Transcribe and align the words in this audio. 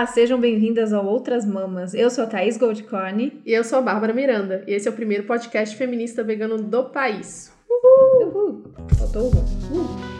Olá, 0.00 0.06
sejam 0.06 0.40
bem-vindas 0.40 0.94
ao 0.94 1.04
Outras 1.04 1.44
Mamas. 1.44 1.92
Eu 1.92 2.08
sou 2.08 2.24
a 2.24 2.26
Thaís 2.26 2.56
Goldcorn. 2.56 3.42
E 3.44 3.52
eu 3.52 3.62
sou 3.62 3.80
a 3.80 3.82
Bárbara 3.82 4.14
Miranda. 4.14 4.64
E 4.66 4.72
esse 4.72 4.88
é 4.88 4.90
o 4.90 4.94
primeiro 4.94 5.24
podcast 5.24 5.76
feminista 5.76 6.24
vegano 6.24 6.56
do 6.56 6.84
país. 6.84 7.52
Uhul! 7.68 8.26
Uhul. 8.26 8.64
Faltou 8.98 9.24
o 9.24 9.28
uh. 9.28 10.19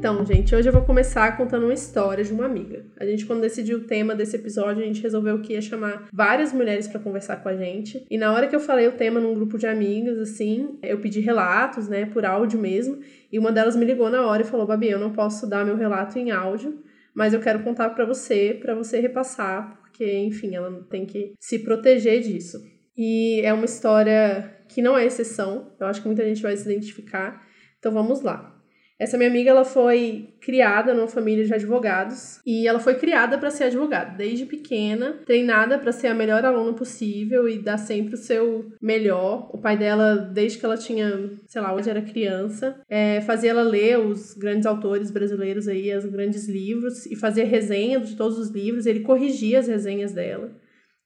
Então, 0.00 0.24
gente, 0.24 0.54
hoje 0.54 0.66
eu 0.66 0.72
vou 0.72 0.80
começar 0.80 1.36
contando 1.36 1.64
uma 1.64 1.74
história 1.74 2.24
de 2.24 2.32
uma 2.32 2.46
amiga. 2.46 2.86
A 2.98 3.04
gente, 3.04 3.26
quando 3.26 3.42
decidiu 3.42 3.76
o 3.76 3.84
tema 3.84 4.14
desse 4.14 4.34
episódio, 4.34 4.82
a 4.82 4.86
gente 4.86 5.02
resolveu 5.02 5.42
que 5.42 5.52
ia 5.52 5.60
chamar 5.60 6.08
várias 6.10 6.54
mulheres 6.54 6.88
para 6.88 6.98
conversar 6.98 7.36
com 7.42 7.50
a 7.50 7.54
gente. 7.54 8.06
E 8.10 8.16
na 8.16 8.32
hora 8.32 8.48
que 8.48 8.56
eu 8.56 8.60
falei 8.60 8.88
o 8.88 8.92
tema 8.92 9.20
num 9.20 9.34
grupo 9.34 9.58
de 9.58 9.66
amigas, 9.66 10.18
assim, 10.18 10.78
eu 10.82 10.98
pedi 11.02 11.20
relatos, 11.20 11.86
né, 11.86 12.06
por 12.06 12.24
áudio 12.24 12.58
mesmo. 12.58 12.98
E 13.30 13.38
uma 13.38 13.52
delas 13.52 13.76
me 13.76 13.84
ligou 13.84 14.08
na 14.08 14.26
hora 14.26 14.40
e 14.40 14.46
falou: 14.46 14.66
Babi, 14.66 14.88
eu 14.88 14.98
não 14.98 15.12
posso 15.12 15.46
dar 15.46 15.66
meu 15.66 15.76
relato 15.76 16.18
em 16.18 16.30
áudio, 16.30 16.82
mas 17.14 17.34
eu 17.34 17.40
quero 17.40 17.62
contar 17.62 17.90
para 17.90 18.06
você, 18.06 18.58
para 18.58 18.74
você 18.74 19.00
repassar, 19.00 19.82
porque, 19.82 20.10
enfim, 20.20 20.56
ela 20.56 20.82
tem 20.88 21.04
que 21.04 21.34
se 21.38 21.58
proteger 21.58 22.22
disso. 22.22 22.56
E 22.96 23.42
é 23.42 23.52
uma 23.52 23.66
história 23.66 24.50
que 24.66 24.80
não 24.80 24.96
é 24.96 25.04
exceção, 25.04 25.74
eu 25.78 25.86
acho 25.86 26.00
que 26.00 26.06
muita 26.06 26.24
gente 26.24 26.40
vai 26.40 26.56
se 26.56 26.64
identificar. 26.64 27.46
Então 27.78 27.92
vamos 27.92 28.22
lá. 28.22 28.59
Essa 29.00 29.16
minha 29.16 29.30
amiga, 29.30 29.48
ela 29.48 29.64
foi 29.64 30.28
criada 30.42 30.92
numa 30.92 31.08
família 31.08 31.42
de 31.42 31.54
advogados 31.54 32.38
e 32.46 32.68
ela 32.68 32.78
foi 32.78 32.96
criada 32.96 33.38
para 33.38 33.50
ser 33.50 33.64
advogada, 33.64 34.14
desde 34.14 34.44
pequena, 34.44 35.14
treinada 35.24 35.78
para 35.78 35.90
ser 35.90 36.08
a 36.08 36.14
melhor 36.14 36.44
aluna 36.44 36.74
possível 36.74 37.48
e 37.48 37.58
dar 37.58 37.78
sempre 37.78 38.12
o 38.12 38.18
seu 38.18 38.70
melhor. 38.78 39.48
O 39.54 39.58
pai 39.58 39.78
dela, 39.78 40.16
desde 40.16 40.58
que 40.58 40.66
ela 40.66 40.76
tinha, 40.76 41.30
sei 41.46 41.62
lá, 41.62 41.74
hoje 41.74 41.88
era 41.88 42.02
criança, 42.02 42.78
é, 42.90 43.22
fazia 43.22 43.52
ela 43.52 43.62
ler 43.62 43.98
os 43.98 44.34
grandes 44.34 44.66
autores 44.66 45.10
brasileiros 45.10 45.66
aí, 45.66 45.96
os 45.96 46.04
grandes 46.04 46.46
livros 46.46 47.06
e 47.06 47.16
fazia 47.16 47.46
resenha 47.46 47.98
de 48.00 48.14
todos 48.16 48.38
os 48.38 48.50
livros. 48.50 48.84
Ele 48.84 49.00
corrigia 49.00 49.60
as 49.60 49.66
resenhas 49.66 50.12
dela. 50.12 50.52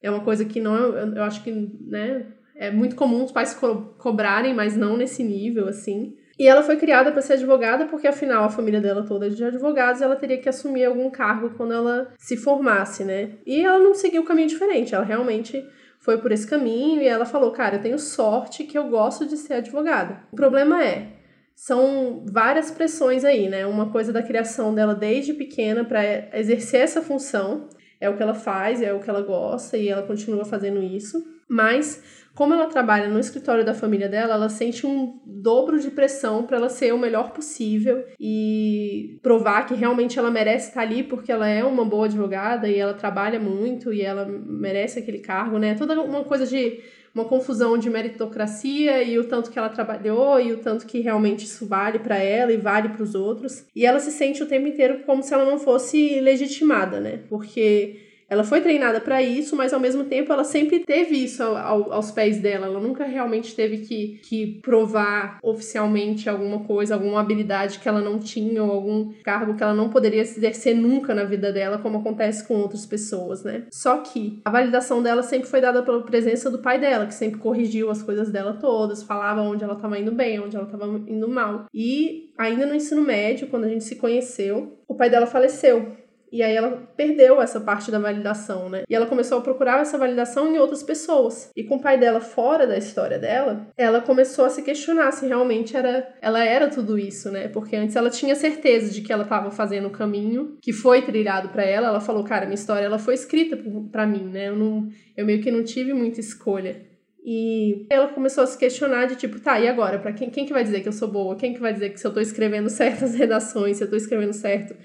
É 0.03 0.11
uma 0.11 0.19
coisa 0.19 0.43
que 0.43 0.59
não, 0.59 0.75
eu 1.15 1.23
acho 1.23 1.41
que, 1.45 1.51
né, 1.51 2.25
é 2.57 2.71
muito 2.71 2.97
comum 2.97 3.23
os 3.23 3.31
pais 3.31 3.53
co 3.53 3.95
cobrarem, 3.97 4.53
mas 4.53 4.75
não 4.75 4.97
nesse 4.97 5.23
nível 5.23 5.69
assim. 5.69 6.13
E 6.37 6.47
ela 6.47 6.63
foi 6.63 6.75
criada 6.75 7.11
para 7.11 7.21
ser 7.21 7.33
advogada 7.33 7.85
porque, 7.85 8.07
afinal, 8.07 8.43
a 8.43 8.49
família 8.49 8.81
dela 8.81 9.05
toda 9.05 9.27
é 9.27 9.29
de 9.29 9.43
advogados 9.43 10.01
ela 10.01 10.15
teria 10.15 10.37
que 10.37 10.49
assumir 10.49 10.85
algum 10.85 11.09
cargo 11.09 11.51
quando 11.51 11.73
ela 11.73 12.13
se 12.17 12.35
formasse, 12.35 13.03
né? 13.03 13.31
E 13.45 13.61
ela 13.61 13.79
não 13.79 13.93
seguiu 13.93 14.21
o 14.21 14.25
caminho 14.25 14.47
diferente, 14.47 14.93
ela 14.93 15.05
realmente 15.05 15.65
foi 16.05 16.19
por 16.19 16.31
esse 16.31 16.45
caminho 16.45 17.01
e 17.01 17.07
ela 17.07 17.25
falou: 17.25 17.51
Cara, 17.51 17.77
eu 17.77 17.81
tenho 17.81 17.97
sorte 17.97 18.63
que 18.63 18.77
eu 18.77 18.87
gosto 18.89 19.25
de 19.25 19.37
ser 19.37 19.55
advogada. 19.55 20.21
O 20.31 20.35
problema 20.35 20.83
é. 20.83 21.13
São 21.55 22.25
várias 22.29 22.69
pressões 22.69 23.23
aí, 23.23 23.47
né? 23.47 23.65
Uma 23.65 23.89
coisa 23.89 24.11
da 24.11 24.21
criação 24.21 24.75
dela 24.75 24.93
desde 24.93 25.33
pequena 25.33 25.85
para 25.85 26.03
exercer 26.37 26.81
essa 26.81 27.01
função, 27.01 27.69
é 27.99 28.09
o 28.09 28.17
que 28.17 28.21
ela 28.21 28.33
faz, 28.33 28.81
é 28.81 28.93
o 28.93 28.99
que 28.99 29.09
ela 29.09 29.21
gosta 29.21 29.77
e 29.77 29.87
ela 29.87 30.03
continua 30.03 30.43
fazendo 30.43 30.83
isso. 30.83 31.25
Mas 31.47 32.24
como 32.35 32.53
ela 32.53 32.67
trabalha 32.67 33.07
no 33.07 33.17
escritório 33.17 33.63
da 33.63 33.73
família 33.73 34.09
dela, 34.09 34.33
ela 34.33 34.49
sente 34.49 34.85
um 34.85 35.19
dobro 35.25 35.79
de 35.79 35.89
pressão 35.89 36.43
para 36.43 36.57
ela 36.57 36.69
ser 36.69 36.93
o 36.93 36.97
melhor 36.97 37.31
possível 37.31 38.03
e 38.19 39.17
provar 39.23 39.65
que 39.65 39.73
realmente 39.73 40.19
ela 40.19 40.29
merece 40.29 40.67
estar 40.67 40.81
ali 40.81 41.01
porque 41.01 41.31
ela 41.31 41.47
é 41.47 41.63
uma 41.63 41.85
boa 41.85 42.05
advogada 42.05 42.67
e 42.67 42.77
ela 42.77 42.93
trabalha 42.93 43.39
muito 43.39 43.93
e 43.93 44.01
ela 44.01 44.25
merece 44.25 44.99
aquele 44.99 45.19
cargo, 45.19 45.57
né? 45.57 45.75
Toda 45.75 45.99
uma 46.01 46.25
coisa 46.25 46.45
de 46.45 46.81
uma 47.15 47.23
confusão 47.23 47.77
de 47.77 47.89
meritocracia 47.89 49.01
e 49.01 49.17
o 49.17 49.23
tanto 49.23 49.49
que 49.49 49.57
ela 49.57 49.69
trabalhou 49.69 50.37
e 50.37 50.51
o 50.51 50.57
tanto 50.57 50.85
que 50.85 50.99
realmente 50.99 51.45
isso 51.45 51.65
vale 51.65 51.99
para 51.99 52.17
ela 52.17 52.51
e 52.51 52.57
vale 52.57 52.89
para 52.89 53.03
os 53.03 53.15
outros. 53.15 53.65
E 53.73 53.85
ela 53.85 54.01
se 54.01 54.11
sente 54.11 54.43
o 54.43 54.45
tempo 54.45 54.67
inteiro 54.67 55.03
como 55.05 55.23
se 55.23 55.33
ela 55.33 55.45
não 55.45 55.57
fosse 55.57 56.19
legitimada, 56.19 56.99
né? 56.99 57.21
Porque 57.29 58.04
ela 58.29 58.43
foi 58.43 58.61
treinada 58.61 58.99
para 58.99 59.21
isso, 59.21 59.55
mas 59.55 59.73
ao 59.73 59.79
mesmo 59.79 60.05
tempo 60.05 60.31
ela 60.31 60.43
sempre 60.43 60.79
teve 60.79 61.15
isso 61.15 61.43
ao, 61.43 61.93
aos 61.93 62.11
pés 62.11 62.39
dela. 62.39 62.65
Ela 62.65 62.79
nunca 62.79 63.05
realmente 63.05 63.55
teve 63.55 63.79
que, 63.79 64.19
que 64.23 64.59
provar 64.61 65.39
oficialmente 65.43 66.29
alguma 66.29 66.59
coisa, 66.59 66.95
alguma 66.95 67.19
habilidade 67.19 67.79
que 67.79 67.87
ela 67.87 68.01
não 68.01 68.17
tinha, 68.19 68.63
ou 68.63 68.71
algum 68.71 69.13
cargo 69.23 69.55
que 69.55 69.63
ela 69.63 69.73
não 69.73 69.89
poderia 69.89 70.21
exercer 70.21 70.75
nunca 70.75 71.13
na 71.13 71.23
vida 71.23 71.51
dela, 71.51 71.77
como 71.77 71.99
acontece 71.99 72.47
com 72.47 72.55
outras 72.55 72.85
pessoas, 72.85 73.43
né? 73.43 73.65
Só 73.71 73.97
que 73.97 74.41
a 74.43 74.49
validação 74.49 75.03
dela 75.03 75.21
sempre 75.21 75.47
foi 75.47 75.61
dada 75.61 75.83
pela 75.83 76.01
presença 76.03 76.49
do 76.49 76.59
pai 76.59 76.79
dela, 76.79 77.05
que 77.05 77.13
sempre 77.13 77.39
corrigiu 77.39 77.89
as 77.89 78.01
coisas 78.01 78.31
dela 78.31 78.53
todas, 78.53 79.03
falava 79.03 79.41
onde 79.41 79.63
ela 79.63 79.73
estava 79.73 79.99
indo 79.99 80.11
bem, 80.11 80.39
onde 80.39 80.55
ela 80.55 80.65
estava 80.65 80.85
indo 81.07 81.27
mal. 81.27 81.65
E 81.73 82.31
ainda 82.37 82.65
no 82.65 82.75
ensino 82.75 83.01
médio, 83.01 83.47
quando 83.47 83.65
a 83.65 83.69
gente 83.69 83.83
se 83.83 83.95
conheceu, 83.95 84.79
o 84.87 84.95
pai 84.95 85.09
dela 85.09 85.27
faleceu. 85.27 86.04
E 86.35 86.43
aí 86.43 86.53
ela 86.53 86.85
perdeu 86.97 87.41
essa 87.41 87.61
parte 87.61 87.89
da 87.89 87.97
validação, 87.97 88.67
né? 88.67 88.83
E 88.89 88.93
ela 88.93 89.05
começou 89.05 89.37
a 89.37 89.41
procurar 89.41 89.79
essa 89.79 89.97
validação 89.97 90.53
em 90.53 90.59
outras 90.59 90.83
pessoas. 90.83 91.49
E 91.55 91.63
com 91.63 91.77
o 91.77 91.81
pai 91.81 91.97
dela 91.97 92.19
fora 92.19 92.67
da 92.67 92.77
história 92.77 93.17
dela, 93.17 93.65
ela 93.77 94.01
começou 94.01 94.43
a 94.43 94.49
se 94.49 94.61
questionar 94.61 95.13
se 95.13 95.25
realmente 95.25 95.77
era, 95.77 96.13
ela 96.21 96.43
era 96.43 96.67
tudo 96.67 96.99
isso, 96.99 97.31
né? 97.31 97.47
Porque 97.47 97.77
antes 97.77 97.95
ela 97.95 98.09
tinha 98.09 98.35
certeza 98.35 98.91
de 98.91 99.01
que 99.01 99.13
ela 99.13 99.23
estava 99.23 99.49
fazendo 99.49 99.87
o 99.87 99.91
caminho 99.91 100.57
que 100.61 100.73
foi 100.73 101.03
trilhado 101.03 101.47
para 101.47 101.63
ela. 101.63 101.87
Ela 101.87 102.01
falou: 102.01 102.25
"Cara, 102.25 102.43
minha 102.43 102.55
história 102.55 102.85
ela 102.85 102.99
foi 102.99 103.13
escrita 103.13 103.57
para 103.89 104.05
mim, 104.05 104.25
né? 104.25 104.49
Eu 104.49 104.57
não 104.57 104.89
eu 105.15 105.25
meio 105.25 105.41
que 105.41 105.49
não 105.49 105.63
tive 105.63 105.93
muita 105.93 106.19
escolha". 106.19 106.85
E 107.23 107.87
ela 107.89 108.09
começou 108.09 108.43
a 108.43 108.47
se 108.47 108.57
questionar 108.57 109.05
de 109.05 109.15
tipo, 109.15 109.39
tá, 109.39 109.57
e 109.57 109.69
agora? 109.69 109.99
Para 109.99 110.11
quem, 110.11 110.29
quem 110.29 110.45
que 110.45 110.51
vai 110.51 110.65
dizer 110.65 110.81
que 110.81 110.89
eu 110.89 110.93
sou 110.93 111.07
boa? 111.07 111.37
Quem 111.37 111.53
que 111.53 111.61
vai 111.61 111.71
dizer 111.71 111.91
que 111.91 111.99
se 111.99 112.05
eu 112.05 112.13
tô 112.13 112.19
escrevendo 112.19 112.67
certas 112.69 113.15
redações, 113.15 113.77
se 113.77 113.83
eu 113.85 113.89
tô 113.89 113.95
escrevendo 113.95 114.33
certo 114.33 114.75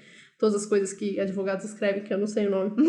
todas 0.41 0.55
as 0.55 0.65
coisas 0.65 0.91
que 0.91 1.19
advogados 1.19 1.63
escrevem, 1.63 2.01
que 2.01 2.11
eu 2.11 2.17
não 2.17 2.25
sei 2.25 2.47
o 2.47 2.49
nome. 2.49 2.71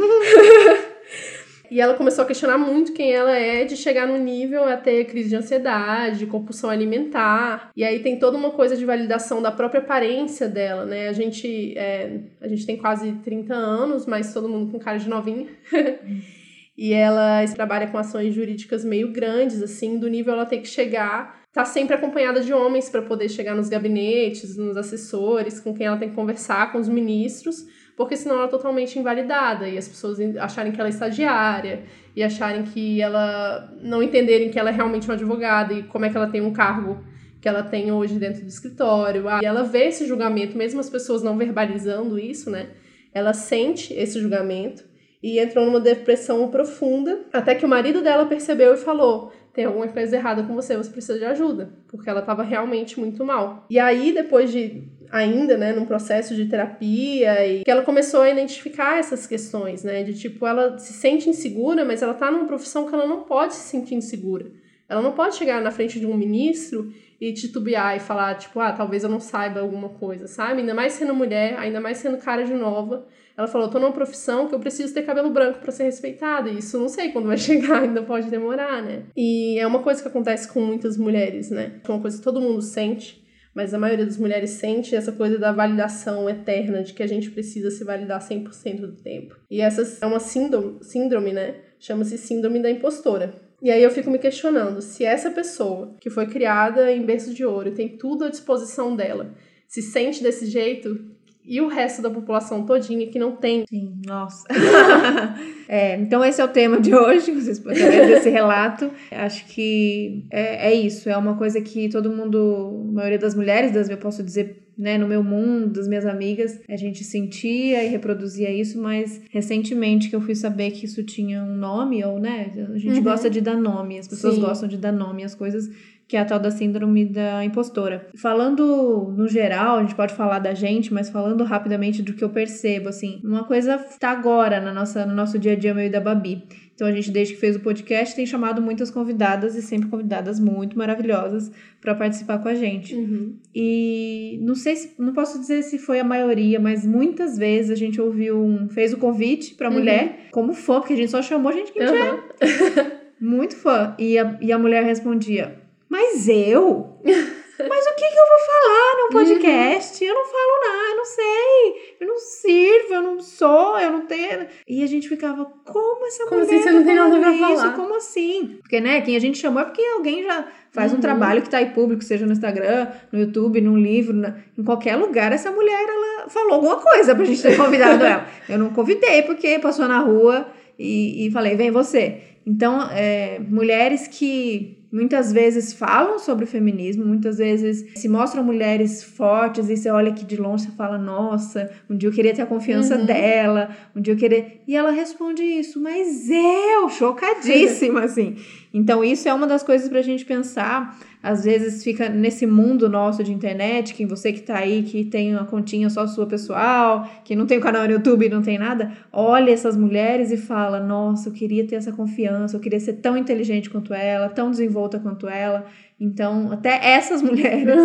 E 1.70 1.80
ela 1.80 1.94
começou 1.94 2.22
a 2.22 2.26
questionar 2.26 2.58
muito 2.58 2.92
quem 2.92 3.14
ela 3.14 3.34
é, 3.34 3.64
de 3.64 3.78
chegar 3.78 4.06
no 4.06 4.18
nível 4.18 4.62
a 4.62 4.76
ter 4.76 5.06
crise 5.06 5.30
de 5.30 5.36
ansiedade, 5.36 6.18
de 6.18 6.26
compulsão 6.26 6.68
alimentar. 6.68 7.70
E 7.74 7.82
aí 7.82 8.00
tem 8.00 8.18
toda 8.18 8.36
uma 8.36 8.50
coisa 8.50 8.76
de 8.76 8.84
validação 8.84 9.40
da 9.40 9.50
própria 9.50 9.80
aparência 9.80 10.46
dela, 10.46 10.84
né? 10.84 11.08
A 11.08 11.14
gente, 11.14 11.72
é, 11.78 12.20
a 12.42 12.46
gente 12.46 12.66
tem 12.66 12.76
quase 12.76 13.12
30 13.24 13.54
anos, 13.54 14.04
mas 14.04 14.34
todo 14.34 14.50
mundo 14.50 14.70
com 14.70 14.78
cara 14.78 14.98
de 14.98 15.08
novinha. 15.08 15.48
e 16.76 16.92
ela 16.92 17.42
trabalha 17.54 17.86
com 17.86 17.96
ações 17.96 18.34
jurídicas 18.34 18.84
meio 18.84 19.10
grandes, 19.10 19.62
assim, 19.62 19.98
do 19.98 20.10
nível 20.10 20.34
ela 20.34 20.44
tem 20.44 20.60
que 20.60 20.68
chegar 20.68 21.41
tá 21.52 21.64
sempre 21.64 21.94
acompanhada 21.94 22.40
de 22.40 22.52
homens 22.52 22.88
para 22.88 23.02
poder 23.02 23.28
chegar 23.28 23.54
nos 23.54 23.68
gabinetes, 23.68 24.56
nos 24.56 24.76
assessores, 24.76 25.60
com 25.60 25.74
quem 25.74 25.86
ela 25.86 25.98
tem 25.98 26.08
que 26.08 26.14
conversar, 26.14 26.72
com 26.72 26.78
os 26.78 26.88
ministros, 26.88 27.66
porque 27.94 28.16
senão 28.16 28.36
ela 28.36 28.46
é 28.46 28.48
totalmente 28.48 28.98
invalidada 28.98 29.68
e 29.68 29.76
as 29.76 29.86
pessoas 29.86 30.18
acharem 30.38 30.72
que 30.72 30.80
ela 30.80 30.88
é 30.88 30.90
estagiária 30.90 31.82
e 32.16 32.22
acharem 32.22 32.62
que 32.62 33.02
ela 33.02 33.70
não 33.82 34.02
entenderem 34.02 34.50
que 34.50 34.58
ela 34.58 34.70
é 34.70 34.72
realmente 34.72 35.06
uma 35.06 35.14
advogada 35.14 35.74
e 35.74 35.82
como 35.82 36.06
é 36.06 36.10
que 36.10 36.16
ela 36.16 36.28
tem 36.28 36.40
um 36.40 36.52
cargo 36.52 37.04
que 37.38 37.48
ela 37.48 37.62
tem 37.62 37.92
hoje 37.92 38.14
dentro 38.14 38.42
do 38.42 38.48
escritório. 38.48 39.24
E 39.42 39.44
ela 39.44 39.64
vê 39.64 39.88
esse 39.88 40.06
julgamento, 40.06 40.56
mesmo 40.56 40.80
as 40.80 40.88
pessoas 40.88 41.22
não 41.22 41.36
verbalizando 41.36 42.18
isso, 42.18 42.48
né? 42.48 42.70
Ela 43.12 43.34
sente 43.34 43.92
esse 43.92 44.20
julgamento 44.20 44.84
e 45.22 45.38
entrou 45.38 45.66
numa 45.66 45.80
depressão 45.80 46.48
profunda, 46.48 47.26
até 47.32 47.54
que 47.54 47.66
o 47.66 47.68
marido 47.68 48.00
dela 48.00 48.26
percebeu 48.26 48.74
e 48.74 48.76
falou: 48.76 49.32
tem 49.52 49.64
alguma 49.64 49.86
coisa 49.88 50.16
errada 50.16 50.42
com 50.42 50.54
você, 50.54 50.76
você 50.76 50.90
precisa 50.90 51.18
de 51.18 51.24
ajuda, 51.24 51.70
porque 51.88 52.08
ela 52.08 52.20
estava 52.20 52.42
realmente 52.42 52.98
muito 52.98 53.24
mal. 53.24 53.66
E 53.68 53.78
aí, 53.78 54.12
depois 54.12 54.50
de 54.50 54.84
ainda, 55.10 55.58
né, 55.58 55.72
num 55.72 55.84
processo 55.84 56.34
de 56.34 56.46
terapia 56.46 57.46
e 57.46 57.62
que 57.62 57.70
ela 57.70 57.82
começou 57.82 58.22
a 58.22 58.30
identificar 58.30 58.98
essas 58.98 59.26
questões, 59.26 59.84
né, 59.84 60.02
de 60.02 60.14
tipo, 60.14 60.46
ela 60.46 60.78
se 60.78 60.94
sente 60.94 61.28
insegura, 61.28 61.84
mas 61.84 62.00
ela 62.00 62.14
tá 62.14 62.30
numa 62.30 62.46
profissão 62.46 62.88
que 62.88 62.94
ela 62.94 63.06
não 63.06 63.24
pode 63.24 63.54
se 63.54 63.68
sentir 63.68 63.94
insegura. 63.94 64.50
Ela 64.88 65.02
não 65.02 65.12
pode 65.12 65.36
chegar 65.36 65.60
na 65.60 65.70
frente 65.70 66.00
de 66.00 66.06
um 66.06 66.16
ministro 66.16 66.92
e 67.20 67.32
titubear 67.32 67.96
e 67.96 68.00
falar, 68.00 68.34
tipo, 68.36 68.58
ah, 68.58 68.72
talvez 68.72 69.04
eu 69.04 69.10
não 69.10 69.20
saiba 69.20 69.60
alguma 69.60 69.90
coisa, 69.90 70.26
sabe? 70.26 70.60
Ainda 70.60 70.74
mais 70.74 70.94
sendo 70.94 71.14
mulher, 71.14 71.58
ainda 71.58 71.80
mais 71.80 71.98
sendo 71.98 72.16
cara 72.18 72.44
de 72.44 72.52
nova. 72.54 73.06
Ela 73.36 73.46
falou: 73.46 73.68
tô 73.68 73.78
numa 73.78 73.92
profissão 73.92 74.48
que 74.48 74.54
eu 74.54 74.60
preciso 74.60 74.92
ter 74.92 75.02
cabelo 75.02 75.30
branco 75.30 75.60
para 75.60 75.72
ser 75.72 75.84
respeitada. 75.84 76.50
E 76.50 76.58
isso 76.58 76.78
não 76.78 76.88
sei 76.88 77.10
quando 77.10 77.26
vai 77.26 77.36
chegar, 77.38 77.82
ainda 77.82 78.02
pode 78.02 78.28
demorar, 78.28 78.82
né? 78.82 79.04
E 79.16 79.58
é 79.58 79.66
uma 79.66 79.82
coisa 79.82 80.02
que 80.02 80.08
acontece 80.08 80.48
com 80.48 80.60
muitas 80.60 80.96
mulheres, 80.96 81.50
né? 81.50 81.80
É 81.86 81.90
uma 81.90 82.00
coisa 82.00 82.18
que 82.18 82.24
todo 82.24 82.40
mundo 82.40 82.62
sente, 82.62 83.24
mas 83.54 83.72
a 83.72 83.78
maioria 83.78 84.06
das 84.06 84.18
mulheres 84.18 84.50
sente 84.50 84.94
essa 84.94 85.12
coisa 85.12 85.38
da 85.38 85.52
validação 85.52 86.28
eterna, 86.28 86.82
de 86.82 86.92
que 86.92 87.02
a 87.02 87.06
gente 87.06 87.30
precisa 87.30 87.70
se 87.70 87.84
validar 87.84 88.20
100% 88.20 88.80
do 88.80 88.92
tempo. 88.92 89.36
E 89.50 89.60
essa 89.60 90.04
é 90.04 90.06
uma 90.06 90.20
síndrome, 90.20 90.78
síndrome 90.82 91.32
né? 91.32 91.56
Chama-se 91.78 92.16
síndrome 92.18 92.60
da 92.60 92.70
impostora. 92.70 93.34
E 93.60 93.70
aí 93.70 93.82
eu 93.82 93.90
fico 93.92 94.10
me 94.10 94.18
questionando 94.18 94.82
se 94.82 95.04
essa 95.04 95.30
pessoa 95.30 95.94
que 96.00 96.10
foi 96.10 96.26
criada 96.26 96.90
em 96.90 97.04
berço 97.04 97.32
de 97.32 97.44
ouro 97.44 97.68
e 97.68 97.74
tem 97.74 97.96
tudo 97.96 98.24
à 98.24 98.28
disposição 98.28 98.96
dela 98.96 99.34
se 99.72 99.80
sente 99.80 100.22
desse 100.22 100.44
jeito, 100.44 101.11
e 101.44 101.60
o 101.60 101.68
resto 101.68 102.00
da 102.00 102.10
população 102.10 102.64
todinha 102.64 103.06
que 103.06 103.18
não 103.18 103.36
tem. 103.36 103.64
Sim, 103.68 104.00
nossa. 104.06 104.44
é, 105.68 105.96
então 105.98 106.24
esse 106.24 106.40
é 106.40 106.44
o 106.44 106.48
tema 106.48 106.80
de 106.80 106.94
hoje, 106.94 107.32
vocês 107.32 107.58
podem 107.58 107.82
ver 107.82 108.10
esse 108.12 108.30
relato. 108.30 108.90
Acho 109.10 109.46
que 109.46 110.24
é, 110.30 110.68
é 110.70 110.74
isso, 110.74 111.08
é 111.08 111.16
uma 111.16 111.36
coisa 111.36 111.60
que 111.60 111.88
todo 111.88 112.10
mundo, 112.10 112.86
a 112.90 112.92
maioria 112.94 113.18
das 113.18 113.34
mulheres, 113.34 113.72
das, 113.72 113.88
eu 113.88 113.96
posso 113.96 114.22
dizer 114.22 114.62
né, 114.76 114.96
no 114.96 115.06
meu 115.06 115.22
mundo, 115.22 115.74
das 115.74 115.86
minhas 115.86 116.06
amigas, 116.06 116.58
a 116.68 116.76
gente 116.76 117.04
sentia 117.04 117.84
e 117.84 117.88
reproduzia 117.88 118.50
isso, 118.50 118.80
mas 118.80 119.20
recentemente 119.30 120.08
que 120.08 120.16
eu 120.16 120.20
fui 120.20 120.34
saber 120.34 120.70
que 120.70 120.86
isso 120.86 121.02
tinha 121.04 121.42
um 121.42 121.54
nome, 121.54 122.02
ou, 122.04 122.18
né, 122.18 122.50
a 122.72 122.78
gente 122.78 122.98
Uhum. 122.98 123.02
gosta 123.04 123.28
de 123.28 123.40
dar 123.40 123.56
nome, 123.56 123.98
as 123.98 124.08
pessoas 124.08 124.34
Sim. 124.36 124.40
gostam 124.40 124.68
de 124.68 124.78
dar 124.78 124.92
nome 124.92 125.24
às 125.24 125.34
coisas, 125.34 125.68
que 126.12 126.16
é 126.18 126.20
a 126.20 126.26
tal 126.26 126.38
da 126.38 126.50
síndrome 126.50 127.06
da 127.06 127.42
impostora. 127.42 128.06
Falando 128.20 129.14
no 129.16 129.26
geral, 129.26 129.78
a 129.78 129.80
gente 129.80 129.94
pode 129.94 130.12
falar 130.12 130.40
da 130.40 130.52
gente, 130.52 130.92
mas 130.92 131.08
falando 131.08 131.42
rapidamente 131.42 132.02
do 132.02 132.12
que 132.12 132.22
eu 132.22 132.28
percebo, 132.28 132.90
assim, 132.90 133.18
uma 133.24 133.44
coisa 133.44 133.78
tá 133.98 134.10
agora 134.10 134.60
na 134.60 134.74
nossa, 134.74 135.06
no 135.06 135.14
nosso 135.14 135.38
dia 135.38 135.52
a 135.52 135.56
dia, 135.56 135.72
meu 135.72 135.86
e 135.86 135.88
da 135.88 136.02
Babi. 136.02 136.42
Então 136.74 136.86
a 136.86 136.92
gente, 136.92 137.10
desde 137.10 137.32
que 137.32 137.40
fez 137.40 137.56
o 137.56 137.60
podcast, 137.60 138.14
tem 138.14 138.26
chamado 138.26 138.60
muitas 138.60 138.90
convidadas 138.90 139.56
e 139.56 139.62
sempre 139.62 139.88
convidadas 139.88 140.38
muito 140.38 140.76
maravilhosas 140.76 141.50
para 141.80 141.94
participar 141.94 142.40
com 142.40 142.48
a 142.48 142.54
gente. 142.54 142.94
Uhum. 142.94 143.34
E 143.54 144.38
não 144.42 144.54
sei 144.54 144.76
se, 144.76 144.94
não 144.98 145.14
posso 145.14 145.40
dizer 145.40 145.62
se 145.62 145.78
foi 145.78 145.98
a 145.98 146.04
maioria, 146.04 146.60
mas 146.60 146.84
muitas 146.84 147.38
vezes 147.38 147.70
a 147.70 147.74
gente 147.74 147.98
ouviu 147.98 148.38
um, 148.38 148.68
fez 148.68 148.92
o 148.92 148.98
convite 148.98 149.54
pra 149.54 149.70
Uhum. 149.70 149.76
mulher 149.76 150.28
como 150.30 150.52
fã, 150.52 150.78
porque 150.80 150.92
a 150.92 150.96
gente 150.96 151.10
só 151.10 151.22
chamou 151.22 151.50
gente 151.54 151.72
que 151.72 151.80
a 151.80 151.86
gente 151.86 151.98
é 152.42 153.00
muito 153.18 153.56
fã. 153.56 153.94
E 153.98 154.18
a, 154.18 154.36
e 154.42 154.52
a 154.52 154.58
mulher 154.58 154.84
respondia: 154.84 155.61
Mas 155.92 156.26
eu? 156.26 156.98
Mas 157.04 157.86
o 157.86 157.94
que, 157.94 158.08
que 158.08 158.18
eu 158.18 158.26
vou 158.26 158.38
falar 158.46 158.96
num 158.96 159.08
podcast? 159.10 160.02
Eu 160.04 160.14
não 160.14 160.24
falo 160.24 160.60
nada, 160.64 160.90
eu 160.90 160.96
não 160.96 161.04
sei. 161.04 161.96
Eu 162.00 162.06
não 162.08 162.18
sirvo, 162.18 162.94
eu 162.94 163.02
não 163.02 163.20
sou, 163.20 163.78
eu 163.78 163.92
não 163.92 164.06
tenho. 164.06 164.46
E 164.66 164.82
a 164.82 164.86
gente 164.86 165.06
ficava: 165.06 165.44
Como 165.66 166.06
essa 166.06 166.24
Como 166.24 166.40
mulher 166.40 166.54
assim? 166.54 166.62
Você 166.62 166.70
não 166.72 166.80
tá 166.80 166.86
tem 166.86 166.94
nada 166.96 167.18
pra 167.20 167.30
isso? 167.30 167.38
falar?" 167.62 167.76
Como 167.76 167.94
assim? 167.96 168.58
Porque, 168.62 168.80
né, 168.80 169.02
quem 169.02 169.14
a 169.16 169.20
gente 169.20 169.36
chamou 169.38 169.60
é 169.60 169.66
porque 169.66 169.82
alguém 169.82 170.24
já 170.24 170.46
faz 170.72 170.92
um 170.92 170.94
Uhum. 170.96 171.00
trabalho 171.02 171.42
que 171.42 171.50
tá 171.50 171.58
aí 171.58 171.66
público, 171.70 172.02
seja 172.02 172.24
no 172.24 172.32
Instagram, 172.32 172.88
no 173.12 173.20
YouTube, 173.20 173.60
num 173.60 173.76
livro, 173.76 174.14
na- 174.14 174.34
em 174.58 174.64
qualquer 174.64 174.96
lugar. 174.96 175.30
Essa 175.30 175.50
mulher, 175.52 175.84
ela 175.88 176.28
falou 176.30 176.54
alguma 176.54 176.76
coisa 176.76 177.14
pra 177.14 177.24
gente 177.26 177.42
ter 177.42 177.54
convidado 177.56 178.02
ela. 178.02 178.26
Eu 178.48 178.58
não 178.58 178.70
convidei 178.70 179.22
porque 179.22 179.58
passou 179.58 179.86
na 179.86 179.98
rua 180.00 180.46
e, 180.78 181.26
e 181.26 181.30
falei, 181.30 181.54
vem 181.54 181.70
você. 181.70 182.22
Então, 182.46 182.88
é, 182.90 183.38
mulheres 183.38 184.08
que 184.08 184.81
muitas 184.92 185.32
vezes 185.32 185.72
falam 185.72 186.18
sobre 186.18 186.44
o 186.44 186.46
feminismo, 186.46 187.04
muitas 187.04 187.38
vezes 187.38 187.84
se 187.98 188.08
mostram 188.08 188.44
mulheres 188.44 189.02
fortes 189.02 189.68
e 189.70 189.76
você 189.76 189.90
olha 189.90 190.10
aqui 190.12 190.24
de 190.24 190.36
longe 190.36 190.68
e 190.68 190.76
fala, 190.76 190.98
nossa, 190.98 191.70
um 191.88 191.96
dia 191.96 192.08
eu 192.08 192.12
queria 192.12 192.34
ter 192.34 192.42
a 192.42 192.46
confiança 192.46 192.96
Uhum. 192.96 193.06
dela, 193.06 193.70
um 193.96 194.00
dia 194.00 194.12
eu 194.14 194.18
queria... 194.18 194.60
E 194.68 194.76
ela 194.76 194.90
responde 194.90 195.42
isso, 195.42 195.80
mas 195.80 196.28
eu, 196.30 196.88
chocadíssima, 196.90 198.02
assim. 198.04 198.36
Então, 198.74 199.02
isso 199.04 199.28
é 199.28 199.34
uma 199.34 199.46
das 199.46 199.62
coisas 199.62 199.88
pra 199.88 200.02
gente 200.02 200.24
pensar. 200.24 200.98
Às 201.22 201.44
vezes 201.44 201.84
fica 201.84 202.08
nesse 202.08 202.46
mundo 202.46 202.88
nosso 202.88 203.22
de 203.22 203.32
internet, 203.32 203.94
que 203.94 204.04
você 204.04 204.32
que 204.32 204.40
tá 204.40 204.56
aí, 204.58 204.82
que 204.82 205.04
tem 205.04 205.32
uma 205.34 205.44
continha 205.44 205.88
só 205.88 206.06
sua 206.06 206.26
pessoal, 206.26 207.08
que 207.24 207.36
não 207.36 207.46
tem 207.46 207.58
um 207.58 207.60
canal 207.60 207.84
no 207.86 207.92
YouTube, 207.92 208.28
não 208.28 208.42
tem 208.42 208.58
nada, 208.58 208.90
olha 209.12 209.50
essas 209.52 209.76
mulheres 209.76 210.30
e 210.32 210.36
fala: 210.36 210.80
Nossa, 210.80 211.28
eu 211.28 211.32
queria 211.32 211.64
ter 211.66 211.76
essa 211.76 211.92
confiança, 211.92 212.56
eu 212.56 212.60
queria 212.60 212.80
ser 212.80 212.94
tão 212.94 213.16
inteligente 213.16 213.70
quanto 213.70 213.94
ela, 213.94 214.28
tão 214.28 214.50
desenvolta 214.50 214.98
quanto 214.98 215.28
ela. 215.28 215.64
Então, 216.00 216.50
até 216.50 216.80
essas 216.94 217.22
mulheres, 217.22 217.76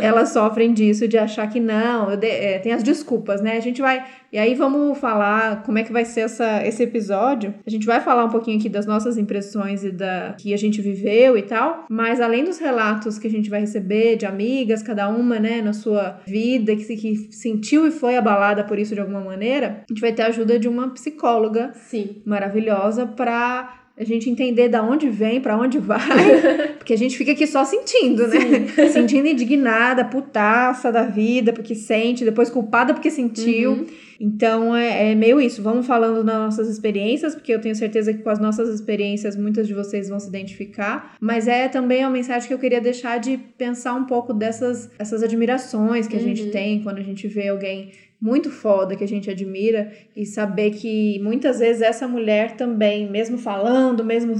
elas 0.00 0.30
sofrem 0.30 0.72
disso, 0.72 1.06
de 1.06 1.18
achar 1.18 1.46
que 1.50 1.60
não, 1.60 2.16
de- 2.16 2.26
é, 2.26 2.58
tem 2.58 2.72
as 2.72 2.82
desculpas, 2.82 3.42
né? 3.42 3.56
A 3.58 3.60
gente 3.60 3.82
vai. 3.82 4.02
E 4.32 4.38
aí 4.38 4.54
vamos 4.54 4.98
falar 4.98 5.62
como 5.62 5.76
é 5.78 5.82
que 5.82 5.92
vai 5.92 6.04
ser 6.06 6.20
essa, 6.22 6.66
esse 6.66 6.82
episódio. 6.82 7.54
A 7.66 7.70
gente 7.70 7.84
vai 7.84 8.00
falar 8.00 8.24
um 8.24 8.30
pouquinho 8.30 8.58
aqui 8.58 8.68
das 8.68 8.86
nossas 8.86 9.18
impressões 9.18 9.84
e 9.84 9.90
da 9.90 10.34
que 10.38 10.54
a 10.54 10.56
gente 10.56 10.80
viveu 10.80 11.36
e 11.36 11.42
tal. 11.42 11.84
Mas 11.90 12.18
além 12.18 12.42
dos 12.42 12.58
relatos 12.58 13.18
que 13.18 13.26
a 13.26 13.30
gente 13.30 13.50
vai 13.50 13.60
receber 13.60 14.16
de 14.16 14.24
amigas, 14.24 14.82
cada 14.82 15.06
uma, 15.08 15.38
né, 15.38 15.60
na 15.60 15.74
sua 15.74 16.18
vida, 16.26 16.74
que, 16.74 16.82
se- 16.82 16.96
que 16.96 17.16
sentiu 17.30 17.86
e 17.86 17.90
foi 17.90 18.16
abalada 18.16 18.64
por 18.64 18.78
isso 18.78 18.94
de 18.94 19.00
alguma 19.02 19.20
maneira, 19.20 19.84
a 19.88 19.92
gente 19.92 20.00
vai 20.00 20.12
ter 20.12 20.22
a 20.22 20.28
ajuda 20.28 20.58
de 20.58 20.66
uma 20.68 20.88
psicóloga 20.94 21.72
Sim. 21.74 22.22
maravilhosa 22.24 23.06
pra 23.06 23.81
a 24.02 24.06
gente 24.06 24.28
entender 24.28 24.68
da 24.68 24.82
onde 24.82 25.08
vem, 25.08 25.40
pra 25.40 25.56
onde 25.56 25.78
vai, 25.78 26.00
porque 26.78 26.92
a 26.92 26.98
gente 26.98 27.16
fica 27.16 27.32
aqui 27.32 27.46
só 27.46 27.64
sentindo, 27.64 28.26
né? 28.28 28.38
Sentindo 28.92 29.28
indignada, 29.28 30.04
putaça 30.04 30.90
da 30.90 31.04
vida, 31.04 31.52
porque 31.52 31.74
sente, 31.74 32.24
depois 32.24 32.50
culpada 32.50 32.92
porque 32.92 33.10
sentiu. 33.10 33.72
Uhum. 33.72 33.86
Então 34.20 34.76
é, 34.76 35.10
é 35.10 35.14
meio 35.16 35.40
isso. 35.40 35.60
Vamos 35.62 35.84
falando 35.84 36.22
das 36.22 36.36
nossas 36.36 36.68
experiências, 36.68 37.34
porque 37.34 37.52
eu 37.52 37.60
tenho 37.60 37.74
certeza 37.74 38.12
que 38.12 38.22
com 38.22 38.30
as 38.30 38.38
nossas 38.38 38.68
experiências 38.68 39.36
muitas 39.36 39.66
de 39.66 39.74
vocês 39.74 40.08
vão 40.08 40.20
se 40.20 40.28
identificar. 40.28 41.16
Mas 41.20 41.48
é 41.48 41.66
também 41.66 42.04
uma 42.04 42.10
mensagem 42.10 42.46
que 42.46 42.54
eu 42.54 42.58
queria 42.58 42.80
deixar 42.80 43.18
de 43.18 43.36
pensar 43.58 43.94
um 43.94 44.04
pouco 44.04 44.32
dessas 44.32 44.90
essas 44.98 45.22
admirações 45.24 46.06
que 46.06 46.16
a 46.16 46.20
gente 46.20 46.42
Uhum. 46.44 46.50
tem 46.50 46.82
quando 46.82 46.98
a 46.98 47.02
gente 47.02 47.26
vê 47.26 47.48
alguém 47.48 47.90
muito 48.22 48.48
foda 48.50 48.94
que 48.94 49.02
a 49.02 49.08
gente 49.08 49.28
admira 49.28 49.90
e 50.16 50.24
saber 50.24 50.70
que 50.70 51.18
muitas 51.20 51.58
vezes 51.58 51.82
essa 51.82 52.06
mulher 52.06 52.52
também, 52.52 53.10
mesmo 53.10 53.36
falando, 53.36 54.04
mesmo 54.04 54.34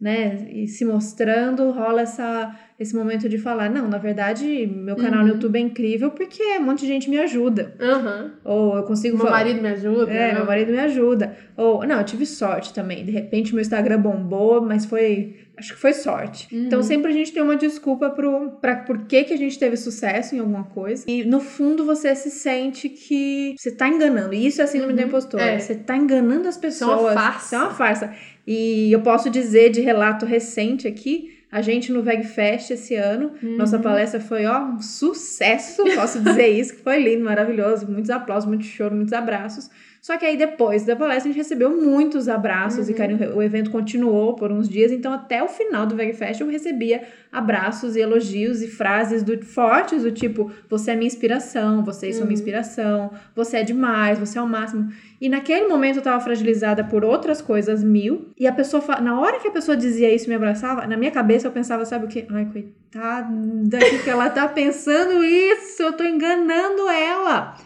né, 0.00 0.46
e 0.52 0.66
se 0.66 0.84
mostrando, 0.84 1.70
rola 1.70 2.02
essa, 2.02 2.54
esse 2.78 2.94
momento 2.94 3.28
de 3.30 3.38
falar, 3.38 3.70
não, 3.70 3.88
na 3.88 3.96
verdade, 3.96 4.66
meu 4.66 4.94
canal 4.94 5.20
no 5.20 5.28
Uhum. 5.28 5.34
YouTube 5.34 5.56
é 5.56 5.60
incrível 5.60 6.10
porque 6.10 6.42
um 6.58 6.64
monte 6.64 6.80
de 6.80 6.86
gente 6.86 7.08
me 7.08 7.18
ajuda. 7.18 7.74
Aham. 7.80 8.32
Ou 8.44 8.76
eu 8.76 8.82
consigo 8.82 9.16
Meu 9.16 9.24
falar. 9.26 9.38
marido 9.38 9.62
me 9.62 9.68
ajuda. 9.68 10.10
É, 10.12 10.28
né? 10.28 10.34
meu 10.34 10.44
marido 10.44 10.70
me 10.72 10.78
ajuda. 10.78 11.34
Ou, 11.56 11.86
não, 11.86 11.98
eu 11.98 12.04
tive 12.04 12.26
sorte 12.26 12.74
também. 12.74 13.06
De 13.06 13.10
repente 13.10 13.54
meu 13.54 13.62
Instagram 13.62 14.00
bombou, 14.00 14.60
mas 14.60 14.84
foi. 14.84 15.36
Acho 15.58 15.72
que 15.74 15.80
foi 15.80 15.94
sorte. 15.94 16.54
Uhum. 16.54 16.66
Então 16.66 16.82
sempre 16.82 17.10
a 17.10 17.14
gente 17.14 17.32
tem 17.32 17.42
uma 17.42 17.56
desculpa 17.56 18.10
pro, 18.10 18.50
pra 18.60 18.76
por 18.76 19.06
que, 19.06 19.24
que 19.24 19.32
a 19.32 19.38
gente 19.38 19.58
teve 19.58 19.76
sucesso 19.76 20.34
em 20.34 20.38
alguma 20.38 20.64
coisa. 20.64 21.04
E 21.08 21.24
no 21.24 21.40
fundo 21.40 21.84
você 21.84 22.14
se 22.14 22.30
sente 22.30 22.88
que 22.90 23.54
você 23.58 23.70
tá 23.70 23.88
enganando. 23.88 24.34
E 24.34 24.46
isso 24.46 24.60
é 24.60 24.64
a 24.64 24.66
síndrome 24.66 24.92
Uhum. 24.92 24.96
da 24.98 25.02
impostora. 25.04 25.42
É. 25.44 25.58
Você 25.58 25.74
tá 25.74 25.96
enganando 25.96 26.46
as 26.46 26.58
é 26.58 26.60
pessoas. 26.60 27.00
uma 27.00 27.12
farsa. 27.12 27.46
Isso 27.46 27.54
é 27.54 27.58
uma 27.58 27.70
farsa. 27.74 28.14
E 28.46 28.92
eu 28.92 29.00
posso 29.00 29.30
dizer 29.30 29.70
de 29.70 29.80
relato 29.80 30.26
recente 30.26 30.86
aqui. 30.86 31.32
A 31.50 31.62
gente 31.62 31.90
no 31.90 32.02
VegFest 32.02 32.72
esse 32.72 32.94
ano, 32.96 33.32
Uhum. 33.42 33.56
nossa 33.56 33.78
palestra 33.78 34.20
foi, 34.20 34.44
ó, 34.44 34.60
um 34.62 34.80
sucesso, 34.82 35.82
posso 35.94 36.20
dizer 36.20 36.48
isso, 36.48 36.74
que 36.74 36.82
foi 36.82 37.00
lindo, 37.02 37.24
maravilhoso, 37.24 37.90
muitos 37.90 38.10
aplausos, 38.10 38.46
muito 38.48 38.64
choro, 38.64 38.94
muitos 38.94 39.12
abraços. 39.14 39.70
Só 40.06 40.16
que 40.16 40.24
aí 40.24 40.36
depois 40.36 40.84
da 40.84 40.94
palestra 40.94 41.28
a 41.28 41.32
gente 41.32 41.36
recebeu 41.36 41.68
muitos 41.82 42.28
abraços 42.28 42.88
e 42.88 42.92
Uhum. 42.92 42.96
carinho. 42.96 43.36
O 43.36 43.42
evento 43.42 43.72
continuou 43.72 44.36
por 44.36 44.52
uns 44.52 44.68
dias, 44.68 44.92
então 44.92 45.12
até 45.12 45.42
o 45.42 45.48
final 45.48 45.84
do 45.84 45.96
VegFest 45.96 46.40
eu 46.40 46.46
recebia 46.46 47.02
abraços 47.32 47.96
e 47.96 48.00
elogios 48.00 48.62
e 48.62 48.68
frases 48.68 49.24
do, 49.24 49.44
fortes 49.44 50.04
do 50.04 50.12
tipo: 50.12 50.48
você 50.70 50.92
é 50.92 50.94
minha 50.94 51.08
inspiração, 51.08 51.82
vocês 51.84 52.14
são 52.14 52.22
Uhum. 52.22 52.28
minha 52.28 52.38
inspiração, 52.38 53.10
você 53.34 53.56
é 53.56 53.62
demais, 53.64 54.16
você 54.16 54.38
é 54.38 54.42
o 54.42 54.46
máximo. 54.46 54.92
E 55.20 55.28
naquele 55.28 55.66
momento 55.66 55.96
eu 55.96 56.02
tava 56.02 56.20
fragilizada 56.22 56.84
por 56.84 57.04
outras 57.04 57.42
coisas 57.42 57.82
mil. 57.82 58.28
E 58.38 58.46
a 58.46 58.52
pessoa, 58.52 58.84
na 59.00 59.18
hora 59.20 59.40
que 59.40 59.48
a 59.48 59.50
pessoa 59.50 59.76
dizia 59.76 60.14
isso 60.14 60.26
e 60.26 60.28
me 60.28 60.36
abraçava, 60.36 60.86
na 60.86 60.96
minha 60.96 61.10
cabeça 61.10 61.48
eu 61.48 61.50
pensava, 61.50 61.84
sabe 61.84 62.04
o 62.04 62.08
quê? 62.08 62.26
Ai, 62.30 62.44
coitada, 62.44 63.78
que 64.04 64.08
ela 64.08 64.30
tá 64.30 64.46
pensando 64.46 65.24
isso? 65.24 65.82
Eu 65.82 65.94
tô 65.94 66.04
enganando 66.04 66.88
ela. 66.88 67.56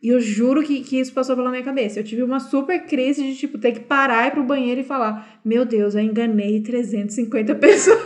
E 0.00 0.08
eu 0.08 0.20
juro 0.20 0.62
que, 0.62 0.80
que 0.82 1.00
isso 1.00 1.12
passou 1.12 1.34
pela 1.34 1.50
minha 1.50 1.62
cabeça. 1.64 1.98
Eu 1.98 2.04
tive 2.04 2.22
uma 2.22 2.38
super 2.38 2.86
crise 2.86 3.22
de, 3.22 3.34
tipo, 3.36 3.58
ter 3.58 3.72
que 3.72 3.80
parar 3.80 4.24
e 4.24 4.28
ir 4.28 4.30
pro 4.30 4.44
banheiro 4.44 4.80
e 4.80 4.84
falar: 4.84 5.40
Meu 5.44 5.64
Deus, 5.64 5.94
eu 5.96 6.00
enganei 6.00 6.60
350 6.60 7.54
pessoas. 7.56 7.98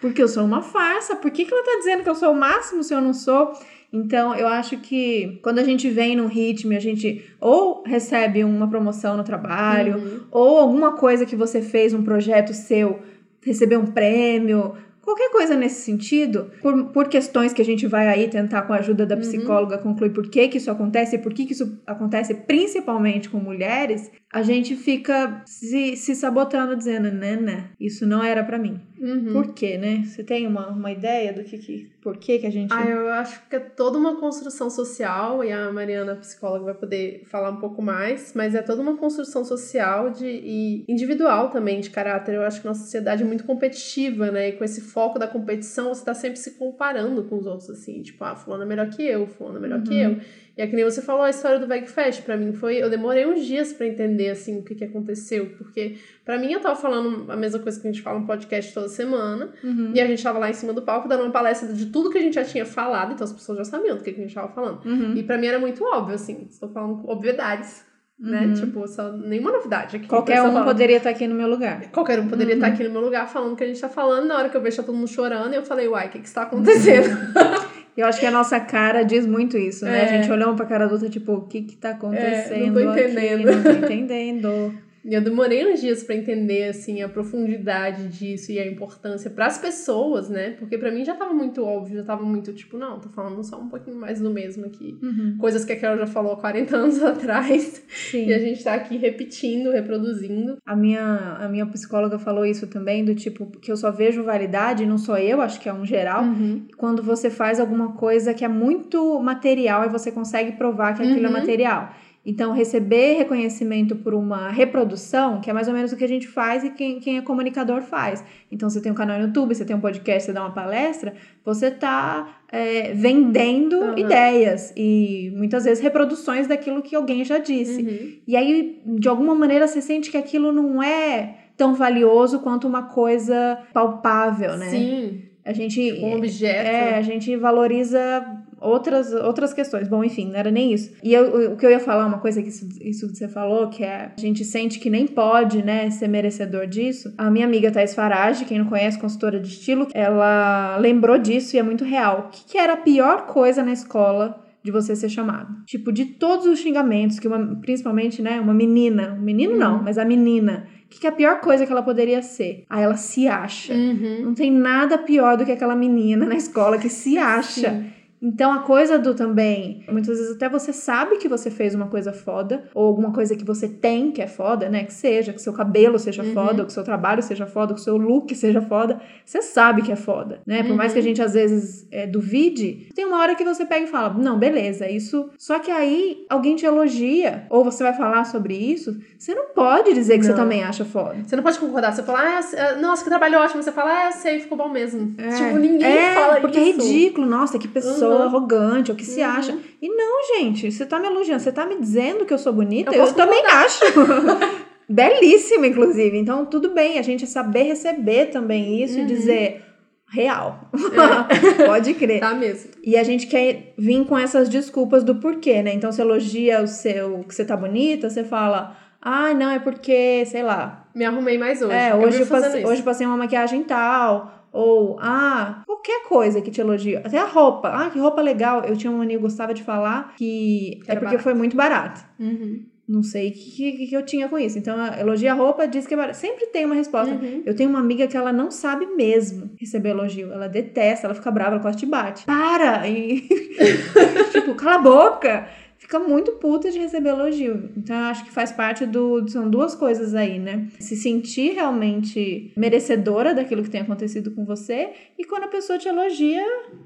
Porque 0.00 0.22
eu 0.22 0.28
sou 0.28 0.44
uma 0.44 0.62
farsa. 0.62 1.16
Por 1.16 1.30
que, 1.30 1.44
que 1.44 1.52
ela 1.54 1.64
tá 1.64 1.76
dizendo 1.78 2.02
que 2.02 2.08
eu 2.10 2.14
sou 2.14 2.32
o 2.32 2.38
máximo 2.38 2.82
se 2.82 2.94
eu 2.94 3.00
não 3.00 3.14
sou? 3.14 3.52
Então, 3.90 4.34
eu 4.34 4.46
acho 4.46 4.76
que 4.78 5.38
quando 5.42 5.58
a 5.60 5.64
gente 5.64 5.88
vem 5.88 6.14
num 6.14 6.26
ritmo, 6.26 6.74
a 6.74 6.78
gente 6.78 7.24
ou 7.40 7.82
recebe 7.86 8.44
uma 8.44 8.68
promoção 8.68 9.16
no 9.16 9.24
trabalho, 9.24 9.96
Uhum. 9.96 10.20
ou 10.30 10.58
alguma 10.58 10.92
coisa 10.92 11.24
que 11.24 11.34
você 11.34 11.62
fez, 11.62 11.94
um 11.94 12.02
projeto 12.02 12.52
seu, 12.52 13.00
receber 13.40 13.78
um 13.78 13.86
prêmio, 13.86 14.74
qualquer 15.08 15.30
coisa 15.30 15.56
nesse 15.56 15.80
sentido, 15.80 16.50
por, 16.60 16.84
por 16.92 17.08
questões 17.08 17.54
que 17.54 17.62
a 17.62 17.64
gente 17.64 17.86
vai 17.86 18.08
aí 18.08 18.28
tentar 18.28 18.62
com 18.62 18.74
a 18.74 18.76
ajuda 18.76 19.06
da 19.06 19.14
Uhum. 19.14 19.20
psicóloga 19.22 19.78
concluir 19.78 20.10
por 20.10 20.28
que, 20.28 20.48
que 20.48 20.58
isso 20.58 20.70
acontece 20.70 21.16
e 21.16 21.18
por 21.18 21.32
que, 21.32 21.46
que 21.46 21.52
isso 21.52 21.80
acontece 21.86 22.34
principalmente 22.34 23.30
com 23.30 23.38
mulheres, 23.38 24.10
a 24.32 24.42
gente 24.42 24.76
fica 24.76 25.42
se, 25.46 25.96
se 25.96 26.14
sabotando, 26.14 26.76
dizendo, 26.76 27.10
Nana, 27.10 27.70
isso 27.80 28.06
não 28.06 28.22
era 28.22 28.44
pra 28.44 28.58
mim. 28.58 28.80
Uhum. 29.00 29.32
Por 29.32 29.54
quê, 29.54 29.78
né? 29.78 30.02
Você 30.04 30.24
tem 30.24 30.46
uma, 30.46 30.68
uma 30.68 30.90
ideia 30.90 31.32
do 31.32 31.44
que, 31.44 31.58
que 31.58 31.90
por 32.00 32.16
que, 32.16 32.38
que 32.38 32.46
a 32.46 32.50
gente. 32.50 32.72
Ah, 32.72 32.86
eu 32.86 33.08
acho 33.10 33.46
que 33.48 33.56
é 33.56 33.58
toda 33.60 33.98
uma 33.98 34.16
construção 34.18 34.70
social, 34.70 35.44
e 35.44 35.52
a 35.52 35.70
Mariana, 35.70 36.12
a 36.12 36.16
psicóloga, 36.16 36.64
vai 36.64 36.74
poder 36.74 37.22
falar 37.26 37.50
um 37.50 37.56
pouco 37.56 37.82
mais, 37.82 38.32
mas 38.34 38.54
é 38.54 38.62
toda 38.62 38.80
uma 38.82 38.96
construção 38.96 39.44
social 39.44 40.10
de, 40.10 40.26
e 40.26 40.84
individual 40.88 41.50
também, 41.50 41.80
de 41.80 41.90
caráter. 41.90 42.34
Eu 42.34 42.42
acho 42.42 42.60
que 42.60 42.66
nossa 42.66 42.80
sociedade 42.82 43.22
é 43.22 43.26
muito 43.26 43.44
competitiva, 43.44 44.30
né? 44.30 44.48
E 44.48 44.52
com 44.52 44.64
esse 44.64 44.80
foco 44.80 45.18
da 45.18 45.26
competição, 45.26 45.88
você 45.94 46.04
tá 46.04 46.14
sempre 46.14 46.38
se 46.38 46.52
comparando 46.52 47.22
com 47.24 47.36
os 47.36 47.46
outros, 47.46 47.70
assim, 47.70 48.02
tipo, 48.02 48.22
ah, 48.24 48.34
fulano 48.34 48.62
é 48.62 48.66
melhor 48.66 48.88
que 48.88 49.02
eu, 49.02 49.26
fulano 49.26 49.58
é 49.58 49.60
melhor 49.60 49.82
que 49.82 49.94
Uhum. 49.94 50.00
eu. 50.12 50.20
E 50.58 50.60
é 50.62 50.66
que 50.66 50.74
nem 50.74 50.84
você 50.84 51.00
falou 51.00 51.22
a 51.22 51.30
história 51.30 51.60
do 51.60 51.68
Vegfest, 51.68 52.22
para 52.22 52.36
mim 52.36 52.52
foi, 52.52 52.82
eu 52.82 52.90
demorei 52.90 53.24
uns 53.24 53.44
dias 53.46 53.72
para 53.72 53.86
entender 53.86 54.28
assim 54.30 54.58
o 54.58 54.64
que 54.64 54.74
que 54.74 54.82
aconteceu, 54.84 55.46
porque 55.56 55.96
para 56.24 56.36
mim 56.36 56.52
eu 56.52 56.58
tava 56.58 56.74
falando 56.74 57.30
a 57.30 57.36
mesma 57.36 57.60
coisa 57.60 57.80
que 57.80 57.86
a 57.86 57.92
gente 57.92 58.02
fala 58.02 58.18
no 58.18 58.26
podcast 58.26 58.74
toda 58.74 58.88
semana, 58.88 59.50
Uhum. 59.62 59.92
e 59.94 60.00
a 60.00 60.06
gente 60.08 60.20
tava 60.20 60.40
lá 60.40 60.50
em 60.50 60.54
cima 60.54 60.72
do 60.72 60.82
palco 60.82 61.06
dando 61.08 61.22
uma 61.22 61.30
palestra 61.30 61.72
de 61.72 61.86
tudo 61.86 62.10
que 62.10 62.18
a 62.18 62.20
gente 62.20 62.34
já 62.34 62.44
tinha 62.44 62.66
falado, 62.66 63.12
então 63.12 63.24
as 63.24 63.32
pessoas 63.32 63.58
já 63.58 63.64
sabiam 63.64 63.96
do 63.96 64.02
que, 64.02 64.10
que 64.12 64.18
a 64.20 64.24
gente 64.24 64.34
tava 64.34 64.48
falando. 64.48 64.84
Uhum. 64.84 65.14
E 65.14 65.22
para 65.22 65.38
mim 65.38 65.46
era 65.46 65.60
muito 65.60 65.84
óbvio 65.84 66.16
assim, 66.16 66.48
estou 66.50 66.68
falando 66.70 67.08
obviedades, 67.08 67.86
né? 68.18 68.46
Uhum. 68.46 68.54
Tipo, 68.54 68.88
só 68.88 69.12
nenhuma 69.12 69.52
novidade 69.52 69.94
aqui. 69.96 70.08
Qualquer 70.08 70.38
Então, 70.38 70.46
um 70.48 70.52
falando- 70.54 70.66
poderia 70.66 70.96
estar 70.96 71.10
aqui 71.10 71.28
no 71.28 71.36
meu 71.36 71.46
lugar. 71.48 71.82
Qualquer 71.92 72.18
um 72.18 72.26
poderia 72.26 72.54
Uhum. 72.54 72.60
estar 72.60 72.72
aqui 72.74 72.82
no 72.82 72.90
meu 72.90 73.00
lugar 73.00 73.28
falando 73.28 73.52
o 73.52 73.56
que 73.56 73.62
a 73.62 73.66
gente 73.68 73.80
tá 73.80 73.88
falando. 73.88 74.26
Na 74.26 74.36
hora 74.36 74.48
que 74.48 74.56
eu 74.56 74.60
vejo 74.60 74.76
tá 74.78 74.82
todo 74.82 74.96
mundo 74.96 75.06
chorando, 75.08 75.54
eu 75.54 75.62
falei, 75.62 75.86
uai, 75.86 76.08
o 76.08 76.10
que 76.10 76.18
que 76.18 76.26
está 76.26 76.42
acontecendo? 76.42 77.06
Eu 77.98 78.06
acho 78.06 78.20
que 78.20 78.26
a 78.26 78.30
nossa 78.30 78.60
cara 78.60 79.02
diz 79.02 79.26
muito 79.26 79.58
isso, 79.58 79.84
né? 79.84 79.98
É. 79.98 80.04
A 80.04 80.06
gente 80.06 80.30
olhando 80.30 80.54
pra 80.54 80.64
cara 80.64 80.84
adulta, 80.84 81.08
tipo, 81.08 81.32
o 81.32 81.40
que 81.42 81.62
que 81.62 81.76
tá 81.76 81.90
acontecendo 81.90 82.80
não 82.80 82.84
tô 82.84 82.90
aqui? 82.90 83.00
entendendo. 83.02 83.44
Não 83.44 83.62
tô 83.64 83.70
entendendo. 83.70 84.78
E 85.08 85.14
eu 85.14 85.22
demorei 85.22 85.72
uns 85.72 85.80
dias 85.80 86.02
pra 86.04 86.14
entender, 86.14 86.64
assim, 86.68 87.00
a 87.02 87.08
profundidade 87.08 88.08
disso 88.08 88.52
e 88.52 88.58
a 88.58 88.66
importância 88.66 89.30
pras 89.30 89.56
pessoas, 89.56 90.28
né? 90.28 90.50
Porque 90.58 90.76
pra 90.76 90.90
mim 90.90 91.02
já 91.04 91.14
tava 91.14 91.32
muito 91.32 91.64
óbvio, 91.64 91.96
já 91.96 92.04
tava 92.04 92.24
muito 92.24 92.52
tipo, 92.52 92.76
não, 92.76 93.00
tô 93.00 93.08
falando 93.08 93.42
só 93.42 93.58
um 93.58 93.68
pouquinho 93.68 93.96
mais 93.96 94.20
do 94.20 94.30
mesmo 94.30 94.66
aqui. 94.66 94.98
Uhum. 95.02 95.36
Coisas 95.38 95.64
que 95.64 95.72
a 95.72 95.80
Carol 95.80 95.96
já 95.98 96.06
falou 96.06 96.32
há 96.32 96.36
40 96.36 96.76
anos 96.76 97.02
atrás. 97.02 97.82
Sim. 97.88 98.26
E 98.26 98.34
a 98.34 98.38
gente 98.38 98.62
tá 98.62 98.74
aqui 98.74 98.98
repetindo, 98.98 99.70
reproduzindo. 99.70 100.58
A 100.66 100.76
minha, 100.76 101.36
a 101.40 101.48
minha 101.48 101.64
psicóloga 101.66 102.18
falou 102.18 102.44
isso 102.44 102.66
também, 102.66 103.02
do 103.02 103.14
tipo, 103.14 103.46
que 103.46 103.72
eu 103.72 103.76
só 103.78 103.90
vejo 103.90 104.22
validade, 104.22 104.84
não 104.84 104.98
sou 104.98 105.16
eu, 105.16 105.40
acho 105.40 105.58
que 105.60 105.68
é 105.68 105.72
um 105.72 105.86
geral, 105.86 106.22
Uhum. 106.24 106.66
quando 106.76 107.02
você 107.02 107.30
faz 107.30 107.58
alguma 107.58 107.92
coisa 107.92 108.34
que 108.34 108.44
é 108.44 108.48
muito 108.48 109.18
material 109.20 109.84
e 109.84 109.88
você 109.88 110.12
consegue 110.12 110.52
provar 110.52 110.94
que 110.94 111.02
aquilo 111.02 111.24
é 111.24 111.28
Uhum. 111.28 111.32
material. 111.32 111.94
Então, 112.30 112.52
receber 112.52 113.14
reconhecimento 113.14 113.96
por 113.96 114.12
uma 114.12 114.50
reprodução, 114.50 115.40
que 115.40 115.48
é 115.48 115.52
mais 115.54 115.66
ou 115.66 115.72
menos 115.72 115.92
o 115.92 115.96
que 115.96 116.04
a 116.04 116.08
gente 116.08 116.28
faz 116.28 116.62
e 116.62 116.68
quem, 116.70 117.00
quem 117.00 117.16
é 117.16 117.22
comunicador 117.22 117.80
faz. 117.80 118.22
Então, 118.52 118.68
você 118.68 118.82
tem 118.82 118.92
um 118.92 118.94
canal 118.94 119.18
no 119.18 119.24
YouTube, 119.28 119.54
você 119.54 119.64
tem 119.64 119.74
um 119.74 119.80
podcast, 119.80 120.26
você 120.26 120.32
dá 120.34 120.42
uma 120.42 120.52
palestra, 120.52 121.14
você 121.42 121.70
tá 121.70 122.40
é, 122.52 122.92
vendendo 122.92 123.76
Uhum. 123.78 123.98
ideias 123.98 124.74
e 124.76 125.32
muitas 125.36 125.64
vezes 125.64 125.82
reproduções 125.82 126.46
daquilo 126.46 126.82
que 126.82 126.94
alguém 126.94 127.24
já 127.24 127.38
disse. 127.38 127.80
Uhum. 127.82 128.12
E 128.26 128.36
aí, 128.36 128.78
de 128.84 129.08
alguma 129.08 129.34
maneira, 129.34 129.66
você 129.66 129.80
sente 129.80 130.10
que 130.10 130.16
aquilo 130.18 130.52
não 130.52 130.82
é 130.82 131.34
tão 131.56 131.74
valioso 131.74 132.40
quanto 132.40 132.68
uma 132.68 132.82
coisa 132.82 133.58
palpável, 133.72 134.56
né? 134.58 134.66
Sim, 134.68 135.22
A 135.44 135.52
gente. 135.54 135.80
um 135.94 136.14
objeto. 136.16 136.68
É, 136.68 136.94
a 136.98 137.02
gente 137.02 137.34
valoriza 137.36 138.24
outras, 138.60 139.12
outras 139.12 139.52
questões. 139.52 139.88
Bom, 139.88 140.02
enfim, 140.04 140.28
não 140.30 140.36
era 140.36 140.50
nem 140.50 140.72
isso. 140.72 140.92
E 141.02 141.12
eu- 141.14 141.52
o 141.52 141.56
que 141.56 141.64
eu 141.66 141.70
ia 141.70 141.80
falar, 141.80 142.06
uma 142.06 142.18
coisa 142.18 142.42
que 142.42 142.48
isso, 142.48 142.68
isso 142.80 143.08
que 143.08 143.16
você 143.16 143.28
falou, 143.28 143.68
que 143.68 143.82
é 143.84 144.12
a 144.16 144.20
gente 144.20 144.44
sente 144.44 144.78
que 144.78 144.90
nem 144.90 145.06
pode, 145.06 145.62
né, 145.64 145.90
ser 145.90 146.08
merecedor 146.08 146.66
disso. 146.66 147.12
A 147.16 147.30
minha 147.30 147.46
amiga 147.46 147.70
Thais 147.70 147.94
Farage, 147.94 148.44
quem 148.44 148.58
não 148.58 148.66
conhece, 148.66 148.98
consultora 148.98 149.38
de 149.40 149.48
estilo, 149.48 149.86
ela 149.94 150.76
lembrou 150.78 151.18
disso 151.18 151.56
e 151.56 151.58
é 151.58 151.62
muito 151.62 151.84
real. 151.84 152.26
O 152.26 152.30
que, 152.30 152.44
que 152.52 152.58
era 152.58 152.72
a 152.74 152.76
pior 152.78 153.26
coisa 153.26 153.62
na 153.62 153.72
escola? 153.72 154.44
De 154.60 154.72
você 154.72 154.94
ser 154.96 155.08
chamado. 155.08 155.48
Tipo, 155.64 155.92
de 155.92 156.04
todos 156.04 156.44
os 156.44 156.58
xingamentos 156.58 157.18
que 157.20 157.28
uma, 157.28 157.56
principalmente, 157.60 158.20
né, 158.20 158.40
uma 158.40 158.52
menina, 158.52 159.16
um 159.18 159.22
menino 159.22 159.56
não, 159.56 159.76
Uhum. 159.78 159.82
mas 159.84 159.96
a 159.96 160.04
menina, 160.04 160.66
o 160.84 160.88
que, 160.88 160.98
que 161.00 161.06
é 161.06 161.10
a 161.10 161.12
pior 161.12 161.40
coisa 161.40 161.64
que 161.64 161.70
ela 161.72 161.80
poderia 161.80 162.20
ser? 162.22 162.64
Aí 162.68 162.82
ela 162.82 162.96
se 162.96 163.28
acha. 163.28 163.72
Uhum. 163.72 164.22
Não 164.24 164.34
tem 164.34 164.50
nada 164.50 164.98
pior 164.98 165.36
do 165.36 165.44
que 165.46 165.52
aquela 165.52 165.76
menina 165.76 166.26
na 166.26 166.34
escola 166.34 166.76
que 166.76 166.88
se 166.88 167.16
acha. 167.16 167.70
Sim. 167.70 167.84
Então 168.20 168.52
a 168.52 168.58
coisa 168.60 168.98
do 168.98 169.14
também, 169.14 169.84
muitas 169.90 170.18
vezes 170.18 170.34
até 170.36 170.48
você 170.48 170.72
sabe 170.72 171.16
que 171.18 171.28
você 171.28 171.50
fez 171.50 171.74
uma 171.74 171.86
coisa 171.86 172.12
foda, 172.12 172.64
ou 172.74 172.86
alguma 172.86 173.12
coisa 173.12 173.36
que 173.36 173.44
você 173.44 173.68
tem 173.68 174.10
que 174.10 174.20
é 174.20 174.26
foda, 174.26 174.68
né? 174.68 174.84
Que 174.84 174.92
seja, 174.92 175.32
que 175.32 175.40
seu 175.40 175.52
cabelo 175.52 175.98
seja 175.98 176.22
Uhum. 176.22 176.32
foda, 176.34 176.62
ou 176.62 176.66
que 176.66 176.72
seu 176.72 176.82
trabalho 176.82 177.22
seja 177.22 177.46
foda, 177.46 177.72
ou 177.72 177.76
que 177.76 177.80
seu 177.82 177.96
look 177.96 178.34
seja 178.34 178.60
foda, 178.60 179.00
você 179.24 179.40
sabe 179.42 179.82
que 179.82 179.92
é 179.92 179.96
foda, 179.96 180.40
né? 180.46 180.62
Por 180.62 180.74
mais 180.76 180.90
Uhum. 180.90 180.94
que 180.94 180.98
a 180.98 181.02
gente 181.02 181.22
às 181.22 181.34
vezes 181.34 181.86
é, 181.92 182.06
duvide, 182.06 182.88
tem 182.94 183.04
uma 183.04 183.18
hora 183.20 183.34
que 183.34 183.44
você 183.44 183.64
pega 183.64 183.84
e 183.84 183.88
fala, 183.88 184.14
não, 184.14 184.38
beleza, 184.38 184.88
isso. 184.90 185.30
Só 185.38 185.58
que 185.58 185.70
aí 185.70 186.24
alguém 186.28 186.56
te 186.56 186.66
elogia, 186.66 187.46
ou 187.50 187.62
você 187.64 187.82
vai 187.82 187.94
falar 187.94 188.24
sobre 188.24 188.54
isso, 188.54 188.96
você 189.18 189.34
não 189.34 189.46
pode 189.54 189.92
dizer 189.94 190.18
que 190.18 190.24
você 190.24 190.30
Não. 190.30 190.36
também 190.38 190.62
acha 190.64 190.84
foda. 190.84 191.16
Você 191.24 191.36
não 191.36 191.42
pode 191.42 191.58
concordar. 191.58 191.92
Você 191.92 192.02
fala, 192.02 192.20
ah, 192.20 192.40
ah, 192.56 192.76
nossa, 192.76 193.02
que 193.04 193.08
trabalho 193.10 193.38
ótimo. 193.38 193.62
Você 193.62 193.72
fala, 193.72 193.90
ah, 193.90 194.06
eu 194.06 194.12
sei, 194.12 194.40
ficou 194.40 194.56
bom 194.58 194.68
mesmo. 194.68 195.14
É. 195.18 195.28
Tipo, 195.28 195.58
ninguém 195.58 195.86
é, 195.88 196.14
fala 196.14 196.40
porque 196.40 196.58
isso. 196.58 196.80
é 196.80 196.84
ridículo. 196.84 197.26
Nossa, 197.26 197.58
que 197.58 197.68
pessoa 197.68 198.07
Uhum. 198.07 198.07
Arrogante, 198.22 198.90
ou 198.90 198.96
que 198.96 199.04
se 199.04 199.20
Uhum. 199.20 199.26
acha. 199.26 199.58
E 199.80 199.88
não, 199.88 200.36
gente, 200.36 200.70
você 200.72 200.84
tá 200.86 200.98
me 200.98 201.06
elogiando, 201.06 201.40
você 201.42 201.52
tá 201.52 201.64
me 201.66 201.78
dizendo 201.80 202.24
que 202.24 202.32
eu 202.34 202.38
sou 202.38 202.52
bonita, 202.52 202.94
Eu 202.94 203.04
eu, 203.06 203.12
também 203.12 203.44
acho. 203.46 203.80
Belíssima, 204.88 205.66
inclusive. 205.66 206.16
Então, 206.18 206.46
tudo 206.46 206.70
bem, 206.72 206.98
a 206.98 207.02
gente 207.02 207.26
saber 207.26 207.64
receber 207.64 208.26
também 208.26 208.82
isso 208.82 208.96
Uhum. 208.96 209.02
e 209.04 209.06
dizer 209.06 209.64
real. 210.10 210.70
Pode 211.66 211.92
crer. 211.94 212.20
Tá 212.20 212.32
mesmo. 212.34 212.70
E 212.82 212.96
a 212.96 213.04
gente 213.04 213.26
quer 213.26 213.74
vir 213.76 214.06
com 214.06 214.16
essas 214.18 214.48
desculpas 214.48 215.04
do 215.04 215.16
porquê, 215.16 215.62
né? 215.62 215.74
Então, 215.74 215.92
você 215.92 216.00
elogia 216.00 216.62
o 216.62 216.66
seu 216.66 217.18
que 217.28 217.34
você 217.34 217.44
tá 217.44 217.54
bonita, 217.54 218.08
você 218.08 218.24
fala, 218.24 218.74
ah, 219.02 219.34
não, 219.34 219.50
é 219.50 219.58
porque, 219.58 220.24
sei 220.24 220.42
lá, 220.42 220.86
Me 220.94 221.04
arrumei 221.04 221.36
mais 221.36 221.60
hoje. 221.60 221.72
é, 221.74 221.92
Eu 221.92 221.96
hoje 221.96 222.20
eu, 222.20 222.26
fazendo 222.26 222.52
passei, 222.52 222.66
hoje 222.66 222.82
passei 222.82 223.06
uma 223.06 223.16
maquiagem 223.18 223.62
tal. 223.64 224.37
Ou, 224.52 224.98
ah, 225.00 225.62
qualquer 225.66 226.04
coisa 226.08 226.40
que 226.40 226.50
te 226.50 226.60
elogia. 226.60 227.02
Até 227.04 227.18
a 227.18 227.26
roupa. 227.26 227.68
Ah, 227.68 227.90
que 227.90 227.98
roupa 227.98 228.20
legal. 228.22 228.64
Eu 228.64 228.76
tinha 228.76 228.90
um 228.90 228.96
amigo 229.02 229.20
que 229.20 229.28
gostava 229.28 229.52
de 229.54 229.62
falar 229.62 230.14
que, 230.16 230.80
Que 230.84 230.90
é 230.90 230.94
porque 230.94 231.04
barato. 231.04 231.22
foi 231.22 231.34
muito 231.34 231.56
barato. 231.56 232.00
Uhum. 232.18 232.64
Não 232.88 233.02
sei 233.02 233.28
o 233.28 233.32
que, 233.32 233.72
que, 233.72 233.86
que 233.88 233.94
eu 233.94 234.02
tinha 234.02 234.28
com 234.30 234.38
isso. 234.38 234.58
Então, 234.58 234.74
elogia 234.98 235.32
a 235.32 235.34
roupa, 235.34 235.68
diz 235.68 235.86
que 235.86 235.92
é 235.92 235.96
barato. 235.96 236.16
Sempre 236.16 236.46
tem 236.46 236.64
uma 236.64 236.74
resposta. 236.74 237.14
Uhum. 237.14 237.42
Eu 237.44 237.54
tenho 237.54 237.68
uma 237.68 237.80
amiga 237.80 238.06
que 238.06 238.16
ela 238.16 238.32
não 238.32 238.50
sabe 238.50 238.86
mesmo 238.86 239.50
receber 239.60 239.90
elogio. 239.90 240.32
Ela 240.32 240.48
detesta, 240.48 241.06
ela 241.06 241.14
fica 241.14 241.30
brava, 241.30 241.52
ela 241.52 241.60
quase 241.60 241.76
te 241.76 241.86
bate. 241.86 242.24
Para! 242.24 242.88
E, 242.88 243.20
tipo, 244.32 244.54
cala 244.54 244.76
a 244.76 244.78
boca! 244.78 245.48
Fica 245.88 245.98
muito 246.00 246.32
puta 246.32 246.70
de 246.70 246.78
receber 246.78 247.08
elogio. 247.08 247.70
Então, 247.74 247.96
eu 247.96 248.02
acho 248.04 248.22
que 248.26 248.30
faz 248.30 248.52
parte 248.52 248.84
do. 248.84 249.26
São 249.26 249.48
duas 249.48 249.74
coisas 249.74 250.14
aí, 250.14 250.38
né? 250.38 250.68
Se 250.78 250.94
sentir 250.94 251.52
realmente 251.54 252.52
merecedora 252.54 253.32
daquilo 253.34 253.62
que 253.62 253.70
tem 253.70 253.80
acontecido 253.80 254.30
com 254.32 254.44
você. 254.44 254.90
E 255.18 255.24
quando 255.24 255.44
a 255.44 255.48
pessoa 255.48 255.78
te 255.78 255.88
elogia, 255.88 256.44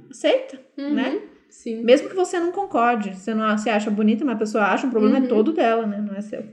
aceita, 0.09 0.57
Uhum. 0.79 0.95
né? 0.95 1.21
Sim. 1.51 1.83
Mesmo 1.83 2.09
que 2.09 2.15
você 2.15 2.39
não 2.39 2.53
concorde. 2.53 3.13
Você 3.17 3.35
não 3.35 3.59
se 3.59 3.69
acha 3.69 3.91
bonita, 3.91 4.25
mas 4.25 4.37
a 4.37 4.39
pessoa 4.39 4.65
acha, 4.67 4.87
o 4.87 4.91
problema 4.91 5.19
Uhum. 5.19 5.25
é 5.25 5.29
todo 5.29 5.53
dela, 5.53 5.85
né? 5.85 6.01
Não 6.01 6.15
é 6.15 6.21
seu. 6.21 6.45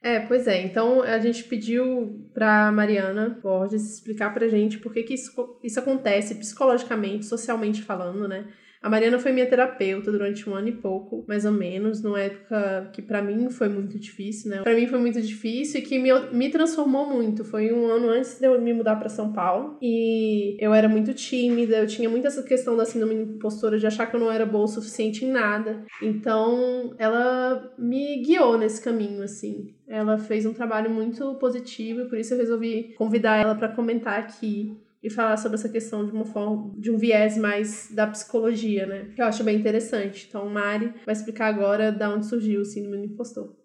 É, 0.00 0.20
pois 0.20 0.46
é. 0.46 0.62
Então 0.62 1.02
a 1.02 1.18
gente 1.18 1.42
pediu 1.44 2.24
pra 2.32 2.70
Mariana 2.70 3.36
Borges 3.42 3.94
explicar 3.94 4.32
pra 4.32 4.46
gente 4.46 4.78
por 4.78 4.92
que, 4.92 5.02
que 5.02 5.14
isso, 5.14 5.32
isso 5.64 5.80
acontece 5.80 6.36
psicologicamente, 6.36 7.26
socialmente 7.26 7.82
falando, 7.82 8.28
né? 8.28 8.44
A 8.80 8.88
Mariana 8.88 9.18
foi 9.18 9.32
minha 9.32 9.46
terapeuta 9.46 10.12
durante 10.12 10.48
um 10.48 10.54
ano 10.54 10.68
e 10.68 10.72
pouco, 10.72 11.24
mais 11.26 11.44
ou 11.44 11.52
menos, 11.52 12.02
numa 12.02 12.20
época 12.20 12.90
que 12.92 13.02
pra 13.02 13.20
mim 13.20 13.50
foi 13.50 13.68
muito 13.68 13.98
difícil, 13.98 14.50
né? 14.50 14.62
Pra 14.62 14.74
mim 14.74 14.86
foi 14.86 14.98
muito 14.98 15.20
difícil 15.20 15.80
e 15.80 15.82
que 15.82 15.98
me, 15.98 16.10
me 16.32 16.48
transformou 16.50 17.06
muito. 17.06 17.44
Foi 17.44 17.72
um 17.72 17.86
ano 17.86 18.08
antes 18.08 18.38
de 18.38 18.46
eu 18.46 18.60
me 18.60 18.72
mudar 18.72 18.96
pra 18.96 19.08
São 19.08 19.32
Paulo 19.32 19.76
e 19.82 20.56
eu 20.60 20.72
era 20.72 20.88
muito 20.88 21.12
tímida, 21.12 21.78
eu 21.78 21.86
tinha 21.86 22.08
muito 22.08 22.26
essa 22.26 22.42
questão 22.42 22.76
da 22.76 22.84
síndrome 22.84 23.14
impostora 23.14 23.78
de 23.78 23.86
achar 23.86 24.06
que 24.06 24.14
eu 24.14 24.20
não 24.20 24.30
era 24.30 24.46
boa 24.46 24.64
o 24.64 24.68
suficiente 24.68 25.24
em 25.24 25.30
nada. 25.30 25.84
Então, 26.00 26.94
ela 26.98 27.72
me 27.76 28.22
guiou 28.22 28.56
nesse 28.56 28.80
caminho, 28.80 29.22
assim. 29.22 29.74
Ela 29.88 30.18
fez 30.18 30.46
um 30.46 30.52
trabalho 30.52 30.90
muito 30.90 31.34
positivo 31.36 32.02
e 32.02 32.08
por 32.08 32.18
isso 32.18 32.34
eu 32.34 32.38
resolvi 32.38 32.94
convidar 32.96 33.36
ela 33.36 33.54
para 33.54 33.68
comentar 33.68 34.18
aqui 34.18 34.76
e 35.02 35.10
falar 35.10 35.36
sobre 35.36 35.56
essa 35.56 35.68
questão 35.68 36.04
de 36.04 36.12
uma 36.12 36.24
forma, 36.24 36.72
de 36.76 36.90
um 36.90 36.96
viés 36.96 37.36
mais 37.36 37.88
da 37.92 38.06
psicologia, 38.06 38.86
né? 38.86 39.10
Que 39.14 39.22
eu 39.22 39.26
acho 39.26 39.44
bem 39.44 39.56
interessante. 39.56 40.26
Então, 40.28 40.48
Mari 40.48 40.92
vai 41.04 41.12
explicar 41.12 41.46
agora 41.46 41.92
da 41.92 42.12
onde 42.12 42.26
surgiu 42.26 42.60
o 42.60 42.64
síndrome 42.64 42.98
do 42.98 43.12
impostor. 43.12 43.57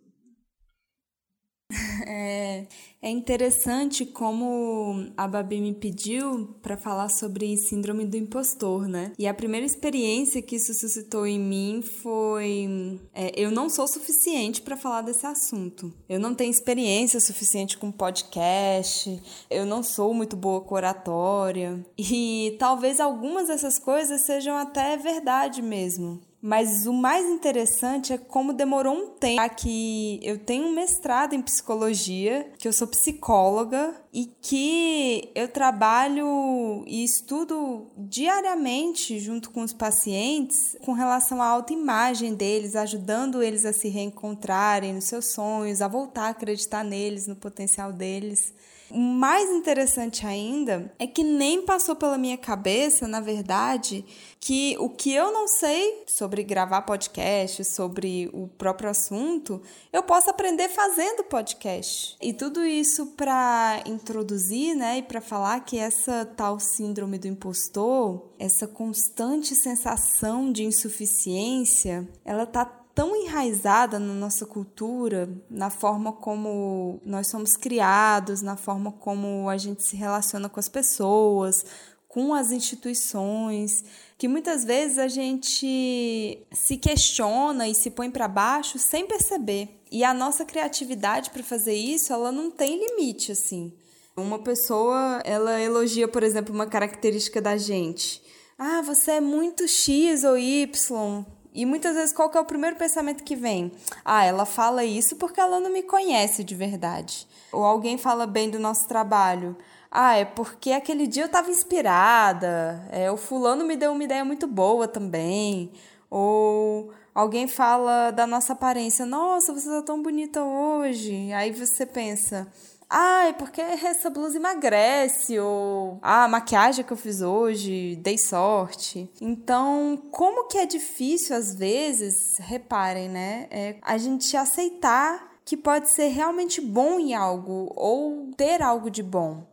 É, 2.06 2.66
é 3.02 3.10
interessante 3.10 4.06
como 4.06 5.12
a 5.18 5.28
Babi 5.28 5.60
me 5.60 5.74
pediu 5.74 6.56
para 6.62 6.78
falar 6.78 7.10
sobre 7.10 7.58
síndrome 7.58 8.06
do 8.06 8.18
impostor, 8.18 8.88
né? 8.88 9.12
E 9.18 9.28
a 9.28 9.34
primeira 9.34 9.66
experiência 9.66 10.42
que 10.42 10.56
isso 10.56 10.74
suscitou 10.74 11.26
em 11.26 11.40
mim 11.40 11.82
foi: 11.82 13.00
é, 13.14 13.32
eu 13.36 13.52
não 13.52 13.70
sou 13.70 13.88
suficiente 13.88 14.62
para 14.62 14.78
falar 14.78 15.02
desse 15.02 15.26
assunto. 15.26 15.94
Eu 16.08 16.20
não 16.20 16.34
tenho 16.34 16.52
experiência 16.52 17.20
suficiente 17.20 17.78
com 17.78 17.92
podcast, 17.92 19.22
eu 19.50 19.66
não 19.66 19.84
sou 19.84 20.14
muito 20.14 20.36
boa 20.36 20.62
com 20.62 20.76
oratória. 20.76 21.86
E 21.98 22.56
talvez 22.60 23.00
algumas 23.00 23.48
dessas 23.48 23.80
coisas 23.80 24.22
sejam 24.22 24.56
até 24.56 24.98
verdade 24.98 25.62
mesmo. 25.62 26.22
Mas 26.46 26.86
o 26.86 26.92
mais 26.92 27.26
interessante 27.26 28.12
é 28.12 28.18
como 28.18 28.52
demorou 28.52 28.94
um 28.94 29.08
tempo 29.12 29.56
que 29.56 30.20
eu 30.22 30.38
tenho 30.38 30.66
um 30.66 30.76
mestrado 30.76 31.34
em 31.34 31.42
psicologia, 31.42 32.52
que 32.58 32.68
eu 32.68 32.74
sou 32.74 32.86
psicóloga 32.86 33.96
e 34.12 34.26
que 34.42 35.32
eu 35.34 35.48
trabalho 35.48 36.84
e 36.86 37.02
estudo 37.02 37.88
diariamente 37.98 39.22
junto 39.22 39.52
com 39.52 39.62
os 39.62 39.72
pacientes 39.72 40.76
com 40.84 40.92
relação 40.92 41.42
à 41.42 41.48
autoimagem 41.48 42.36
deles, 42.36 42.76
ajudando 42.76 43.42
eles 43.42 43.64
a 43.64 43.72
se 43.72 43.88
reencontrarem 43.88 44.92
nos 44.92 45.06
seus 45.06 45.28
sonhos, 45.28 45.82
a 45.82 45.88
voltar 45.88 46.26
a 46.26 46.30
acreditar 46.32 46.84
neles, 46.84 47.26
no 47.26 47.38
potencial 47.38 47.94
deles. 47.94 48.54
Mais 48.92 49.50
interessante 49.50 50.26
ainda 50.26 50.94
é 51.00 51.08
que 51.08 51.24
nem 51.24 51.66
passou 51.66 51.96
pela 51.96 52.18
minha 52.18 52.38
cabeça, 52.38 53.08
na 53.08 53.20
verdade, 53.20 54.06
que 54.40 54.76
o 54.80 54.90
que 54.90 55.14
eu 55.14 55.32
não 55.32 55.48
sei 55.48 56.04
sobre 56.08 56.44
gravar 56.44 56.82
podcast, 56.82 57.64
sobre 57.64 58.30
o 58.34 58.48
próprio 58.48 58.90
assunto, 58.90 59.62
eu 59.92 60.04
posso 60.04 60.30
aprender 60.30 60.70
fazendo 60.70 61.24
podcast. 61.24 62.18
E 62.22 62.34
tudo 62.34 62.64
isso 62.64 63.08
para 63.18 63.82
introduzir, 63.86 64.76
né, 64.76 64.98
e 65.00 65.04
para 65.04 65.22
falar 65.22 65.62
que 65.62 65.80
essa 65.80 66.26
tal 66.26 66.60
síndrome 66.60 67.18
do 67.18 67.28
impostor, 67.28 68.30
essa 68.38 68.68
constante 68.68 69.56
sensação 69.56 70.52
de 70.52 70.64
insuficiência, 70.66 72.08
ela 72.26 72.46
tá 72.46 72.83
tão 72.96 73.16
enraizada 73.16 73.98
na 73.98 74.14
nossa 74.14 74.46
cultura, 74.46 75.30
na 75.50 75.70
forma 75.70 76.12
como 76.14 77.00
nós 77.06 77.28
somos 77.28 77.56
criados, 77.56 78.42
na 78.42 78.56
forma 78.56 78.92
como 78.92 79.50
a 79.50 79.58
gente 79.58 79.84
se 79.84 79.96
relaciona 79.96 80.48
com 80.48 80.60
as 80.60 80.70
pessoas, 80.70 81.66
com 82.08 82.34
as 82.34 82.52
instituições, 82.52 83.84
que 84.20 84.28
muitas 84.28 84.64
vezes 84.64 85.00
a 85.00 85.08
gente 85.08 86.46
se 86.52 86.78
questiona 86.78 87.68
e 87.68 87.74
se 87.74 87.90
põe 87.90 88.12
para 88.12 88.28
baixo 88.28 88.78
sem 88.78 89.08
perceber. 89.08 89.82
E 89.92 90.04
a 90.04 90.14
nossa 90.14 90.46
criatividade 90.46 91.32
para 91.32 91.42
fazer 91.42 91.74
isso, 91.74 92.14
ela 92.14 92.32
não 92.32 92.52
tem 92.52 92.80
limite 92.80 93.32
assim. 93.32 93.74
Uma 94.16 94.38
pessoa, 94.38 95.22
ela 95.26 95.60
elogia, 95.60 96.08
por 96.08 96.22
exemplo, 96.22 96.54
uma 96.54 96.68
característica 96.68 97.42
da 97.42 97.58
gente. 97.58 98.22
Ah, 98.60 98.84
você 98.84 99.14
é 99.14 99.22
muito 99.22 99.68
X 99.68 100.24
ou 100.24 100.38
Y. 100.38 101.26
E 101.54 101.66
muitas 101.66 101.96
vezes 101.96 102.12
qual 102.12 102.32
é 102.34 102.40
o 102.40 102.46
primeiro 102.46 102.76
pensamento 102.76 103.24
que 103.24 103.36
vem? 103.36 103.72
Ah, 104.04 104.26
ela 104.26 104.46
fala 104.46 104.84
isso 104.84 105.16
porque 105.18 105.40
ela 105.40 105.60
não 105.60 105.72
me 105.72 105.84
conhece 105.84 106.44
de 106.44 106.56
verdade. 106.56 107.28
Ou 107.52 107.64
alguém 107.64 107.98
fala 107.98 108.26
bem 108.26 108.50
do 108.50 108.58
nosso 108.58 108.88
trabalho. 108.88 109.56
Ah, 109.92 110.18
é 110.18 110.26
porque 110.26 110.72
aquele 110.72 111.06
dia 111.06 111.24
eu 111.24 111.28
estava 111.28 111.52
inspirada. 111.52 112.84
É, 112.92 113.12
o 113.12 113.18
fulano 113.18 113.64
me 113.64 113.76
deu 113.76 113.92
uma 113.92 114.04
ideia 114.04 114.26
muito 114.26 114.48
boa 114.48 114.88
também. 114.88 115.72
Ou 116.10 116.92
alguém 117.14 117.48
fala 117.48 118.10
da 118.10 118.26
nossa 118.26 118.54
aparência. 118.54 119.06
Nossa, 119.06 119.54
você 119.54 119.70
está 119.70 119.84
tão 119.84 120.02
bonita 120.02 120.44
hoje. 120.44 121.32
Aí 121.34 121.52
você 121.52 121.86
pensa, 121.86 122.48
ah, 122.94 123.26
é 123.28 123.34
porque 123.34 123.60
essa 123.60 124.10
blusa 124.10 124.38
emagrece, 124.38 125.40
ou 125.40 125.98
ah, 126.02 126.26
a 126.26 126.28
maquiagem 126.28 126.86
que 126.86 126.94
eu 126.94 126.98
fiz 126.98 127.22
hoje, 127.22 127.96
dei 128.02 128.18
sorte. 128.18 129.10
Então, 129.20 130.00
como 130.12 130.48
que 130.48 130.60
é 130.60 130.66
difícil 130.66 131.36
às 131.36 131.56
vezes, 131.56 132.38
reparem, 132.40 133.10
né? 133.10 133.48
É 133.50 133.76
a 133.82 133.98
gente 133.98 134.38
aceitar 134.38 135.34
que 135.44 135.58
pode 135.58 135.90
ser 135.90 136.08
realmente 136.08 136.62
bom 136.62 137.00
em 137.00 137.14
algo 137.14 137.72
ou 137.76 138.32
ter 138.38 138.62
algo 138.62 138.90
de 138.90 139.04
bom. 139.04 139.44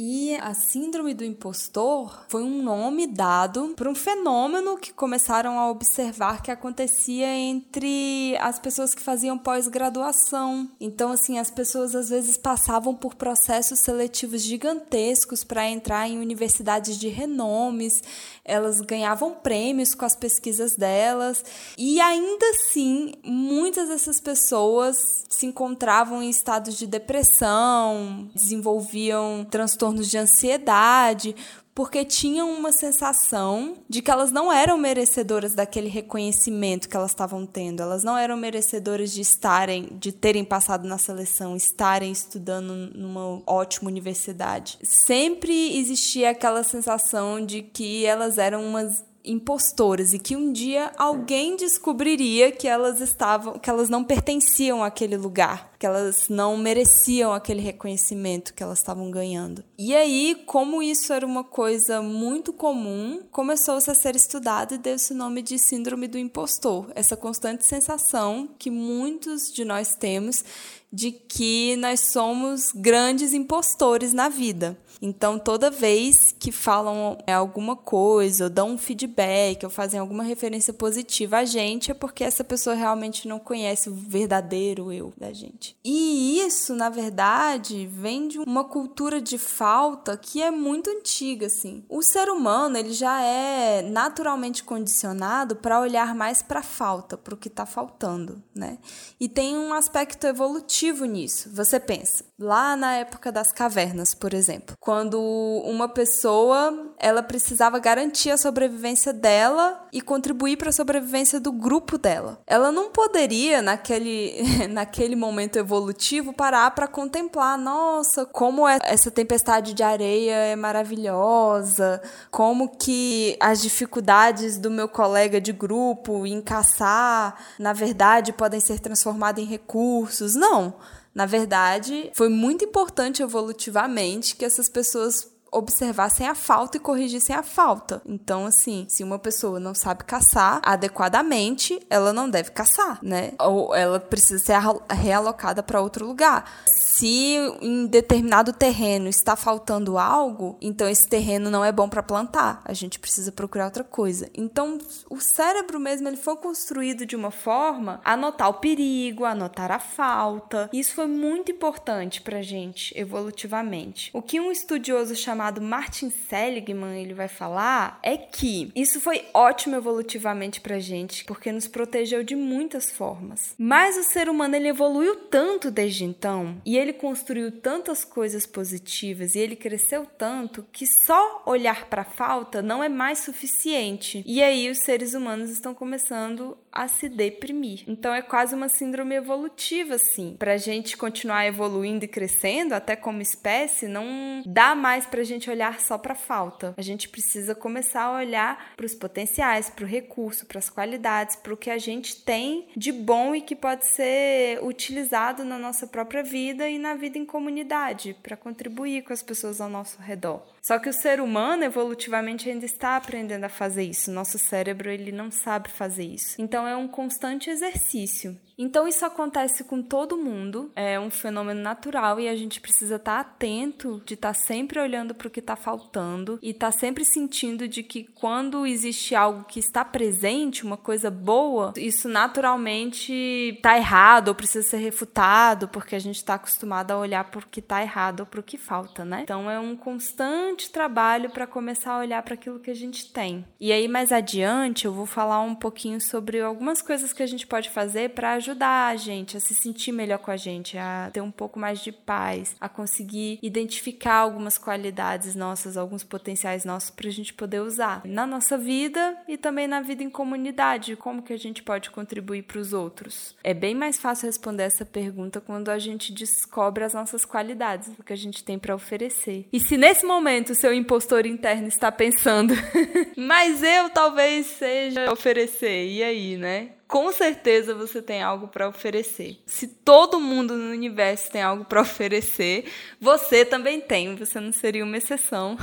E 0.00 0.36
a 0.36 0.54
síndrome 0.54 1.12
do 1.12 1.24
impostor 1.24 2.24
foi 2.28 2.44
um 2.44 2.62
nome 2.62 3.04
dado 3.04 3.74
para 3.74 3.90
um 3.90 3.96
fenômeno 3.96 4.78
que 4.78 4.92
começaram 4.92 5.58
a 5.58 5.68
observar 5.68 6.40
que 6.40 6.52
acontecia 6.52 7.26
entre 7.26 8.36
as 8.38 8.60
pessoas 8.60 8.94
que 8.94 9.02
faziam 9.02 9.36
pós-graduação. 9.36 10.70
Então, 10.80 11.10
assim, 11.10 11.40
as 11.40 11.50
pessoas 11.50 11.96
às 11.96 12.10
vezes 12.10 12.36
passavam 12.36 12.94
por 12.94 13.16
processos 13.16 13.80
seletivos 13.80 14.42
gigantescos 14.42 15.42
para 15.42 15.68
entrar 15.68 16.08
em 16.08 16.20
universidades 16.20 16.96
de 16.96 17.08
renomes, 17.08 18.00
elas 18.44 18.80
ganhavam 18.80 19.34
prêmios 19.34 19.96
com 19.96 20.04
as 20.04 20.14
pesquisas 20.14 20.76
delas, 20.76 21.44
e 21.76 22.00
ainda 22.00 22.46
assim, 22.50 23.14
muitas 23.24 23.88
dessas 23.88 24.20
pessoas 24.20 25.24
se 25.28 25.44
encontravam 25.44 26.22
em 26.22 26.30
estados 26.30 26.78
de 26.78 26.86
depressão, 26.86 28.30
desenvolviam 28.32 29.44
transtornos 29.50 29.87
de 29.94 30.18
ansiedade, 30.18 31.34
porque 31.78 32.04
tinham 32.04 32.50
uma 32.50 32.72
sensação 32.72 33.76
de 33.88 34.02
que 34.02 34.10
elas 34.10 34.32
não 34.32 34.52
eram 34.52 34.76
merecedoras 34.76 35.54
daquele 35.54 35.88
reconhecimento 35.88 36.88
que 36.88 36.96
elas 36.96 37.12
estavam 37.12 37.46
tendo. 37.46 37.80
Elas 37.80 38.02
não 38.02 38.18
eram 38.18 38.36
merecedoras 38.36 39.12
de 39.12 39.20
estarem, 39.20 39.88
de 39.92 40.10
terem 40.10 40.44
passado 40.44 40.88
na 40.88 40.98
seleção, 40.98 41.54
estarem 41.54 42.10
estudando 42.10 42.74
numa 42.96 43.40
ótima 43.46 43.88
universidade. 43.88 44.76
Sempre 44.82 45.78
existia 45.78 46.30
aquela 46.30 46.64
sensação 46.64 47.46
de 47.46 47.62
que 47.62 48.04
elas 48.04 48.38
eram 48.38 48.64
umas 48.64 49.04
impostoras 49.24 50.12
e 50.14 50.18
que 50.18 50.34
um 50.34 50.52
dia 50.52 50.90
alguém 50.96 51.54
descobriria 51.54 52.50
que 52.50 52.66
elas 52.66 53.00
estavam, 53.00 53.58
que 53.58 53.68
elas 53.68 53.90
não 53.90 54.02
pertenciam 54.02 54.82
àquele 54.82 55.16
lugar, 55.16 55.70
que 55.78 55.86
elas 55.86 56.28
não 56.28 56.56
mereciam 56.56 57.32
aquele 57.32 57.60
reconhecimento 57.60 58.52
que 58.52 58.62
elas 58.62 58.78
estavam 58.78 59.10
ganhando. 59.10 59.62
E 59.78 59.94
aí, 59.94 60.42
como 60.44 60.82
isso 60.82 61.12
era 61.12 61.24
uma 61.24 61.44
coisa 61.44 62.02
muito 62.02 62.52
comum, 62.52 63.22
começou-se 63.30 63.88
a 63.90 63.94
ser 63.94 64.16
estudado 64.16 64.74
e 64.74 64.78
deu-se 64.78 65.12
o 65.12 65.16
nome 65.16 65.40
de 65.40 65.58
síndrome 65.58 66.08
do 66.08 66.18
impostor, 66.18 66.90
essa 66.94 67.16
constante 67.16 67.64
sensação 67.64 68.48
que 68.58 68.70
muitos 68.70 69.52
de 69.52 69.64
nós 69.64 69.94
temos 69.94 70.44
de 70.92 71.12
que 71.12 71.76
nós 71.76 72.12
somos 72.12 72.72
grandes 72.74 73.34
impostores 73.34 74.12
na 74.12 74.28
vida. 74.28 74.76
Então, 75.00 75.38
toda 75.38 75.70
vez 75.70 76.34
que 76.36 76.50
falam 76.50 77.16
alguma 77.26 77.76
coisa, 77.76 78.44
ou 78.44 78.50
dão 78.50 78.70
um 78.70 78.78
feedback, 78.78 79.64
ou 79.64 79.70
fazem 79.70 80.00
alguma 80.00 80.24
referência 80.24 80.72
positiva 80.72 81.38
a 81.38 81.44
gente, 81.44 81.90
é 81.90 81.94
porque 81.94 82.24
essa 82.24 82.42
pessoa 82.42 82.74
realmente 82.74 83.28
não 83.28 83.38
conhece 83.38 83.88
o 83.88 83.94
verdadeiro 83.94 84.92
eu 84.92 85.12
da 85.16 85.32
gente. 85.32 85.67
E 85.84 86.40
isso, 86.40 86.74
na 86.74 86.88
verdade, 86.88 87.86
vem 87.86 88.28
de 88.28 88.38
uma 88.38 88.64
cultura 88.64 89.20
de 89.20 89.38
falta 89.38 90.16
que 90.16 90.42
é 90.42 90.50
muito 90.50 90.90
antiga, 90.90 91.46
assim. 91.46 91.84
O 91.88 92.02
ser 92.02 92.28
humano, 92.28 92.76
ele 92.76 92.92
já 92.92 93.22
é 93.22 93.82
naturalmente 93.82 94.62
condicionado 94.64 95.56
para 95.56 95.80
olhar 95.80 96.14
mais 96.14 96.42
para 96.42 96.60
a 96.60 96.62
falta, 96.62 97.16
para 97.16 97.34
o 97.34 97.36
que 97.36 97.48
está 97.48 97.66
faltando, 97.66 98.42
né? 98.54 98.78
E 99.18 99.28
tem 99.28 99.56
um 99.56 99.72
aspecto 99.72 100.26
evolutivo 100.26 101.04
nisso. 101.04 101.50
Você 101.52 101.80
pensa, 101.80 102.24
lá 102.38 102.76
na 102.76 102.94
época 102.94 103.32
das 103.32 103.52
cavernas, 103.52 104.14
por 104.14 104.34
exemplo, 104.34 104.76
quando 104.80 105.20
uma 105.64 105.88
pessoa 105.88 106.94
ela 106.98 107.22
precisava 107.22 107.78
garantir 107.78 108.30
a 108.30 108.36
sobrevivência 108.36 109.12
dela 109.12 109.86
e 109.92 110.00
contribuir 110.00 110.56
para 110.56 110.70
a 110.70 110.72
sobrevivência 110.72 111.40
do 111.40 111.52
grupo 111.52 111.98
dela. 111.98 112.40
Ela 112.46 112.70
não 112.72 112.90
poderia 112.90 113.62
naquele 113.62 114.68
naquele 114.70 115.16
momento 115.16 115.57
evolutivo 115.58 116.32
parar 116.32 116.70
para 116.72 116.86
contemplar, 116.86 117.58
nossa, 117.58 118.24
como 118.24 118.66
é, 118.66 118.78
essa 118.82 119.10
tempestade 119.10 119.74
de 119.74 119.82
areia 119.82 120.34
é 120.34 120.56
maravilhosa, 120.56 122.00
como 122.30 122.68
que 122.76 123.36
as 123.40 123.60
dificuldades 123.60 124.56
do 124.56 124.70
meu 124.70 124.88
colega 124.88 125.40
de 125.40 125.52
grupo 125.52 126.26
em 126.26 126.40
caçar, 126.40 127.36
na 127.58 127.72
verdade, 127.72 128.32
podem 128.32 128.60
ser 128.60 128.80
transformadas 128.80 129.42
em 129.42 129.46
recursos. 129.46 130.34
Não. 130.34 130.74
Na 131.14 131.26
verdade, 131.26 132.10
foi 132.14 132.28
muito 132.28 132.64
importante 132.64 133.22
evolutivamente 133.22 134.36
que 134.36 134.44
essas 134.44 134.68
pessoas 134.68 135.28
observassem 135.52 136.26
a 136.26 136.34
falta 136.34 136.76
e 136.76 136.80
corrigissem 136.80 137.34
a 137.34 137.42
falta. 137.42 138.02
Então, 138.04 138.46
assim, 138.46 138.86
se 138.88 139.02
uma 139.02 139.18
pessoa 139.18 139.58
não 139.58 139.74
sabe 139.74 140.04
caçar 140.04 140.60
adequadamente, 140.62 141.80
ela 141.88 142.12
não 142.12 142.28
deve 142.28 142.50
caçar, 142.50 142.98
né? 143.02 143.32
Ou 143.38 143.74
ela 143.74 143.98
precisa 144.00 144.44
ser 144.44 144.58
realocada 144.94 145.62
para 145.62 145.80
outro 145.80 146.06
lugar. 146.06 146.50
Se 146.66 147.36
em 147.60 147.86
determinado 147.86 148.52
terreno 148.52 149.08
está 149.08 149.36
faltando 149.36 149.98
algo, 149.98 150.56
então 150.60 150.88
esse 150.88 151.08
terreno 151.08 151.50
não 151.50 151.64
é 151.64 151.72
bom 151.72 151.88
para 151.88 152.02
plantar. 152.02 152.60
A 152.64 152.72
gente 152.72 152.98
precisa 152.98 153.32
procurar 153.32 153.66
outra 153.66 153.84
coisa. 153.84 154.28
Então, 154.34 154.78
o 155.08 155.20
cérebro 155.20 155.78
mesmo 155.78 156.08
ele 156.08 156.16
foi 156.16 156.36
construído 156.36 157.06
de 157.06 157.16
uma 157.16 157.30
forma 157.30 158.00
a 158.04 158.16
notar 158.16 158.48
o 158.48 158.54
perigo, 158.54 159.24
a 159.24 159.34
notar 159.34 159.70
a 159.70 159.78
falta. 159.78 160.68
Isso 160.72 160.94
foi 160.94 161.06
muito 161.06 161.52
importante 161.52 162.20
pra 162.20 162.42
gente 162.42 162.92
evolutivamente. 162.98 164.10
O 164.12 164.20
que 164.20 164.40
um 164.40 164.50
estudioso 164.50 165.14
chama 165.14 165.37
chamado 165.38 165.62
Martin 165.62 166.10
Seligman 166.10 167.00
ele 167.00 167.14
vai 167.14 167.28
falar 167.28 168.00
é 168.02 168.16
que 168.16 168.72
isso 168.74 169.00
foi 169.00 169.24
ótimo 169.32 169.76
evolutivamente 169.76 170.60
pra 170.60 170.80
gente, 170.80 171.24
porque 171.26 171.52
nos 171.52 171.68
protegeu 171.68 172.24
de 172.24 172.34
muitas 172.34 172.90
formas. 172.90 173.54
Mas 173.56 173.96
o 173.96 174.02
ser 174.02 174.28
humano 174.28 174.56
ele 174.56 174.66
evoluiu 174.66 175.14
tanto 175.14 175.70
desde 175.70 176.04
então 176.04 176.60
e 176.66 176.76
ele 176.76 176.92
construiu 176.92 177.52
tantas 177.52 178.04
coisas 178.04 178.46
positivas 178.46 179.36
e 179.36 179.38
ele 179.38 179.54
cresceu 179.54 180.04
tanto 180.04 180.66
que 180.72 180.88
só 180.88 181.44
olhar 181.46 181.86
para 181.86 182.02
a 182.02 182.04
falta 182.04 182.60
não 182.60 182.82
é 182.82 182.88
mais 182.88 183.20
suficiente. 183.20 184.24
E 184.26 184.42
aí 184.42 184.68
os 184.68 184.78
seres 184.78 185.14
humanos 185.14 185.50
estão 185.50 185.72
começando 185.72 186.58
a 186.72 186.86
se 186.86 187.08
deprimir. 187.08 187.82
Então 187.88 188.14
é 188.14 188.22
quase 188.22 188.54
uma 188.54 188.68
síndrome 188.68 189.14
evolutiva, 189.14 189.96
assim. 189.96 190.36
Pra 190.38 190.56
gente 190.56 190.96
continuar 190.96 191.46
evoluindo 191.46 192.04
e 192.04 192.08
crescendo, 192.08 192.72
até 192.72 192.94
como 192.94 193.20
espécie, 193.20 193.88
não 193.88 194.42
dá 194.46 194.74
mais 194.74 195.04
pra 195.04 195.24
gente 195.28 195.50
olhar 195.50 195.80
só 195.80 195.96
pra 195.96 196.14
falta. 196.14 196.74
A 196.76 196.82
gente 196.82 197.08
precisa 197.08 197.54
começar 197.54 198.02
a 198.02 198.16
olhar 198.16 198.72
para 198.76 198.86
os 198.86 198.94
potenciais, 198.94 199.70
para 199.70 199.84
o 199.84 199.88
recurso, 199.88 200.46
para 200.46 200.58
as 200.58 200.68
qualidades, 200.68 201.36
para 201.36 201.54
o 201.54 201.56
que 201.56 201.70
a 201.70 201.78
gente 201.78 202.22
tem 202.24 202.68
de 202.76 202.90
bom 202.90 203.34
e 203.34 203.40
que 203.40 203.54
pode 203.54 203.86
ser 203.86 204.62
utilizado 204.62 205.44
na 205.44 205.58
nossa 205.58 205.86
própria 205.86 206.22
vida 206.22 206.68
e 206.68 206.78
na 206.78 206.94
vida 206.94 207.18
em 207.18 207.24
comunidade, 207.24 208.16
para 208.22 208.36
contribuir 208.36 209.02
com 209.02 209.12
as 209.12 209.22
pessoas 209.22 209.60
ao 209.60 209.68
nosso 209.68 210.00
redor. 210.00 210.42
Só 210.62 210.78
que 210.78 210.88
o 210.88 210.92
ser 210.92 211.20
humano 211.20 211.64
evolutivamente 211.64 212.48
ainda 212.48 212.64
está 212.64 212.96
aprendendo 212.96 213.44
a 213.44 213.48
fazer 213.48 213.84
isso. 213.84 214.10
Nosso 214.10 214.38
cérebro 214.38 214.90
ele 214.90 215.12
não 215.12 215.30
sabe 215.30 215.68
fazer 215.68 216.04
isso. 216.04 216.34
Então 216.38 216.66
é 216.66 216.76
um 216.76 216.88
constante 216.88 217.50
exercício. 217.50 218.36
Então 218.58 218.88
isso 218.88 219.06
acontece 219.06 219.62
com 219.62 219.80
todo 219.80 220.16
mundo, 220.16 220.72
é 220.74 220.98
um 220.98 221.10
fenômeno 221.10 221.62
natural 221.62 222.18
e 222.18 222.28
a 222.28 222.34
gente 222.34 222.60
precisa 222.60 222.96
estar 222.96 223.14
tá 223.14 223.20
atento 223.20 224.02
de 224.04 224.14
estar 224.14 224.34
tá 224.34 224.34
sempre 224.34 224.80
olhando 224.80 225.14
para 225.14 225.28
o 225.28 225.30
que 225.30 225.38
está 225.38 225.54
faltando 225.54 226.40
e 226.42 226.50
estar 226.50 226.72
tá 226.72 226.78
sempre 226.78 227.04
sentindo 227.04 227.68
de 227.68 227.84
que 227.84 228.02
quando 228.16 228.66
existe 228.66 229.14
algo 229.14 229.44
que 229.44 229.60
está 229.60 229.84
presente, 229.84 230.64
uma 230.64 230.76
coisa 230.76 231.08
boa, 231.08 231.72
isso 231.76 232.08
naturalmente 232.08 233.12
está 233.12 233.76
errado 233.76 234.28
ou 234.28 234.34
precisa 234.34 234.66
ser 234.66 234.78
refutado, 234.78 235.68
porque 235.68 235.94
a 235.94 236.00
gente 236.00 236.16
está 236.16 236.34
acostumado 236.34 236.90
a 236.90 236.98
olhar 236.98 237.22
para 237.30 237.38
o 237.38 237.46
que 237.48 237.60
está 237.60 237.80
errado 237.80 238.20
ou 238.20 238.26
para 238.26 238.40
o 238.40 238.42
que 238.42 238.58
falta, 238.58 239.04
né? 239.04 239.20
Então 239.22 239.48
é 239.48 239.60
um 239.60 239.76
constante 239.76 240.68
trabalho 240.72 241.30
para 241.30 241.46
começar 241.46 241.92
a 241.92 242.00
olhar 242.00 242.22
para 242.24 242.34
aquilo 242.34 242.58
que 242.58 242.72
a 242.72 242.74
gente 242.74 243.12
tem. 243.12 243.46
E 243.60 243.70
aí 243.70 243.86
mais 243.86 244.10
adiante 244.10 244.84
eu 244.84 244.92
vou 244.92 245.06
falar 245.06 245.40
um 245.42 245.54
pouquinho 245.54 246.00
sobre 246.00 246.40
algumas 246.40 246.82
coisas 246.82 247.12
que 247.12 247.22
a 247.22 247.26
gente 247.26 247.46
pode 247.46 247.70
fazer 247.70 248.10
para 248.10 248.32
ajudar 248.32 248.47
ajudar 248.48 248.88
a 248.88 248.96
gente 248.96 249.36
a 249.36 249.40
se 249.40 249.54
sentir 249.54 249.92
melhor 249.92 250.18
com 250.18 250.30
a 250.30 250.36
gente, 250.36 250.78
a 250.78 251.10
ter 251.12 251.20
um 251.20 251.30
pouco 251.30 251.58
mais 251.58 251.80
de 251.80 251.92
paz, 251.92 252.56
a 252.60 252.68
conseguir 252.68 253.38
identificar 253.42 254.14
algumas 254.14 254.56
qualidades 254.56 255.34
nossas, 255.34 255.76
alguns 255.76 256.02
potenciais 256.02 256.64
nossos 256.64 256.90
para 256.90 257.08
a 257.08 257.12
gente 257.12 257.34
poder 257.34 257.60
usar 257.60 258.02
na 258.04 258.26
nossa 258.26 258.56
vida 258.56 259.16
e 259.28 259.36
também 259.36 259.66
na 259.66 259.82
vida 259.82 260.02
em 260.02 260.08
comunidade. 260.08 260.96
Como 260.96 261.22
que 261.22 261.32
a 261.32 261.38
gente 261.38 261.62
pode 261.62 261.90
contribuir 261.90 262.42
para 262.42 262.58
os 262.58 262.72
outros? 262.72 263.36
É 263.44 263.52
bem 263.52 263.74
mais 263.74 263.98
fácil 263.98 264.26
responder 264.26 264.62
essa 264.62 264.84
pergunta 264.84 265.40
quando 265.40 265.70
a 265.70 265.78
gente 265.78 266.12
descobre 266.12 266.84
as 266.84 266.94
nossas 266.94 267.24
qualidades, 267.24 267.88
o 267.98 268.02
que 268.02 268.12
a 268.12 268.16
gente 268.16 268.42
tem 268.42 268.58
para 268.58 268.74
oferecer. 268.74 269.46
E 269.52 269.60
se 269.60 269.76
nesse 269.76 270.06
momento 270.06 270.50
o 270.50 270.54
seu 270.54 270.72
impostor 270.72 271.26
interno 271.26 271.68
está 271.68 271.92
pensando, 271.92 272.54
mas 273.16 273.62
eu 273.62 273.90
talvez 273.90 274.46
seja 274.46 275.12
oferecer, 275.12 275.86
e 275.86 276.02
aí, 276.02 276.36
né? 276.36 276.77
Com 276.88 277.12
certeza 277.12 277.74
você 277.74 278.00
tem 278.00 278.22
algo 278.22 278.48
para 278.48 278.66
oferecer. 278.66 279.38
Se 279.44 279.68
todo 279.68 280.18
mundo 280.18 280.56
no 280.56 280.72
universo 280.72 281.30
tem 281.30 281.42
algo 281.42 281.66
para 281.66 281.82
oferecer, 281.82 282.64
você 282.98 283.44
também 283.44 283.78
tem, 283.78 284.16
você 284.16 284.40
não 284.40 284.52
seria 284.52 284.84
uma 284.84 284.96
exceção. 284.96 285.58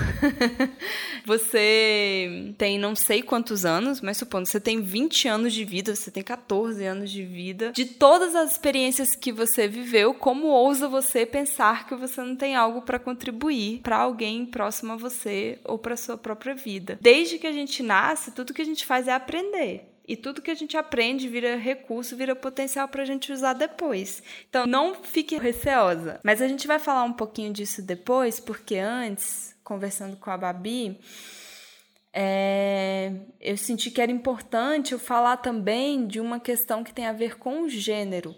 você 1.26 2.54
tem 2.60 2.78
não 2.78 2.96
sei 2.96 3.24
quantos 3.24 3.66
anos, 3.66 4.02
mas 4.02 4.18
supondo 4.18 4.46
você 4.46 4.60
tem 4.60 4.84
20 4.84 5.28
anos 5.28 5.52
de 5.52 5.66
vida, 5.66 5.96
você 5.96 6.12
tem 6.12 6.22
14 6.22 6.86
anos 6.86 7.10
de 7.10 7.24
vida. 7.26 7.72
De 7.72 7.86
todas 7.86 8.36
as 8.36 8.52
experiências 8.52 9.16
que 9.16 9.32
você 9.32 9.68
viveu, 9.68 10.14
como 10.14 10.48
ousa 10.48 10.88
você 10.88 11.26
pensar 11.26 11.88
que 11.88 11.96
você 11.96 12.22
não 12.22 12.36
tem 12.36 12.56
algo 12.56 12.84
para 12.84 13.00
contribuir 13.00 13.80
para 13.82 13.98
alguém 13.98 14.46
próximo 14.46 14.94
a 14.94 14.96
você 14.96 15.58
ou 15.64 15.80
para 15.80 15.98
sua 15.98 16.18
própria 16.18 16.54
vida? 16.54 17.00
Desde 17.02 17.40
que 17.40 17.48
a 17.48 17.52
gente 17.52 17.82
nasce, 17.82 18.30
tudo 18.30 18.54
que 18.54 18.62
a 18.62 18.66
gente 18.66 18.86
faz 18.86 19.08
é 19.08 19.14
aprender. 19.14 19.95
E 20.08 20.15
tudo 20.15 20.41
que 20.41 20.52
a 20.52 20.56
gente 20.56 20.78
aprende 20.78 21.28
vira 21.28 21.56
recurso, 21.56 22.15
vira 22.15 22.36
potencial 22.36 22.88
para 22.88 23.02
a 23.02 23.06
gente 23.06 23.32
usar 23.32 23.54
depois. 23.54 24.22
Então, 24.48 24.68
não 24.68 24.94
fique 24.96 25.38
receosa. 25.38 26.20
Mas 26.24 26.41
a 26.41 26.48
gente 26.48 26.68
vai 26.68 26.78
falar 26.78 27.04
um 27.04 27.13
pouquinho 27.13 27.52
disso 27.52 27.82
depois, 27.82 28.39
porque 28.39 28.76
antes, 28.76 29.56
conversando 29.63 30.15
com 30.18 30.30
a 30.30 30.38
Babi, 30.38 31.00
é, 32.13 33.12
eu 33.41 33.58
senti 33.58 33.91
que 33.91 34.00
era 34.00 34.12
importante 34.12 34.94
eu 34.94 35.00
falar 35.00 35.38
também 35.38 36.06
de 36.08 36.20
uma 36.20 36.39
questão 36.39 36.84
que 36.84 36.94
tem 36.94 37.08
a 37.08 37.13
ver 37.13 37.38
com 37.38 37.63
o 37.63 37.70
gênero. 37.70 38.36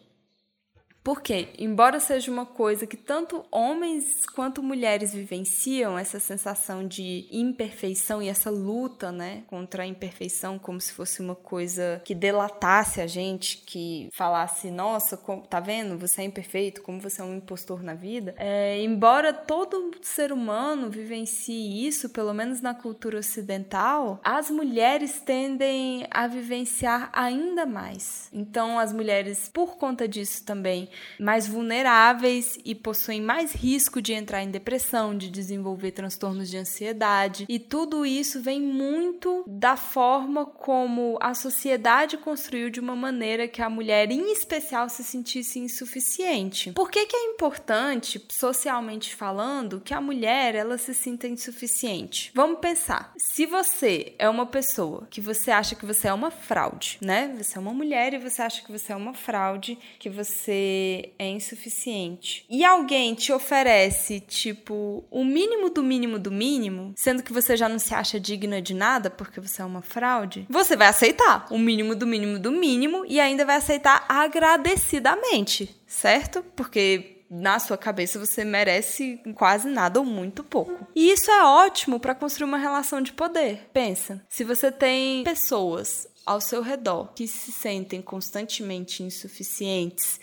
Porque, 1.08 1.48
embora 1.58 2.02
seja 2.02 2.30
uma 2.30 2.46
coisa 2.46 2.86
que 2.86 2.98
tanto 2.98 3.46
homens 3.50 4.26
quanto 4.26 4.62
mulheres 4.62 5.14
vivenciam, 5.14 5.98
essa 5.98 6.20
sensação 6.20 6.86
de 6.86 7.30
imperfeição 7.32 8.22
e 8.22 8.28
essa 8.28 8.50
luta, 8.50 9.10
né, 9.10 9.44
contra 9.48 9.84
a 9.84 9.88
imperfeição, 9.88 10.60
como 10.60 10.82
se 10.82 10.92
fosse 10.92 11.22
uma 11.22 11.34
coisa 11.34 12.02
que 12.04 12.14
delatasse 12.14 13.00
a 13.00 13.08
gente, 13.08 13.60
que 13.66 14.10
falasse, 14.12 14.70
nossa, 14.70 15.16
tá 15.50 15.62
vendo? 15.62 15.98
Você 15.98 16.24
é 16.24 16.26
imperfeito, 16.26 16.82
como 16.82 17.00
você 17.00 17.22
é 17.22 17.24
um 17.24 17.38
impostor 17.38 17.82
na 17.82 17.94
vida. 17.94 18.36
É, 18.38 18.84
embora 18.84 19.32
todo 19.32 19.92
ser 20.02 20.34
humano 20.34 20.90
vivencie 20.90 21.88
isso, 21.88 22.10
pelo 22.10 22.34
menos 22.34 22.60
na 22.60 22.74
cultura 22.74 23.20
ocidental, 23.20 24.20
as 24.26 24.52
mulheres 24.52 25.22
tendem 25.22 26.06
a 26.12 26.28
vivenciar 26.28 27.10
ainda 27.14 27.66
mais. 27.66 28.28
Então, 28.34 28.78
as 28.78 28.92
mulheres, 28.92 29.50
por 29.54 29.78
conta 29.78 30.06
disso 30.06 30.44
também, 30.44 30.90
mais 31.20 31.48
vulneráveis 31.48 32.58
e 32.64 32.76
possuem 32.76 33.22
mais 33.22 33.54
risco 33.54 34.02
de 34.02 34.14
entrar 34.14 34.44
em 34.44 34.52
depressão, 34.52 35.18
de 35.18 35.30
desenvolver 35.30 35.92
transtornos 35.92 36.50
de 36.50 36.58
ansiedade. 36.58 37.46
E 37.50 37.60
tudo 37.60 38.06
isso 38.06 38.42
vem 38.42 38.62
muito 38.62 39.44
da 39.48 39.76
forma 39.76 40.46
como 40.46 41.18
a 41.22 41.34
sociedade 41.34 42.18
construiu 42.18 42.70
de 42.70 42.80
uma 42.80 42.96
maneira 42.96 43.48
que 43.48 43.62
a 43.62 43.70
mulher, 43.70 44.12
em 44.12 44.32
especial, 44.32 44.90
se 44.90 45.04
sentisse 45.04 45.60
insuficiente. 45.60 46.72
Por 46.72 46.90
que, 46.90 47.06
que 47.06 47.16
é 47.16 47.26
importante, 47.32 48.24
socialmente 48.30 49.16
falando, 49.16 49.82
que 49.82 49.94
a 49.94 50.02
mulher 50.02 50.56
ela 50.56 50.78
se 50.78 50.94
sinta 50.94 51.28
insuficiente? 51.28 52.32
Vamos 52.34 52.60
pensar. 52.60 53.14
Se 53.18 53.46
você 53.46 54.14
é 54.18 54.30
uma 54.30 54.46
pessoa 54.46 55.08
que 55.10 55.22
você 55.22 55.52
acha 55.52 55.76
que 55.76 55.86
você 55.86 56.08
é 56.08 56.14
uma 56.14 56.32
fraude, 56.32 56.98
né? 57.02 57.34
Você 57.38 57.58
é 57.58 57.62
uma 57.62 57.74
mulher 57.74 58.14
e 58.14 58.18
você 58.18 58.42
acha 58.42 58.64
que 58.64 58.72
você 58.72 58.94
é 58.94 58.96
uma 58.96 59.14
fraude, 59.14 59.78
que 60.00 60.10
você 60.10 60.87
é 61.18 61.28
insuficiente 61.28 62.46
e 62.50 62.64
alguém 62.64 63.14
te 63.14 63.32
oferece, 63.32 64.20
tipo, 64.20 65.04
o 65.10 65.24
mínimo 65.24 65.70
do 65.70 65.84
mínimo 65.84 66.20
do 66.20 66.32
mínimo, 66.32 66.94
sendo 66.96 67.24
que 67.24 67.34
você 67.34 67.56
já 67.56 67.68
não 67.68 67.80
se 67.80 67.94
acha 67.94 68.20
digna 68.20 68.62
de 68.62 68.74
nada 68.74 69.10
porque 69.10 69.40
você 69.40 69.62
é 69.62 69.66
uma 69.66 69.82
fraude, 69.82 70.46
você 70.50 70.76
vai 70.76 70.88
aceitar 70.88 71.46
o 71.52 71.58
mínimo 71.58 71.96
do 71.96 72.08
mínimo 72.08 72.40
do 72.40 72.52
mínimo 72.52 73.06
e 73.08 73.20
ainda 73.20 73.46
vai 73.46 73.58
aceitar 73.58 74.06
agradecidamente, 74.08 75.76
certo? 75.86 76.44
Porque 76.56 77.18
na 77.30 77.60
sua 77.60 77.78
cabeça 77.78 78.20
você 78.20 78.44
merece 78.44 79.20
quase 79.36 79.68
nada 79.68 80.00
ou 80.00 80.06
muito 80.06 80.44
pouco. 80.44 80.88
E 80.96 81.12
isso 81.12 81.30
é 81.30 81.44
ótimo 81.44 82.00
para 82.00 82.16
construir 82.16 82.48
uma 82.48 82.58
relação 82.58 83.02
de 83.02 83.12
poder. 83.12 83.70
Pensa, 83.74 84.24
se 84.30 84.44
você 84.44 84.72
tem 84.72 85.24
pessoas 85.24 86.08
ao 86.26 86.42
seu 86.42 86.62
redor 86.62 87.14
que 87.14 87.26
se 87.28 87.52
sentem 87.52 88.02
constantemente 88.02 89.02
insuficientes, 89.02 90.20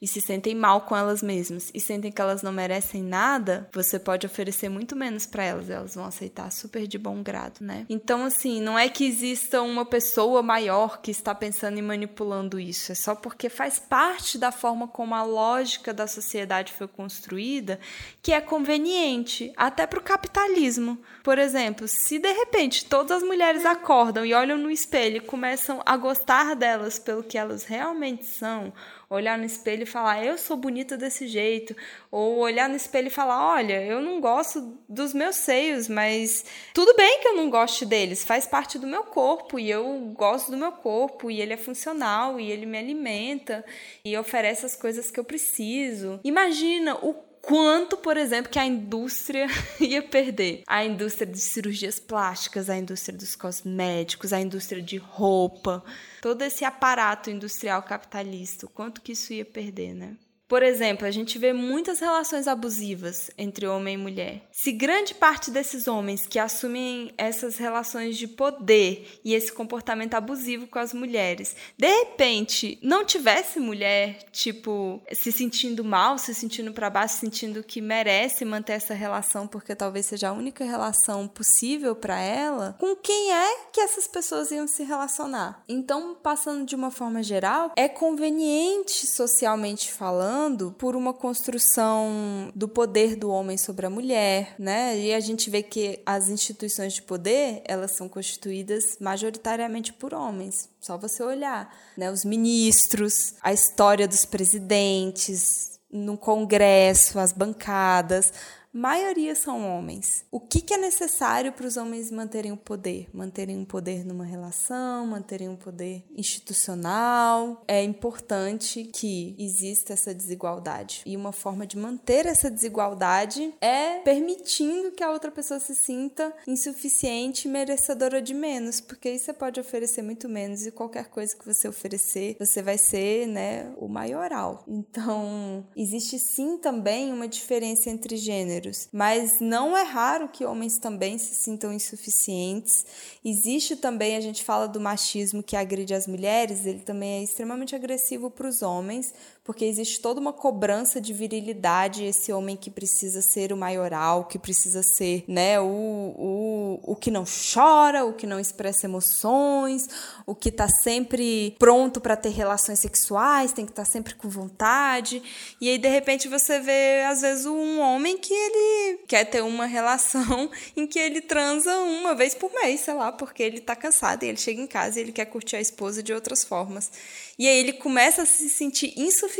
e 0.00 0.06
se 0.06 0.20
sentem 0.20 0.54
mal 0.54 0.82
com 0.82 0.96
elas 0.96 1.22
mesmas 1.22 1.70
e 1.74 1.80
sentem 1.80 2.12
que 2.12 2.20
elas 2.20 2.42
não 2.42 2.52
merecem 2.52 3.02
nada, 3.02 3.68
você 3.72 3.98
pode 3.98 4.26
oferecer 4.26 4.68
muito 4.68 4.94
menos 4.94 5.26
para 5.26 5.44
elas, 5.44 5.68
elas 5.68 5.94
vão 5.94 6.04
aceitar 6.04 6.50
super 6.52 6.86
de 6.86 6.98
bom 6.98 7.22
grado, 7.22 7.60
né? 7.60 7.84
Então, 7.88 8.24
assim, 8.24 8.60
não 8.60 8.78
é 8.78 8.88
que 8.88 9.04
exista 9.04 9.60
uma 9.62 9.84
pessoa 9.84 10.42
maior 10.42 11.00
que 11.00 11.10
está 11.10 11.34
pensando 11.34 11.78
e 11.78 11.82
manipulando 11.82 12.60
isso, 12.60 12.92
é 12.92 12.94
só 12.94 13.14
porque 13.14 13.48
faz 13.48 13.78
parte 13.78 14.38
da 14.38 14.52
forma 14.52 14.86
como 14.86 15.14
a 15.14 15.22
lógica 15.22 15.92
da 15.92 16.06
sociedade 16.06 16.72
foi 16.72 16.86
construída 16.86 17.80
que 18.22 18.32
é 18.32 18.40
conveniente, 18.40 19.52
até 19.56 19.86
para 19.86 19.98
o 19.98 20.02
capitalismo. 20.02 20.98
Por 21.22 21.38
exemplo, 21.38 21.88
se 21.88 22.18
de 22.18 22.32
repente 22.32 22.84
todas 22.84 23.18
as 23.18 23.22
mulheres 23.22 23.64
acordam 23.64 24.24
e 24.24 24.34
olham 24.34 24.58
no 24.58 24.70
espelho 24.70 25.16
e 25.16 25.20
começam 25.20 25.82
a 25.84 25.96
gostar 25.96 26.54
delas 26.54 26.98
pelo 26.98 27.22
que 27.22 27.38
elas 27.38 27.64
realmente 27.64 28.26
são, 28.26 28.72
olhar 29.10 29.38
no 29.38 29.44
espelho 29.44 29.82
e 29.84 29.86
falar, 29.86 30.24
eu 30.24 30.36
sou 30.36 30.56
bonita 30.56 30.96
desse 30.96 31.26
jeito, 31.26 31.74
ou 32.10 32.38
olhar 32.38 32.68
no 32.68 32.76
espelho 32.76 33.08
e 33.08 33.10
falar, 33.10 33.54
olha, 33.54 33.82
eu 33.82 34.00
não 34.00 34.20
gosto 34.20 34.78
dos 34.88 35.14
meus 35.14 35.36
seios, 35.36 35.88
mas 35.88 36.44
tudo 36.74 36.94
bem 36.94 37.20
que 37.20 37.28
eu 37.28 37.36
não 37.36 37.48
goste 37.48 37.86
deles, 37.86 38.24
faz 38.24 38.46
parte 38.46 38.78
do 38.78 38.86
meu 38.86 39.04
corpo 39.04 39.58
e 39.58 39.70
eu 39.70 40.12
gosto 40.14 40.50
do 40.50 40.56
meu 40.56 40.72
corpo 40.72 41.30
e 41.30 41.40
ele 41.40 41.54
é 41.54 41.56
funcional 41.56 42.38
e 42.38 42.50
ele 42.50 42.66
me 42.66 42.78
alimenta 42.78 43.64
e 44.04 44.16
oferece 44.16 44.66
as 44.66 44.76
coisas 44.76 45.10
que 45.10 45.18
eu 45.18 45.24
preciso. 45.24 46.20
Imagina 46.22 46.96
o 46.96 47.27
quanto, 47.48 47.96
por 47.96 48.18
exemplo, 48.18 48.52
que 48.52 48.58
a 48.58 48.66
indústria 48.66 49.46
ia 49.80 50.02
perder. 50.02 50.64
A 50.66 50.84
indústria 50.84 51.26
de 51.26 51.38
cirurgias 51.38 51.98
plásticas, 51.98 52.68
a 52.68 52.76
indústria 52.76 53.16
dos 53.16 53.34
cosméticos, 53.34 54.34
a 54.34 54.40
indústria 54.40 54.82
de 54.82 54.98
roupa, 54.98 55.82
todo 56.20 56.42
esse 56.42 56.62
aparato 56.62 57.30
industrial 57.30 57.82
capitalista, 57.82 58.66
quanto 58.66 59.00
que 59.00 59.12
isso 59.12 59.32
ia 59.32 59.46
perder, 59.46 59.94
né? 59.94 60.14
Por 60.48 60.62
exemplo, 60.62 61.06
a 61.06 61.10
gente 61.10 61.38
vê 61.38 61.52
muitas 61.52 62.00
relações 62.00 62.48
abusivas 62.48 63.30
entre 63.36 63.66
homem 63.66 63.94
e 63.94 63.98
mulher. 63.98 64.48
Se 64.50 64.72
grande 64.72 65.14
parte 65.14 65.50
desses 65.50 65.86
homens 65.86 66.26
que 66.26 66.38
assumem 66.38 67.12
essas 67.18 67.58
relações 67.58 68.16
de 68.16 68.26
poder 68.26 69.20
e 69.22 69.34
esse 69.34 69.52
comportamento 69.52 70.14
abusivo 70.14 70.66
com 70.66 70.78
as 70.78 70.94
mulheres, 70.94 71.54
de 71.76 71.86
repente 71.86 72.78
não 72.82 73.04
tivesse 73.04 73.60
mulher, 73.60 74.24
tipo, 74.32 75.02
se 75.12 75.30
sentindo 75.30 75.84
mal, 75.84 76.16
se 76.16 76.34
sentindo 76.34 76.72
para 76.72 76.88
baixo, 76.88 77.18
sentindo 77.18 77.62
que 77.62 77.82
merece 77.82 78.46
manter 78.46 78.72
essa 78.72 78.94
relação 78.94 79.46
porque 79.46 79.74
talvez 79.74 80.06
seja 80.06 80.30
a 80.30 80.32
única 80.32 80.64
relação 80.64 81.28
possível 81.28 81.94
para 81.94 82.18
ela, 82.18 82.74
com 82.80 82.96
quem 82.96 83.32
é 83.32 83.66
que 83.70 83.82
essas 83.82 84.06
pessoas 84.06 84.50
iam 84.50 84.66
se 84.66 84.82
relacionar? 84.82 85.62
Então, 85.68 86.14
passando 86.14 86.64
de 86.64 86.74
uma 86.74 86.90
forma 86.90 87.22
geral, 87.22 87.72
é 87.76 87.86
conveniente 87.86 89.06
socialmente 89.06 89.92
falando 89.92 90.37
por 90.78 90.96
uma 90.96 91.12
construção 91.12 92.52
do 92.54 92.68
poder 92.68 93.16
do 93.16 93.30
homem 93.30 93.56
sobre 93.56 93.86
a 93.86 93.90
mulher, 93.90 94.54
né? 94.58 94.98
E 94.98 95.12
a 95.12 95.20
gente 95.20 95.50
vê 95.50 95.62
que 95.62 96.00
as 96.04 96.28
instituições 96.28 96.92
de 96.92 97.02
poder, 97.02 97.62
elas 97.64 97.92
são 97.92 98.08
constituídas 98.08 98.96
majoritariamente 99.00 99.92
por 99.92 100.14
homens. 100.14 100.68
Só 100.80 100.96
você 100.96 101.22
olhar, 101.22 101.74
né? 101.96 102.10
Os 102.10 102.24
ministros, 102.24 103.34
a 103.42 103.52
história 103.52 104.06
dos 104.06 104.24
presidentes, 104.24 105.78
no 105.90 106.16
Congresso, 106.18 107.18
as 107.18 107.32
bancadas, 107.32 108.32
maioria 108.72 109.34
são 109.34 109.66
homens. 109.66 110.24
O 110.30 110.38
que, 110.38 110.60
que 110.60 110.74
é 110.74 110.76
necessário 110.76 111.52
para 111.52 111.66
os 111.66 111.76
homens 111.76 112.10
manterem 112.10 112.52
o 112.52 112.56
poder? 112.56 113.08
Manterem 113.12 113.56
um 113.56 113.64
poder 113.64 114.04
numa 114.04 114.24
relação, 114.24 115.06
manterem 115.06 115.48
um 115.48 115.56
poder 115.56 116.04
institucional. 116.16 117.62
É 117.66 117.82
importante 117.82 118.84
que 118.84 119.34
exista 119.38 119.92
essa 119.92 120.14
desigualdade. 120.14 121.02
E 121.06 121.16
uma 121.16 121.32
forma 121.32 121.66
de 121.66 121.76
manter 121.76 122.26
essa 122.26 122.50
desigualdade 122.50 123.54
é 123.60 124.00
permitindo 124.00 124.92
que 124.92 125.02
a 125.02 125.10
outra 125.10 125.30
pessoa 125.30 125.58
se 125.58 125.74
sinta 125.74 126.34
insuficiente 126.46 127.48
e 127.48 127.50
merecedora 127.50 128.20
de 128.20 128.34
menos, 128.34 128.80
porque 128.80 129.08
aí 129.08 129.18
você 129.18 129.32
pode 129.32 129.58
oferecer 129.60 130.02
muito 130.02 130.28
menos 130.28 130.66
e 130.66 130.70
qualquer 130.70 131.08
coisa 131.08 131.36
que 131.36 131.46
você 131.46 131.68
oferecer, 131.68 132.36
você 132.38 132.62
vai 132.62 132.78
ser, 132.78 133.26
né, 133.26 133.72
o 133.76 133.88
maioral. 133.88 134.64
Então, 134.68 135.66
existe 135.76 136.18
sim 136.18 136.58
também 136.58 137.12
uma 137.12 137.28
diferença 137.28 137.90
entre 137.90 138.16
gêneros 138.16 138.57
gêneros, 138.58 138.88
mas 138.92 139.40
não 139.40 139.76
é 139.76 139.82
raro 139.82 140.28
que 140.28 140.44
homens 140.44 140.78
também 140.78 141.16
se 141.18 141.34
sintam 141.34 141.72
insuficientes. 141.72 142.84
Existe 143.24 143.76
também, 143.76 144.16
a 144.16 144.20
gente 144.20 144.44
fala 144.44 144.66
do 144.66 144.80
machismo 144.80 145.42
que 145.42 145.56
agride 145.56 145.94
as 145.94 146.06
mulheres, 146.06 146.66
ele 146.66 146.80
também 146.80 147.20
é 147.20 147.22
extremamente 147.22 147.74
agressivo 147.74 148.30
para 148.30 148.48
os 148.48 148.62
homens, 148.62 149.14
porque 149.48 149.64
existe 149.64 150.02
toda 150.02 150.20
uma 150.20 150.30
cobrança 150.30 151.00
de 151.00 151.14
virilidade, 151.14 152.04
esse 152.04 152.30
homem 152.30 152.54
que 152.54 152.68
precisa 152.68 153.22
ser 153.22 153.50
o 153.50 153.56
maioral, 153.56 154.26
que 154.26 154.38
precisa 154.38 154.82
ser, 154.82 155.24
né, 155.26 155.58
o, 155.58 155.64
o, 155.64 156.80
o 156.82 156.94
que 156.94 157.10
não 157.10 157.24
chora, 157.24 158.04
o 158.04 158.12
que 158.12 158.26
não 158.26 158.38
expressa 158.38 158.84
emoções, 158.84 159.88
o 160.26 160.34
que 160.34 160.50
está 160.50 160.68
sempre 160.68 161.56
pronto 161.58 161.98
para 161.98 162.14
ter 162.14 162.28
relações 162.28 162.78
sexuais, 162.80 163.50
tem 163.50 163.64
que 163.64 163.72
estar 163.72 163.86
tá 163.86 163.90
sempre 163.90 164.14
com 164.14 164.28
vontade. 164.28 165.22
E 165.58 165.70
aí 165.70 165.78
de 165.78 165.88
repente 165.88 166.28
você 166.28 166.60
vê 166.60 167.04
às 167.04 167.22
vezes 167.22 167.46
um 167.46 167.80
homem 167.80 168.18
que 168.18 168.34
ele 168.34 168.98
quer 169.08 169.24
ter 169.24 169.42
uma 169.42 169.64
relação 169.64 170.50
em 170.76 170.86
que 170.86 170.98
ele 170.98 171.22
transa 171.22 171.74
uma 171.74 172.14
vez 172.14 172.34
por 172.34 172.52
mês, 172.52 172.80
sei 172.80 172.92
lá, 172.92 173.10
porque 173.12 173.42
ele 173.42 173.60
está 173.60 173.74
cansado 173.74 174.24
e 174.24 174.28
ele 174.28 174.36
chega 174.36 174.60
em 174.60 174.66
casa 174.66 174.98
e 174.98 175.02
ele 175.04 175.12
quer 175.12 175.24
curtir 175.24 175.56
a 175.56 175.60
esposa 175.62 176.02
de 176.02 176.12
outras 176.12 176.44
formas. 176.44 176.90
E 177.38 177.48
aí 177.48 177.56
ele 177.56 177.72
começa 177.72 178.24
a 178.24 178.26
se 178.26 178.50
sentir 178.50 178.92
insuficiente 178.94 179.37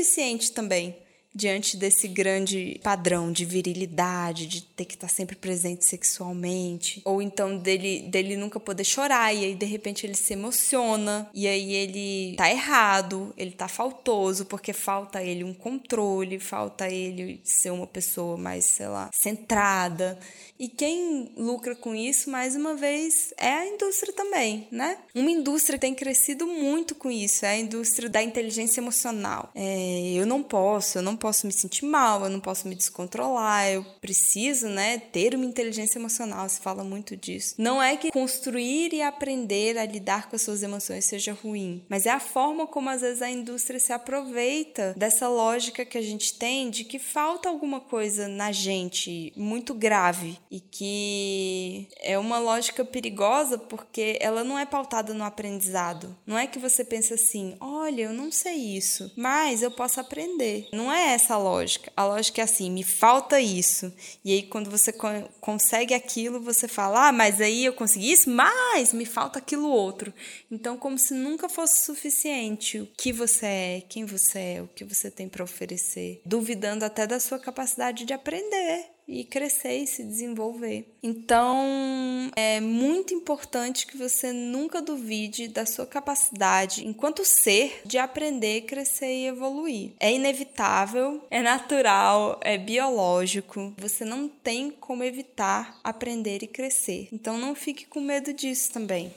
também 0.52 0.96
diante 1.34 1.76
desse 1.76 2.08
grande 2.08 2.80
padrão 2.82 3.30
de 3.30 3.44
virilidade, 3.44 4.46
de 4.46 4.62
ter 4.62 4.84
que 4.84 4.94
estar 4.94 5.08
sempre 5.08 5.36
presente 5.36 5.84
sexualmente, 5.84 7.02
ou 7.04 7.22
então 7.22 7.56
dele, 7.58 8.00
dele 8.08 8.36
nunca 8.36 8.58
poder 8.58 8.84
chorar 8.84 9.34
e 9.34 9.44
aí 9.44 9.54
de 9.54 9.66
repente 9.66 10.06
ele 10.06 10.14
se 10.14 10.32
emociona 10.32 11.28
e 11.34 11.46
aí 11.46 11.74
ele 11.74 12.36
tá 12.36 12.50
errado, 12.50 13.32
ele 13.36 13.52
tá 13.52 13.68
faltoso 13.68 14.46
porque 14.46 14.72
falta 14.72 15.22
ele 15.22 15.44
um 15.44 15.54
controle, 15.54 16.38
falta 16.38 16.88
ele 16.88 17.40
ser 17.44 17.70
uma 17.70 17.86
pessoa 17.86 18.36
mais, 18.36 18.64
sei 18.64 18.88
lá, 18.88 19.10
centrada. 19.12 20.18
E 20.58 20.68
quem 20.68 21.32
lucra 21.36 21.76
com 21.76 21.94
isso, 21.94 22.30
mais 22.30 22.56
uma 22.56 22.74
vez, 22.74 23.32
é 23.36 23.52
a 23.52 23.66
indústria 23.66 24.12
também, 24.12 24.66
né? 24.72 24.98
Uma 25.14 25.30
indústria 25.30 25.78
que 25.78 25.82
tem 25.82 25.94
crescido 25.94 26.46
muito 26.46 26.96
com 26.96 27.10
isso, 27.10 27.44
é 27.44 27.50
a 27.50 27.56
indústria 27.56 28.08
da 28.08 28.20
inteligência 28.22 28.80
emocional. 28.80 29.50
É, 29.54 30.12
eu 30.14 30.26
não 30.26 30.42
posso, 30.42 30.98
eu 30.98 31.02
não 31.02 31.16
posso 31.18 31.46
me 31.46 31.52
sentir 31.52 31.84
mal, 31.84 32.24
eu 32.24 32.30
não 32.30 32.40
posso 32.40 32.66
me 32.66 32.74
descontrolar, 32.74 33.68
eu 33.68 33.84
preciso, 34.00 34.68
né, 34.68 34.98
ter 34.98 35.34
uma 35.34 35.44
inteligência 35.44 35.98
emocional, 35.98 36.48
se 36.48 36.60
fala 36.60 36.82
muito 36.82 37.16
disso. 37.16 37.54
Não 37.58 37.82
é 37.82 37.96
que 37.96 38.10
construir 38.10 38.92
e 38.94 39.02
aprender 39.02 39.76
a 39.76 39.84
lidar 39.84 40.30
com 40.30 40.36
as 40.36 40.42
suas 40.42 40.62
emoções 40.62 41.04
seja 41.04 41.32
ruim, 41.32 41.84
mas 41.88 42.06
é 42.06 42.10
a 42.10 42.20
forma 42.20 42.66
como 42.66 42.88
às 42.88 43.02
vezes 43.02 43.22
a 43.22 43.30
indústria 43.30 43.80
se 43.80 43.92
aproveita 43.92 44.94
dessa 44.96 45.28
lógica 45.28 45.84
que 45.84 45.98
a 45.98 46.02
gente 46.02 46.34
tem 46.34 46.70
de 46.70 46.84
que 46.84 46.98
falta 46.98 47.48
alguma 47.48 47.80
coisa 47.80 48.28
na 48.28 48.52
gente 48.52 49.32
muito 49.36 49.74
grave 49.74 50.38
e 50.50 50.60
que 50.60 51.88
é 52.00 52.18
uma 52.18 52.38
lógica 52.38 52.84
perigosa 52.84 53.58
porque 53.58 54.18
ela 54.20 54.44
não 54.44 54.58
é 54.58 54.64
pautada 54.64 55.12
no 55.14 55.24
aprendizado. 55.24 56.16
Não 56.26 56.38
é 56.38 56.46
que 56.46 56.58
você 56.58 56.84
pensa 56.84 57.14
assim, 57.14 57.56
olha, 57.60 58.02
eu 58.02 58.12
não 58.12 58.30
sei 58.30 58.76
isso, 58.76 59.12
mas 59.16 59.62
eu 59.62 59.70
posso 59.70 60.00
aprender. 60.00 60.68
Não 60.72 60.92
é 60.92 61.07
essa 61.08 61.34
a 61.34 61.38
lógica. 61.38 61.92
A 61.96 62.04
lógica 62.04 62.40
é 62.40 62.44
assim, 62.44 62.70
me 62.70 62.82
falta 62.82 63.40
isso. 63.40 63.92
E 64.24 64.32
aí 64.32 64.42
quando 64.42 64.70
você 64.70 64.92
consegue 65.40 65.94
aquilo, 65.94 66.40
você 66.40 66.68
fala, 66.68 67.08
ah, 67.08 67.12
mas 67.12 67.40
aí 67.40 67.64
eu 67.64 67.72
consegui 67.72 68.12
isso, 68.12 68.30
mas 68.30 68.92
me 68.92 69.04
falta 69.04 69.38
aquilo 69.38 69.68
outro. 69.68 70.12
Então 70.50 70.76
como 70.76 70.98
se 70.98 71.14
nunca 71.14 71.48
fosse 71.48 71.84
suficiente 71.84 72.80
o 72.80 72.86
que 72.96 73.12
você 73.12 73.46
é, 73.46 73.82
quem 73.88 74.04
você 74.04 74.38
é, 74.38 74.62
o 74.62 74.68
que 74.68 74.84
você 74.84 75.10
tem 75.10 75.28
para 75.28 75.44
oferecer, 75.44 76.20
duvidando 76.24 76.84
até 76.84 77.06
da 77.06 77.20
sua 77.20 77.38
capacidade 77.38 78.04
de 78.04 78.12
aprender 78.12 78.97
e 79.08 79.24
crescer 79.24 79.78
e 79.78 79.86
se 79.86 80.04
desenvolver. 80.04 80.86
Então, 81.02 82.30
é 82.36 82.60
muito 82.60 83.14
importante 83.14 83.86
que 83.86 83.96
você 83.96 84.32
nunca 84.32 84.82
duvide 84.82 85.48
da 85.48 85.64
sua 85.64 85.86
capacidade, 85.86 86.86
enquanto 86.86 87.24
ser, 87.24 87.80
de 87.86 87.96
aprender, 87.96 88.62
crescer 88.62 89.12
e 89.12 89.26
evoluir. 89.26 89.92
É 89.98 90.12
inevitável, 90.12 91.24
é 91.30 91.40
natural, 91.40 92.38
é 92.42 92.58
biológico. 92.58 93.72
Você 93.78 94.04
não 94.04 94.28
tem 94.28 94.70
como 94.70 95.02
evitar 95.02 95.80
aprender 95.82 96.42
e 96.42 96.46
crescer. 96.46 97.08
Então, 97.10 97.38
não 97.38 97.54
fique 97.54 97.86
com 97.86 98.00
medo 98.00 98.32
disso 98.34 98.72
também. 98.72 99.12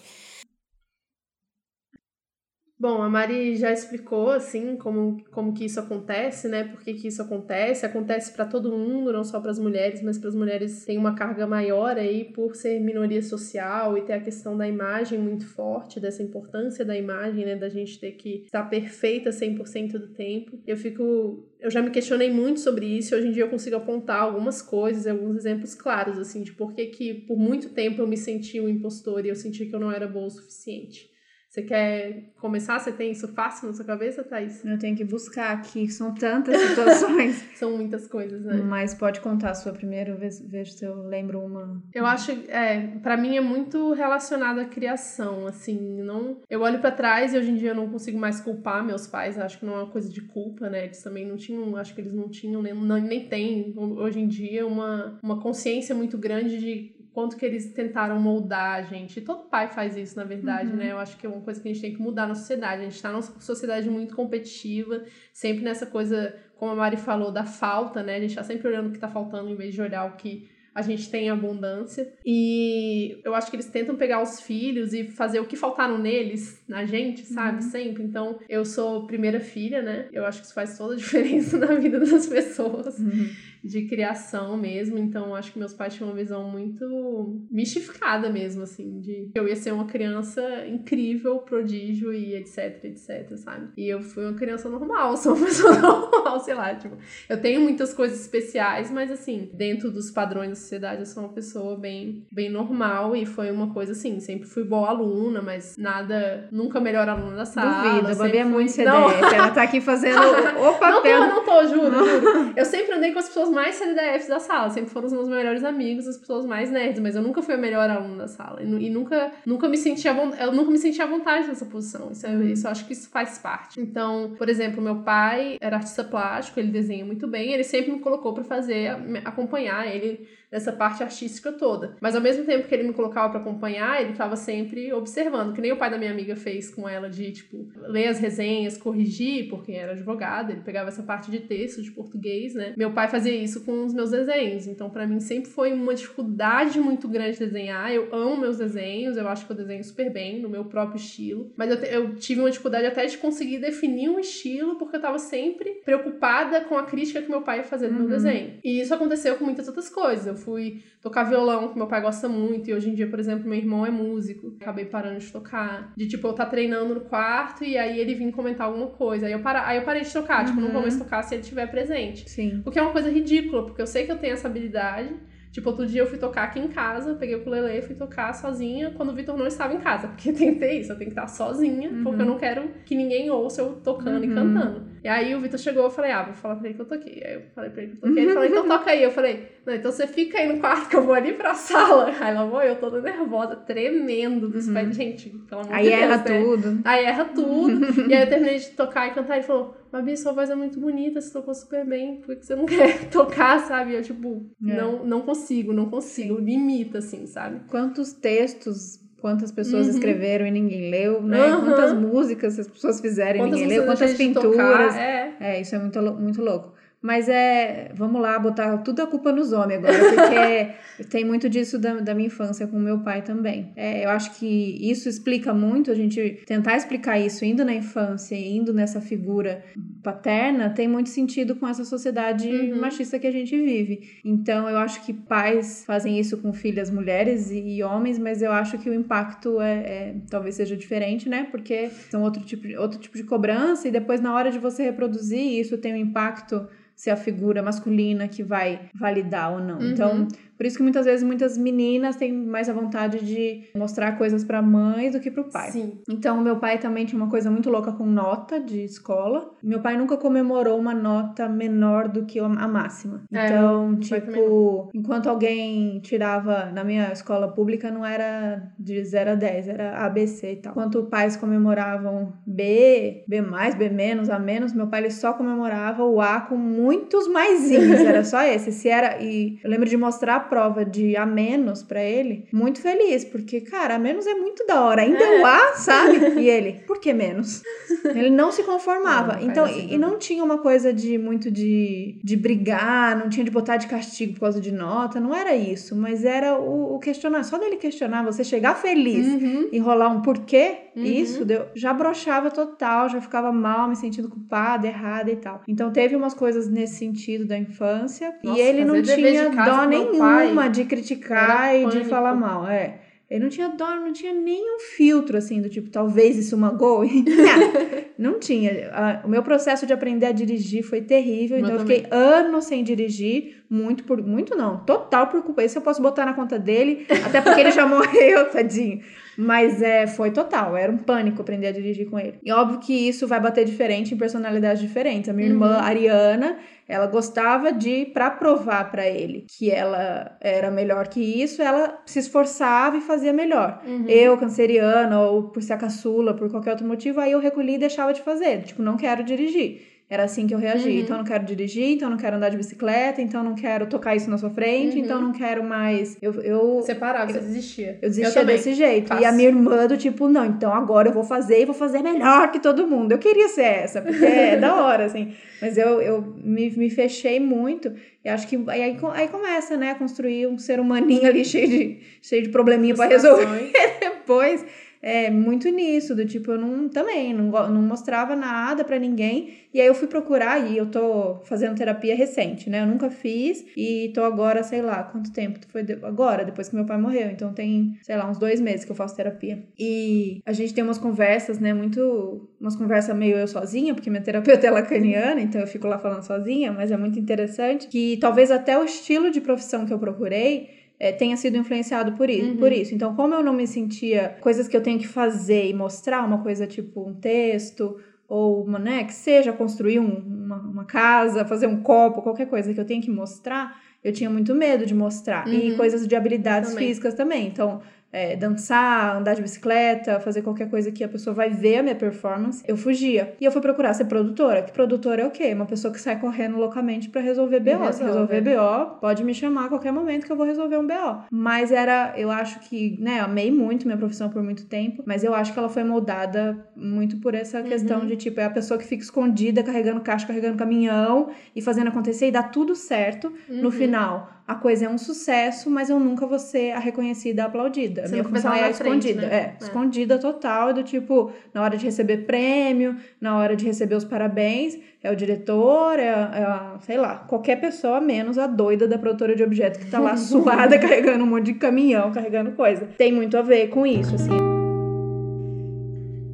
Bom, 2.81 2.99
a 3.03 3.07
Mari 3.07 3.55
já 3.57 3.71
explicou 3.71 4.31
assim 4.31 4.75
como, 4.75 5.23
como 5.29 5.53
que 5.53 5.65
isso 5.65 5.79
acontece, 5.79 6.47
né? 6.47 6.63
Por 6.63 6.81
que, 6.81 6.95
que 6.95 7.09
isso 7.09 7.21
acontece? 7.21 7.85
Acontece 7.85 8.33
para 8.33 8.43
todo 8.43 8.75
mundo, 8.75 9.13
não 9.13 9.23
só 9.23 9.39
para 9.39 9.51
as 9.51 9.59
mulheres, 9.59 10.01
mas 10.01 10.17
para 10.17 10.29
as 10.29 10.33
mulheres 10.33 10.83
tem 10.83 10.97
uma 10.97 11.13
carga 11.13 11.45
maior 11.45 11.95
aí 11.95 12.23
por 12.33 12.55
ser 12.55 12.79
minoria 12.79 13.21
social 13.21 13.95
e 13.99 14.01
ter 14.01 14.13
a 14.13 14.19
questão 14.19 14.57
da 14.57 14.67
imagem 14.67 15.19
muito 15.19 15.45
forte, 15.45 15.99
dessa 15.99 16.23
importância 16.23 16.83
da 16.83 16.97
imagem, 16.97 17.45
né? 17.45 17.55
Da 17.55 17.69
gente 17.69 17.99
ter 17.99 18.13
que 18.13 18.45
estar 18.45 18.63
perfeita 18.63 19.29
100% 19.29 19.99
do 19.99 20.07
tempo. 20.07 20.59
Eu 20.65 20.75
fico 20.75 21.47
eu 21.59 21.69
já 21.69 21.83
me 21.83 21.91
questionei 21.91 22.31
muito 22.31 22.61
sobre 22.61 22.87
isso 22.87 23.13
e 23.13 23.17
hoje 23.19 23.27
em 23.27 23.31
dia 23.31 23.43
eu 23.43 23.49
consigo 23.49 23.75
apontar 23.75 24.23
algumas 24.23 24.59
coisas, 24.59 25.05
alguns 25.05 25.37
exemplos 25.37 25.75
claros, 25.75 26.17
assim, 26.17 26.41
de 26.41 26.51
por 26.53 26.73
que 26.73 26.87
que 26.87 27.13
por 27.13 27.37
muito 27.37 27.69
tempo 27.69 28.01
eu 28.01 28.07
me 28.07 28.17
senti 28.17 28.59
um 28.59 28.67
impostor 28.67 29.23
e 29.23 29.29
eu 29.29 29.35
senti 29.35 29.67
que 29.67 29.75
eu 29.75 29.79
não 29.79 29.91
era 29.91 30.07
boa 30.07 30.25
o 30.25 30.31
suficiente. 30.31 31.10
Você 31.51 31.63
quer 31.63 32.31
começar? 32.39 32.79
Você 32.79 32.93
tem 32.93 33.11
isso 33.11 33.27
fácil 33.27 33.67
na 33.67 33.73
sua 33.73 33.83
cabeça, 33.83 34.23
Thaís? 34.23 34.63
Eu 34.63 34.79
tenho 34.79 34.95
que 34.95 35.03
buscar 35.03 35.51
aqui, 35.51 35.85
são 35.91 36.13
tantas 36.13 36.57
situações. 36.57 37.43
são 37.59 37.75
muitas 37.75 38.07
coisas, 38.07 38.45
né? 38.45 38.55
Mas 38.55 38.93
pode 38.93 39.19
contar 39.19 39.49
a 39.49 39.53
sua 39.53 39.73
primeira, 39.73 40.15
vejo 40.15 40.71
se 40.71 40.85
eu 40.85 41.03
lembro 41.03 41.41
uma. 41.41 41.83
Eu 41.93 42.05
acho, 42.05 42.31
é, 42.47 42.95
para 43.03 43.17
mim 43.17 43.35
é 43.35 43.41
muito 43.41 43.91
relacionado 43.91 44.59
à 44.59 44.65
criação, 44.65 45.45
assim, 45.45 46.01
não. 46.01 46.39
Eu 46.49 46.61
olho 46.61 46.79
para 46.79 46.89
trás 46.89 47.33
e 47.33 47.37
hoje 47.37 47.51
em 47.51 47.55
dia 47.55 47.71
eu 47.71 47.75
não 47.75 47.89
consigo 47.89 48.17
mais 48.17 48.39
culpar 48.39 48.81
meus 48.81 49.05
pais, 49.05 49.37
acho 49.37 49.59
que 49.59 49.65
não 49.65 49.73
é 49.73 49.77
uma 49.79 49.91
coisa 49.91 50.09
de 50.09 50.21
culpa, 50.21 50.69
né? 50.69 50.85
Eles 50.85 51.03
também 51.03 51.27
não 51.27 51.35
tinham, 51.35 51.75
acho 51.75 51.93
que 51.93 51.99
eles 51.99 52.13
não 52.13 52.29
tinham 52.29 52.61
nem, 52.61 52.73
nem 53.01 53.27
têm 53.27 53.73
hoje 53.77 54.21
em 54.21 54.27
dia 54.29 54.65
uma, 54.65 55.19
uma 55.21 55.41
consciência 55.41 55.93
muito 55.93 56.17
grande 56.17 56.57
de 56.57 57.00
quanto 57.13 57.35
que 57.35 57.45
eles 57.45 57.73
tentaram 57.73 58.19
moldar 58.19 58.75
a 58.79 58.81
gente. 58.83 59.19
Todo 59.21 59.49
pai 59.49 59.67
faz 59.67 59.97
isso, 59.97 60.15
na 60.17 60.23
verdade, 60.23 60.69
Uhum. 60.69 60.77
né? 60.77 60.91
Eu 60.91 60.97
acho 60.97 61.17
que 61.17 61.25
é 61.25 61.29
uma 61.29 61.41
coisa 61.41 61.59
que 61.61 61.67
a 61.67 61.71
gente 61.73 61.81
tem 61.81 61.93
que 61.93 62.01
mudar 62.01 62.27
na 62.27 62.35
sociedade. 62.35 62.81
A 62.81 62.85
gente 62.89 63.01
tá 63.01 63.09
numa 63.11 63.21
sociedade 63.21 63.89
muito 63.89 64.15
competitiva, 64.15 65.03
sempre 65.33 65.63
nessa 65.63 65.85
coisa, 65.85 66.33
como 66.57 66.71
a 66.71 66.75
Mari 66.75 66.97
falou, 66.97 67.31
da 67.31 67.43
falta, 67.43 68.01
né? 68.01 68.15
A 68.15 68.19
gente 68.21 68.35
tá 68.35 68.43
sempre 68.43 68.67
olhando 68.67 68.89
o 68.89 68.91
que 68.91 68.99
tá 68.99 69.09
faltando 69.09 69.49
em 69.49 69.55
vez 69.55 69.73
de 69.73 69.81
olhar 69.81 70.05
o 70.05 70.15
que 70.15 70.49
a 70.73 70.81
gente 70.81 71.09
tem 71.11 71.25
em 71.25 71.29
abundância. 71.29 72.13
E 72.25 73.19
eu 73.25 73.35
acho 73.35 73.49
que 73.49 73.57
eles 73.57 73.65
tentam 73.69 73.97
pegar 73.97 74.21
os 74.23 74.39
filhos 74.39 74.93
e 74.93 75.03
fazer 75.03 75.41
o 75.41 75.45
que 75.45 75.57
faltaram 75.57 75.97
neles, 75.97 76.63
na 76.65 76.85
gente, 76.85 77.25
sabe? 77.25 77.61
Uhum. 77.61 77.69
Sempre. 77.69 78.03
Então, 78.03 78.39
eu 78.47 78.63
sou 78.63 79.05
primeira 79.05 79.41
filha, 79.41 79.81
né? 79.81 80.07
Eu 80.13 80.25
acho 80.25 80.39
que 80.39 80.45
isso 80.45 80.53
faz 80.55 80.77
toda 80.77 80.93
a 80.93 80.95
diferença 80.97 81.57
na 81.57 81.75
vida 81.75 81.99
das 81.99 82.25
pessoas 82.25 82.97
Uhum. 82.99 83.29
De 83.63 83.87
criação 83.87 84.57
mesmo. 84.57 84.97
Então, 84.97 85.35
acho 85.35 85.51
que 85.51 85.59
meus 85.59 85.73
pais 85.73 85.93
tinham 85.93 86.09
uma 86.09 86.15
visão 86.15 86.49
muito 86.49 87.45
mistificada 87.49 88.29
mesmo, 88.29 88.63
assim, 88.63 88.99
de 88.99 89.29
que 89.33 89.39
eu 89.39 89.47
ia 89.47 89.55
ser 89.55 89.71
uma 89.71 89.85
criança 89.85 90.41
incrível, 90.67 91.39
prodígio 91.39 92.13
e 92.13 92.35
etc, 92.35 92.83
etc, 92.85 93.37
sabe? 93.37 93.69
E 93.77 93.87
eu 93.87 94.01
fui 94.01 94.25
uma 94.25 94.33
criança 94.33 94.69
normal, 94.69 95.15
sou 95.17 95.35
uma 95.35 95.45
pessoa 95.45 95.75
normal, 95.77 96.39
sei 96.39 96.53
lá, 96.53 96.73
tipo, 96.75 96.97
eu 97.29 97.41
tenho 97.41 97.61
muitas 97.61 97.93
coisas 97.93 98.19
especiais, 98.21 98.91
mas 98.91 99.11
assim, 99.11 99.49
dentro 99.53 99.91
dos 99.91 100.11
padrões 100.11 100.49
da 100.49 100.55
sociedade, 100.55 101.01
eu 101.01 101.05
sou 101.05 101.23
uma 101.23 101.33
pessoa 101.33 101.77
bem, 101.77 102.25
bem 102.31 102.49
normal 102.49 103.15
e 103.15 103.25
foi 103.25 103.51
uma 103.51 103.73
coisa 103.73 103.91
assim, 103.91 104.19
sempre 104.19 104.47
fui 104.47 104.63
boa 104.63 104.89
aluna, 104.89 105.41
mas 105.41 105.77
nada, 105.77 106.47
nunca 106.51 106.79
melhor 106.79 107.07
aluna 107.07 107.35
da 107.35 107.45
sala. 107.45 107.83
Duvido, 107.83 108.11
a 108.11 108.15
Babi 108.15 108.37
é 108.37 108.45
muito 108.45 108.71
CDF. 108.71 109.35
Ela 109.35 109.51
tá 109.51 109.63
aqui 109.63 109.81
fazendo 109.81 110.21
o 110.57 110.63
não 110.63 110.73
tô, 110.73 110.79
papel. 110.79 111.19
não 111.19 111.45
tô, 111.45 111.67
juro, 111.67 111.93
juro. 111.93 112.53
Eu 112.55 112.65
sempre 112.65 112.93
andei 112.93 113.11
com 113.11 113.19
as 113.19 113.27
pessoas 113.27 113.50
mais 113.51 113.75
CDFs 113.75 114.27
da 114.27 114.39
sala, 114.39 114.69
sempre 114.69 114.89
foram 114.89 115.07
os 115.07 115.13
meus 115.13 115.27
melhores 115.27 115.63
amigos, 115.63 116.07
as 116.07 116.17
pessoas 116.17 116.45
mais 116.45 116.71
nerds, 116.71 116.99
mas 116.99 117.15
eu 117.15 117.21
nunca 117.21 117.41
fui 117.41 117.53
a 117.53 117.57
melhor 117.57 117.89
aluna 117.89 118.17
da 118.17 118.27
sala. 118.27 118.61
E, 118.61 118.65
e 118.65 118.89
nunca, 118.89 119.31
nunca 119.45 119.67
me 119.67 119.77
sentia 119.77 120.11
eu 120.39 120.51
nunca 120.51 120.71
me 120.71 120.77
sentia 120.77 121.03
à 121.03 121.07
vontade 121.07 121.47
nessa 121.47 121.65
posição. 121.65 122.11
Isso, 122.11 122.25
é, 122.25 122.33
isso 122.45 122.67
eu 122.67 122.71
acho 122.71 122.85
que 122.85 122.93
isso 122.93 123.09
faz 123.09 123.37
parte. 123.37 123.79
Então, 123.79 124.33
por 124.37 124.49
exemplo, 124.49 124.81
meu 124.81 124.97
pai 125.03 125.57
era 125.59 125.77
artista 125.77 126.03
plástico, 126.03 126.59
ele 126.59 126.71
desenha 126.71 127.05
muito 127.05 127.27
bem, 127.27 127.53
ele 127.53 127.63
sempre 127.63 127.91
me 127.91 127.99
colocou 127.99 128.33
pra 128.33 128.43
fazer, 128.43 128.89
acompanhar 129.25 129.87
ele 129.87 130.27
nessa 130.51 130.71
parte 130.71 131.01
artística 131.03 131.51
toda. 131.51 131.95
Mas 132.01 132.15
ao 132.15 132.21
mesmo 132.21 132.43
tempo 132.45 132.67
que 132.67 132.73
ele 132.75 132.83
me 132.87 132.93
colocava 132.93 133.29
pra 133.29 133.39
acompanhar, 133.39 134.01
ele 134.01 134.13
tava 134.13 134.35
sempre 134.35 134.91
observando, 134.93 135.53
que 135.53 135.61
nem 135.61 135.71
o 135.71 135.77
pai 135.77 135.89
da 135.89 135.97
minha 135.97 136.11
amiga 136.11 136.35
fez 136.35 136.69
com 136.69 136.87
ela 136.87 137.09
de, 137.09 137.31
tipo, 137.31 137.67
ler 137.87 138.07
as 138.07 138.19
resenhas, 138.19 138.77
corrigir, 138.77 139.47
porque 139.49 139.71
era 139.71 139.91
advogado, 139.93 140.51
ele 140.51 140.61
pegava 140.61 140.89
essa 140.89 141.03
parte 141.03 141.31
de 141.31 141.39
texto 141.39 141.81
de 141.81 141.91
português, 141.91 142.53
né? 142.53 142.73
Meu 142.77 142.91
pai 142.91 143.07
fazia 143.07 143.33
isso 143.35 143.63
com 143.63 143.85
os 143.85 143.93
meus 143.93 144.11
desenhos, 144.11 144.67
então 144.67 144.89
pra 144.89 145.07
mim 145.07 145.19
sempre 145.19 145.49
foi 145.49 145.71
uma 145.73 145.93
dificuldade 145.95 146.79
muito 146.79 147.07
grande 147.07 147.39
desenhar. 147.39 147.91
Eu 147.93 148.13
amo 148.13 148.37
meus 148.37 148.57
desenhos, 148.57 149.17
eu 149.17 149.27
acho 149.27 149.45
que 149.45 149.51
eu 149.51 149.55
desenho 149.55 149.83
super 149.83 150.11
bem 150.11 150.41
no 150.41 150.49
meu 150.49 150.65
próprio 150.65 150.97
estilo, 150.97 151.51
mas 151.55 151.69
eu, 151.71 151.77
eu 151.77 152.15
tive 152.15 152.41
uma 152.41 152.49
dificuldade 152.49 152.85
até 152.85 153.05
de 153.05 153.17
conseguir 153.17 153.59
definir 153.59 154.09
um 154.09 154.19
estilo, 154.19 154.77
porque 154.77 154.97
eu 154.97 155.01
tava 155.01 155.17
sempre 155.19 155.81
preocupada 155.85 156.61
com 156.61 156.77
a 156.77 156.83
crítica 156.83 157.21
que 157.21 157.29
meu 157.29 157.41
pai 157.41 157.59
ia 157.59 157.63
fazer 157.63 157.87
do 157.87 157.93
meu 157.93 158.03
Uhum. 158.03 158.09
desenho. 158.09 158.53
E 158.63 158.81
isso 158.81 158.93
aconteceu 158.93 159.35
com 159.37 159.45
muitas 159.45 159.67
outras 159.67 159.87
coisas. 159.89 160.25
Eu 160.27 160.35
fui 160.41 160.81
tocar 161.01 161.23
violão, 161.23 161.69
que 161.69 161.77
meu 161.77 161.87
pai 161.87 162.01
gosta 162.01 162.27
muito, 162.27 162.69
e 162.69 162.73
hoje 162.73 162.89
em 162.89 162.93
dia, 162.93 163.07
por 163.07 163.19
exemplo, 163.19 163.47
meu 163.47 163.57
irmão 163.57 163.85
é 163.85 163.89
músico. 163.89 164.53
Acabei 164.59 164.85
parando 164.85 165.19
de 165.19 165.31
tocar. 165.31 165.93
De 165.95 166.07
tipo, 166.07 166.27
eu 166.27 166.33
tá 166.33 166.45
treinando 166.45 166.93
no 166.95 167.01
quarto 167.01 167.63
e 167.63 167.77
aí 167.77 167.99
ele 167.99 168.15
vir 168.15 168.31
comentar 168.31 168.67
alguma 168.67 168.87
coisa. 168.87 169.25
Aí 169.27 169.31
eu, 169.31 169.39
para... 169.39 169.65
aí 169.67 169.77
eu 169.77 169.83
parei 169.83 170.01
de 170.03 170.11
tocar, 170.13 170.45
tipo, 170.45 170.59
não 170.59 170.67
vou 170.67 170.75
Uhum. 170.77 170.81
mais 170.83 170.97
tocar 170.97 171.21
se 171.23 171.35
ele 171.35 171.41
estiver 171.43 171.67
presente. 171.69 172.29
Sim. 172.29 172.61
O 172.65 172.71
que 172.71 172.79
é 172.79 172.81
uma 172.81 172.91
coisa 172.91 173.09
ridícula, 173.09 173.65
porque 173.65 173.81
eu 173.81 173.87
sei 173.87 174.05
que 174.05 174.11
eu 174.11 174.17
tenho 174.17 174.33
essa 174.33 174.47
habilidade. 174.47 175.13
Tipo, 175.51 175.67
outro 175.71 175.85
dia 175.85 176.01
eu 176.01 176.07
fui 176.07 176.17
tocar 176.17 176.43
aqui 176.43 176.59
em 176.61 176.69
casa, 176.69 177.13
peguei 177.15 177.35
o 177.35 177.39
ukulele 177.39 177.77
e 177.77 177.81
fui 177.81 177.93
tocar 177.93 178.31
sozinha 178.33 178.91
quando 178.91 179.09
o 179.09 179.13
Vitor 179.13 179.35
não 179.37 179.45
estava 179.45 179.73
em 179.73 179.79
casa. 179.81 180.07
Porque 180.07 180.31
tem 180.33 180.53
que 180.53 180.59
ter 180.61 180.79
isso, 180.79 180.93
eu 180.93 180.97
tenho 180.97 181.09
que 181.09 181.19
estar 181.19 181.27
sozinha, 181.27 181.89
Uhum. 181.89 182.03
porque 182.05 182.21
eu 182.21 182.25
não 182.25 182.37
quero 182.37 182.69
que 182.85 182.95
ninguém 182.95 183.29
ouça 183.29 183.61
eu 183.61 183.73
tocando 183.83 184.23
e 184.23 184.29
Uhum. 184.29 184.33
cantando. 184.35 184.85
E 185.03 185.07
aí 185.07 185.33
o 185.33 185.39
Vitor 185.41 185.59
chegou, 185.59 185.83
eu 185.83 185.89
falei, 185.89 186.11
ah, 186.11 186.23
vou 186.23 186.33
falar 186.35 186.55
pra 186.57 186.67
ele 186.67 186.75
que 186.75 186.81
eu 186.81 186.85
toquei. 186.85 187.23
Aí 187.25 187.33
eu 187.33 187.41
falei 187.55 187.69
pra 187.71 187.81
ele 187.81 187.91
que 187.93 187.97
eu 187.97 188.01
toquei, 188.09 188.23
ele 188.23 188.33
falou, 188.33 188.47
então 188.47 188.67
toca 188.67 188.91
aí. 188.91 189.01
Eu 189.03 189.11
falei, 189.11 189.47
não, 189.65 189.73
então 189.73 189.91
você 189.91 190.05
fica 190.05 190.37
aí 190.37 190.47
no 190.53 190.59
quarto 190.59 190.87
que 190.89 190.95
eu 190.95 191.03
vou 191.03 191.13
ali 191.15 191.33
pra 191.33 191.53
sala. 191.55 192.13
Aí 192.19 192.33
lá 192.33 192.45
vou 192.45 192.61
eu, 192.61 192.75
toda 192.75 193.01
nervosa, 193.01 193.55
tremendo 193.55 194.47
dos 194.47 194.67
Uhum. 194.67 194.73
pés. 194.75 194.95
Gente, 194.95 195.29
pelo 195.49 195.61
amor 195.61 195.73
Aí 195.73 195.83
de 195.85 195.89
Deus, 195.89 196.01
erra 196.03 196.17
né? 196.17 196.23
tudo. 196.39 196.81
Aí 196.85 197.05
erra 197.05 197.25
tudo. 197.25 197.85
e 198.09 198.13
aí 198.13 198.23
eu 198.23 198.29
terminei 198.29 198.57
de 198.59 198.69
tocar 198.71 199.07
e 199.07 199.11
cantar 199.11 199.35
e 199.35 199.37
ele 199.39 199.47
falou: 199.47 199.75
Babi, 199.91 200.15
sua 200.15 200.33
voz 200.33 200.49
é 200.49 200.55
muito 200.55 200.79
bonita, 200.79 201.19
você 201.19 201.33
tocou 201.33 201.53
super 201.55 201.83
bem, 201.85 202.21
por 202.21 202.35
que 202.35 202.45
você 202.45 202.55
não 202.55 202.65
quer 202.67 203.09
tocar, 203.09 203.59
sabe? 203.59 203.95
Eu, 203.95 204.03
tipo, 204.03 204.45
É. 204.67 204.75
não, 204.77 205.03
não 205.03 205.21
consigo, 205.21 205.73
não 205.73 205.89
consigo. 205.89 206.37
Limita, 206.37 206.99
assim, 206.99 207.25
sabe? 207.25 207.61
Quantos 207.67 208.13
textos, 208.13 208.99
quantas 209.21 209.51
pessoas 209.51 209.87
Uhum. 209.87 209.93
escreveram 209.93 210.45
e 210.47 210.51
ninguém 210.51 210.89
leu, 210.89 211.21
né? 211.21 211.39
Aham. 211.47 211.65
Quantas 211.65 211.93
músicas 211.93 212.59
as 212.59 212.67
pessoas 212.67 212.99
fizeram 212.99 213.35
e 213.35 213.39
Quantas 213.39 213.59
ninguém 213.59 213.77
leu, 213.77 213.85
quantas 213.85 214.13
pinturas. 214.15 214.51
tocar, 214.51 214.99
é. 214.99 215.33
É, 215.39 215.61
isso 215.61 215.75
é 215.75 215.79
muito, 215.79 216.01
muito 216.13 216.41
louco. 216.41 216.73
Mas 217.01 217.27
é, 217.27 217.91
vamos 217.95 218.21
lá, 218.21 218.37
botar 218.37 218.77
tudo 218.79 219.01
a 219.01 219.07
culpa 219.07 219.31
nos 219.31 219.51
homens 219.51 219.79
agora, 219.79 219.97
porque 219.97 221.05
tem 221.09 221.25
muito 221.25 221.49
disso 221.49 221.79
da, 221.79 221.95
da 221.95 222.13
minha 222.13 222.27
infância 222.27 222.67
com 222.67 222.77
meu 222.77 222.99
pai 222.99 223.23
também. 223.23 223.71
É, 223.75 224.05
eu 224.05 224.09
acho 224.11 224.35
que 224.37 224.45
isso 224.79 225.09
explica 225.09 225.51
muito, 225.53 225.89
a 225.89 225.95
gente 225.95 226.43
tentar 226.45 226.77
explicar 226.77 227.17
isso 227.19 227.43
indo 227.43 227.65
na 227.65 227.73
infância 227.73 228.35
e 228.35 228.55
indo 228.55 228.71
nessa 228.71 229.01
figura 229.01 229.63
paterna, 230.03 230.69
tem 230.69 230.87
muito 230.87 231.09
sentido 231.09 231.55
com 231.55 231.67
essa 231.67 231.83
sociedade 231.83 232.47
Uhum. 232.47 232.79
machista 232.79 233.17
que 233.17 233.25
a 233.27 233.31
gente 233.31 233.55
vive. 233.57 234.19
Então 234.23 234.69
eu 234.69 234.77
acho 234.77 235.03
que 235.05 235.11
pais 235.13 235.83
fazem 235.85 236.19
isso 236.19 236.37
com 236.37 236.53
filhas 236.53 236.89
mulheres 236.91 237.49
e, 237.49 237.77
e 237.77 237.83
homens, 237.83 238.19
mas 238.19 238.41
eu 238.41 238.51
acho 238.51 238.77
que 238.77 238.89
o 238.89 238.93
impacto 238.93 239.59
é, 239.59 239.73
é- 239.73 240.15
talvez 240.29 240.55
seja 240.55 240.75
diferente, 240.77 241.27
né? 241.27 241.47
Porque 241.49 241.89
são 242.09 242.21
outro 242.21 242.43
tipo, 242.43 242.67
outro 242.79 242.99
tipo 242.99 243.17
de 243.17 243.23
cobrança 243.23 243.87
e 243.87 243.91
depois 243.91 244.19
na 244.21 244.33
hora 244.35 244.51
de 244.51 244.59
você 244.59 244.83
reproduzir 244.83 245.39
isso 245.59 245.77
tem 245.77 245.93
um 245.93 245.97
impacto 245.97 246.67
se 247.01 247.09
é 247.09 247.13
a 247.13 247.17
figura 247.17 247.63
masculina 247.63 248.27
que 248.27 248.43
vai 248.43 248.79
validar 248.93 249.53
ou 249.53 249.59
não. 249.59 249.79
Uhum. 249.79 249.89
Então, 249.91 250.27
por 250.61 250.67
isso 250.67 250.77
que 250.77 250.83
muitas 250.83 251.07
vezes 251.07 251.23
muitas 251.23 251.57
meninas 251.57 252.17
têm 252.17 252.31
mais 252.31 252.69
a 252.69 252.73
vontade 252.73 253.25
de 253.25 253.63
mostrar 253.75 254.15
coisas 254.15 254.43
pra 254.43 254.61
mãe 254.61 255.09
do 255.09 255.19
que 255.19 255.31
pro 255.31 255.45
pai. 255.45 255.71
Sim. 255.71 255.97
Então, 256.07 256.39
meu 256.39 256.57
pai 256.57 256.77
também 256.77 257.03
tinha 257.03 257.19
uma 257.19 257.31
coisa 257.31 257.49
muito 257.49 257.67
louca 257.67 257.91
com 257.91 258.05
nota 258.05 258.59
de 258.59 258.83
escola. 258.83 259.49
Meu 259.63 259.79
pai 259.79 259.97
nunca 259.97 260.17
comemorou 260.17 260.77
uma 260.77 260.93
nota 260.93 261.49
menor 261.49 262.09
do 262.09 262.27
que 262.27 262.37
a 262.39 262.47
máxima. 262.67 263.23
É, 263.33 263.47
Então, 263.47 263.95
tipo, 263.95 264.87
enquanto 264.93 265.29
alguém 265.29 265.99
tirava 266.01 266.65
na 266.65 266.83
minha 266.83 267.11
escola 267.11 267.47
pública, 267.47 267.89
não 267.89 268.05
era 268.05 268.71
de 268.77 269.03
0 269.03 269.31
a 269.31 269.35
10, 269.35 269.67
era 269.67 270.05
ABC 270.05 270.51
e 270.51 270.55
tal. 270.57 270.73
Enquanto 270.73 271.05
pais 271.05 271.35
comemoravam 271.35 272.33
B, 272.45 273.23
B, 273.27 273.41
B 273.79 273.89
menos, 273.89 274.29
A 274.29 274.37
menos, 274.37 274.73
meu 274.73 274.85
pai 274.85 274.99
ele 274.99 275.09
só 275.09 275.33
comemorava 275.33 276.05
o 276.05 276.21
A 276.21 276.41
com 276.41 276.55
muitos 276.55 277.27
maisinhos. 277.27 277.99
Era 277.99 278.23
só 278.23 278.43
esse. 278.43 278.71
Se 278.71 278.89
era. 278.89 279.23
E 279.23 279.59
eu 279.63 279.69
lembro 279.71 279.89
de 279.89 279.97
mostrar 279.97 280.35
a 280.35 280.50
prova 280.51 280.83
de 280.83 281.15
A 281.15 281.25
menos 281.25 281.81
pra 281.81 282.03
ele, 282.03 282.45
muito 282.51 282.81
feliz, 282.81 283.23
porque, 283.23 283.61
cara, 283.61 283.95
A 283.95 283.99
menos 283.99 284.27
é 284.27 284.33
muito 284.35 284.65
da 284.67 284.81
hora. 284.81 285.01
Ainda 285.01 285.23
é 285.23 285.41
o 285.41 285.45
A, 285.45 285.73
sabe? 285.75 286.19
E 286.41 286.49
ele, 286.49 286.81
por 286.85 286.99
que 286.99 287.13
menos? 287.13 287.61
Ele 288.03 288.29
não 288.29 288.51
se 288.51 288.63
conformava. 288.63 289.33
Não, 289.37 289.43
então, 289.47 289.65
faz 289.65 289.77
assim 289.77 289.93
e, 289.93 289.97
não 289.97 290.17
tinha 290.17 290.43
uma 290.43 290.57
coisa 290.57 290.91
de 290.91 291.17
muito 291.17 291.49
de, 291.49 292.19
de 292.23 292.35
brigar, 292.35 293.17
não 293.17 293.29
tinha 293.29 293.43
de 293.45 293.51
botar 293.51 293.77
de 293.77 293.87
castigo 293.87 294.33
por 294.33 294.41
causa 294.41 294.59
de 294.59 294.71
nota, 294.71 295.19
não 295.19 295.33
era 295.33 295.55
isso. 295.55 295.95
Mas 295.95 296.25
era 296.25 296.59
o, 296.59 296.95
o 296.95 296.99
questionar. 296.99 297.43
Só 297.43 297.57
dele 297.57 297.77
questionar, 297.77 298.23
você 298.23 298.43
chegar 298.43 298.75
feliz 298.75 299.25
Uhum. 299.25 299.69
e 299.71 299.79
rolar 299.79 300.09
um 300.09 300.21
porquê, 300.21 300.77
Uhum. 300.95 301.03
isso 301.05 301.45
deu, 301.45 301.67
já 301.73 301.93
brochava 301.93 302.51
total, 302.51 303.07
já 303.07 303.21
ficava 303.21 303.49
mal, 303.51 303.87
me 303.87 303.95
sentindo 303.95 304.27
culpada, 304.27 304.85
errada 304.87 305.31
e 305.31 305.37
tal. 305.37 305.61
Então 305.67 305.91
teve 305.91 306.15
umas 306.15 306.33
coisas 306.33 306.67
nesse 306.67 306.95
sentido 306.95 307.45
da 307.45 307.57
infância 307.57 308.33
Nossa, 308.43 308.59
e 308.59 308.61
ele 308.61 308.83
não 308.83 309.01
tinha 309.01 309.49
dó 309.49 309.87
meu 309.87 310.11
nenhuma 310.39 310.69
de 310.69 310.85
criticar 310.85 311.75
e 311.75 311.85
de 311.87 312.03
falar 312.05 312.35
mal, 312.35 312.67
é. 312.67 312.99
Ele 313.31 313.45
não 313.45 313.49
tinha 313.49 313.69
dó, 313.69 313.95
não 313.95 314.11
tinha 314.11 314.33
nenhum 314.33 314.77
filtro 314.97 315.37
assim 315.37 315.61
do 315.61 315.69
tipo, 315.69 315.89
talvez 315.89 316.35
isso 316.37 316.57
magoe. 316.57 317.23
não, 318.19 318.33
não 318.33 318.39
tinha. 318.39 318.91
O 319.23 319.29
meu 319.29 319.41
processo 319.41 319.85
de 319.85 319.93
aprender 319.93 320.25
a 320.25 320.33
dirigir 320.33 320.83
foi 320.83 321.01
terrível, 321.01 321.55
O 321.55 321.59
então 321.61 321.71
meu 321.71 321.79
eu 321.79 321.87
fiquei 321.87 322.05
anos 322.11 322.65
sem 322.65 322.83
dirigir, 322.83 323.63
muito 323.69 324.03
por 324.03 324.21
muito 324.21 324.53
não, 324.57 324.83
total 324.83 325.27
por 325.27 325.41
culpa. 325.43 325.63
Isso 325.63 325.77
eu 325.77 325.81
posso 325.81 326.01
botar 326.01 326.25
na 326.25 326.33
conta 326.33 326.59
dele, 326.59 327.07
até 327.25 327.39
porque 327.39 327.61
ele 327.61 327.71
já 327.71 327.87
morreu, 327.87 328.49
tadinho. 328.49 328.99
Mas 329.37 329.81
é, 329.81 330.05
foi 330.07 330.31
total, 330.31 330.75
era 330.75 330.91
um 330.91 330.97
pânico 330.97 331.41
aprender 331.41 331.67
a 331.67 331.71
dirigir 331.71 332.09
com 332.09 332.19
ele. 332.19 332.37
E 332.43 332.51
óbvio 332.51 332.79
que 332.79 332.93
isso 332.93 333.27
vai 333.27 333.39
bater 333.39 333.65
diferente 333.65 334.13
em 334.13 334.17
personalidades 334.17 334.81
diferentes. 334.81 335.29
A 335.29 335.33
minha 335.33 335.47
Uhum. 335.47 335.53
irmã, 335.53 335.77
Ariana, 335.79 336.57
ela 336.87 337.07
gostava 337.07 337.71
de, 337.71 338.05
pra 338.07 338.29
provar 338.29 338.91
pra 338.91 339.07
ele 339.07 339.45
que 339.57 339.71
ela 339.71 340.37
era 340.41 340.69
melhor 340.69 341.07
que 341.07 341.21
isso, 341.21 341.61
ela 341.61 342.01
se 342.05 342.19
esforçava 342.19 342.97
e 342.97 343.01
fazia 343.01 343.31
melhor. 343.33 343.81
Uhum. 343.85 344.05
Eu, 344.07 344.37
canceriana, 344.37 345.21
ou 345.21 345.43
por 345.49 345.61
ser 345.63 345.73
a 345.73 345.77
caçula, 345.77 346.33
por 346.33 346.49
qualquer 346.51 346.71
outro 346.71 346.85
motivo, 346.87 347.19
aí 347.19 347.31
eu 347.31 347.39
recolhi 347.39 347.75
e 347.75 347.79
deixava 347.79 348.13
de 348.13 348.21
fazer. 348.21 348.63
Tipo, 348.63 348.81
não 348.81 348.97
quero 348.97 349.23
dirigir. 349.23 349.90
Era 350.11 350.25
assim 350.25 350.45
que 350.45 350.53
eu 350.53 350.59
reagia. 350.59 350.91
Uhum. 350.91 350.99
Então 350.99 351.15
eu 351.15 351.19
não 351.19 351.25
quero 351.25 351.45
dirigir, 351.45 351.93
então 351.93 352.09
eu 352.09 352.11
não 352.11 352.17
quero 352.17 352.35
andar 352.35 352.49
de 352.49 352.57
bicicleta, 352.57 353.21
então 353.21 353.39
eu 353.39 353.45
não 353.45 353.55
quero 353.55 353.87
tocar 353.87 354.13
isso 354.13 354.29
na 354.29 354.37
sua 354.37 354.49
frente, 354.49 354.97
uhum. 354.97 355.05
então 355.05 355.15
eu 355.15 355.21
não 355.23 355.31
quero 355.31 355.63
mais. 355.63 356.17
Eu, 356.21 356.33
eu 356.41 356.81
Separava, 356.81 357.31
você 357.31 357.39
desistia. 357.39 357.97
Eu 358.01 358.09
desistia 358.09 358.41
eu 358.41 358.45
desse 358.45 358.73
jeito. 358.73 359.07
Faço. 359.07 359.21
E 359.21 359.25
a 359.25 359.31
minha 359.31 359.47
irmã 359.47 359.87
do 359.87 359.95
tipo, 359.95 360.27
não, 360.27 360.45
então 360.45 360.73
agora 360.73 361.07
eu 361.07 361.13
vou 361.13 361.23
fazer 361.23 361.61
e 361.61 361.65
vou 361.65 361.73
fazer 361.73 362.03
melhor 362.03 362.51
que 362.51 362.59
todo 362.59 362.85
mundo. 362.85 363.13
Eu 363.13 363.19
queria 363.19 363.47
ser 363.47 363.61
essa, 363.61 364.01
porque 364.01 364.25
é 364.25 364.57
da 364.59 364.83
hora, 364.83 365.05
assim. 365.05 365.33
Mas 365.61 365.77
eu, 365.77 366.01
eu 366.01 366.21
me, 366.43 366.69
me 366.71 366.89
fechei 366.89 367.39
muito. 367.39 367.93
E 368.25 368.27
acho 368.27 368.49
que 368.49 368.61
aí, 368.67 368.97
aí 369.13 369.27
começa, 369.29 369.77
né, 369.77 369.91
a 369.91 369.95
construir 369.95 370.45
um 370.45 370.57
ser 370.57 370.81
humaninho 370.81 371.25
ali 371.25 371.45
cheio 371.45 371.69
de, 371.69 371.99
cheio 372.21 372.43
de 372.43 372.49
probleminha 372.49 372.95
para 372.95 373.07
resolver 373.07 373.71
depois 374.01 374.65
é, 375.01 375.31
muito 375.31 375.67
nisso, 375.69 376.15
do 376.15 376.25
tipo, 376.25 376.51
eu 376.51 376.59
não 376.59 376.87
também 376.87 377.33
não, 377.33 377.49
não 377.69 377.81
mostrava 377.81 378.35
nada 378.35 378.83
para 378.83 378.99
ninguém. 378.99 379.53
E 379.73 379.81
aí 379.81 379.87
eu 379.87 379.95
fui 379.95 380.07
procurar 380.07 380.69
e 380.69 380.77
eu 380.77 380.85
tô 380.85 381.39
fazendo 381.45 381.75
terapia 381.75 382.15
recente, 382.15 382.69
né? 382.69 382.81
Eu 382.81 382.85
nunca 382.85 383.09
fiz 383.09 383.65
e 383.75 384.11
tô 384.13 384.23
agora, 384.23 384.61
sei 384.63 384.81
lá, 384.81 385.03
quanto 385.03 385.31
tempo 385.31 385.59
foi 385.69 385.81
agora, 386.03 386.45
depois 386.45 386.69
que 386.69 386.75
meu 386.75 386.85
pai 386.85 386.99
morreu. 386.99 387.29
Então 387.31 387.53
tem, 387.53 387.97
sei 388.03 388.15
lá, 388.15 388.29
uns 388.29 388.37
dois 388.37 388.61
meses 388.61 388.85
que 388.85 388.91
eu 388.91 388.95
faço 388.95 389.15
terapia. 389.15 389.63
E 389.79 390.41
a 390.45 390.51
gente 390.51 390.73
tem 390.73 390.83
umas 390.83 390.97
conversas, 390.97 391.59
né? 391.59 391.73
Muito. 391.73 392.49
Umas 392.59 392.75
conversas 392.75 393.15
meio 393.15 393.37
eu 393.37 393.47
sozinha, 393.47 393.95
porque 393.95 394.09
minha 394.09 394.21
terapeuta 394.21 394.67
é 394.67 394.69
lacaniana, 394.69 395.41
então 395.41 395.59
eu 395.59 395.67
fico 395.67 395.87
lá 395.87 395.97
falando 395.97 396.21
sozinha, 396.21 396.71
mas 396.71 396.91
é 396.91 396.97
muito 396.97 397.17
interessante. 397.17 397.87
Que 397.87 398.17
talvez 398.17 398.51
até 398.51 398.77
o 398.77 398.83
estilo 398.83 399.31
de 399.31 399.41
profissão 399.41 399.85
que 399.85 399.93
eu 399.93 399.99
procurei 399.99 400.80
é, 401.01 401.11
tenha 401.11 401.35
sido 401.35 401.57
influenciado 401.57 402.11
por 402.11 402.29
isso, 402.29 402.51
uhum. 402.51 402.57
por 402.57 402.71
isso. 402.71 402.93
Então, 402.93 403.15
como 403.15 403.33
eu 403.33 403.41
não 403.41 403.53
me 403.53 403.65
sentia 403.65 404.37
coisas 404.39 404.67
que 404.67 404.77
eu 404.77 404.83
tenho 404.83 404.99
que 404.99 405.07
fazer 405.07 405.67
e 405.67 405.73
mostrar, 405.73 406.23
uma 406.23 406.43
coisa 406.43 406.67
tipo 406.67 407.01
um 407.01 407.15
texto 407.15 407.97
ou 408.27 408.63
uma, 408.63 408.77
né, 408.77 409.03
que 409.03 409.13
seja 409.13 409.51
construir 409.51 409.97
um, 409.97 410.13
uma, 410.13 410.57
uma, 410.57 410.85
casa, 410.85 411.43
fazer 411.43 411.65
um 411.65 411.81
copo, 411.81 412.21
qualquer 412.21 412.45
coisa 412.45 412.71
que 412.71 412.79
eu 412.79 412.85
tenho 412.85 413.01
que 413.01 413.09
mostrar, 413.09 413.81
eu 414.03 414.13
tinha 414.13 414.29
muito 414.29 414.53
medo 414.53 414.85
de 414.85 414.93
mostrar. 414.93 415.47
Uhum. 415.47 415.53
E 415.53 415.75
coisas 415.75 416.07
de 416.07 416.15
habilidades 416.15 416.69
também. 416.69 416.87
físicas 416.87 417.15
também. 417.15 417.47
Então, 417.47 417.81
é, 418.11 418.35
dançar, 418.35 419.17
andar 419.17 419.35
de 419.35 419.41
bicicleta, 419.41 420.19
fazer 420.19 420.41
qualquer 420.41 420.69
coisa 420.69 420.91
que 420.91 421.03
a 421.03 421.07
pessoa 421.07 421.33
vai 421.33 421.49
ver 421.49 421.77
a 421.77 421.83
minha 421.83 421.95
performance, 421.95 422.63
eu 422.67 422.75
fugia. 422.75 423.35
E 423.39 423.45
eu 423.45 423.51
fui 423.51 423.61
procurar 423.61 423.93
ser 423.93 424.05
produtora. 424.05 424.61
Que 424.63 424.71
produtora 424.71 425.21
é 425.21 425.25
o 425.25 425.31
quê? 425.31 425.53
Uma 425.53 425.65
pessoa 425.65 425.93
que 425.93 425.99
sai 425.99 426.19
correndo 426.19 426.57
loucamente 426.57 427.09
para 427.09 427.21
resolver 427.21 427.59
BO. 427.59 427.71
Resolve. 427.71 427.93
Se 427.93 428.03
resolver 428.03 428.41
BO, 428.41 428.99
pode 428.99 429.23
me 429.23 429.33
chamar 429.33 429.65
a 429.65 429.69
qualquer 429.69 429.91
momento 429.91 430.25
que 430.25 430.31
eu 430.31 430.35
vou 430.35 430.45
resolver 430.45 430.77
um 430.77 430.85
BO. 430.85 431.23
Mas 431.31 431.71
era, 431.71 432.13
eu 432.17 432.29
acho 432.29 432.59
que, 432.61 432.97
né, 432.99 433.19
eu 433.19 433.25
amei 433.25 433.51
muito 433.51 433.85
minha 433.85 433.97
profissão 433.97 434.29
por 434.29 434.43
muito 434.43 434.65
tempo, 434.65 435.03
mas 435.05 435.23
eu 435.23 435.33
acho 435.33 435.53
que 435.53 435.59
ela 435.59 435.69
foi 435.69 435.83
moldada 435.83 436.65
muito 436.75 437.17
por 437.17 437.33
essa 437.33 437.59
uhum. 437.59 437.65
questão 437.65 438.05
de, 438.05 438.15
tipo, 438.17 438.39
é 438.39 438.45
a 438.45 438.49
pessoa 438.49 438.77
que 438.77 438.85
fica 438.85 439.03
escondida, 439.03 439.63
carregando 439.63 440.01
caixa, 440.01 440.27
carregando 440.27 440.57
caminhão 440.57 441.29
e 441.55 441.61
fazendo 441.61 441.87
acontecer 441.87 442.27
e 442.27 442.31
dá 442.31 442.43
tudo 442.43 442.75
certo 442.75 443.33
uhum. 443.49 443.61
no 443.61 443.71
final 443.71 444.40
a 444.47 444.55
coisa 444.55 444.85
é 444.85 444.89
um 444.89 444.97
sucesso, 444.97 445.69
mas 445.69 445.89
eu 445.89 445.99
nunca 445.99 446.25
vou 446.25 446.39
ser 446.39 446.71
a 446.71 446.79
reconhecida, 446.79 447.43
a 447.43 447.45
aplaudida. 447.45 448.01
Você 448.01 448.07
a 448.07 448.11
minha 448.11 448.23
função 448.23 448.53
é 448.53 448.69
escondida. 448.69 449.21
Frente, 449.21 449.31
né? 449.31 449.37
é, 449.37 449.39
é, 449.39 449.55
escondida 449.59 450.19
total, 450.19 450.73
do 450.73 450.83
tipo, 450.83 451.31
na 451.53 451.61
hora 451.61 451.77
de 451.77 451.85
receber 451.85 452.25
prêmio, 452.25 452.95
na 453.19 453.37
hora 453.37 453.55
de 453.55 453.65
receber 453.65 453.95
os 453.95 454.05
parabéns, 454.05 454.77
é 455.03 455.11
o 455.11 455.15
diretor, 455.15 455.97
é, 455.97 456.05
é 456.05 456.11
a, 456.11 456.77
sei 456.81 456.97
lá, 456.97 457.15
qualquer 457.15 457.59
pessoa 457.59 457.99
menos 458.01 458.37
a 458.37 458.47
doida 458.47 458.87
da 458.87 458.97
produtora 458.97 459.35
de 459.35 459.43
objetos 459.43 459.83
que 459.83 459.89
tá 459.89 459.99
lá 459.99 460.15
suada, 460.17 460.77
carregando 460.77 461.23
um 461.23 461.27
monte 461.27 461.45
de 461.45 461.53
caminhão, 461.55 462.11
carregando 462.11 462.51
coisa. 462.51 462.87
Tem 462.97 463.11
muito 463.11 463.37
a 463.37 463.41
ver 463.41 463.69
com 463.69 463.85
isso, 463.85 464.15
assim. 464.15 464.60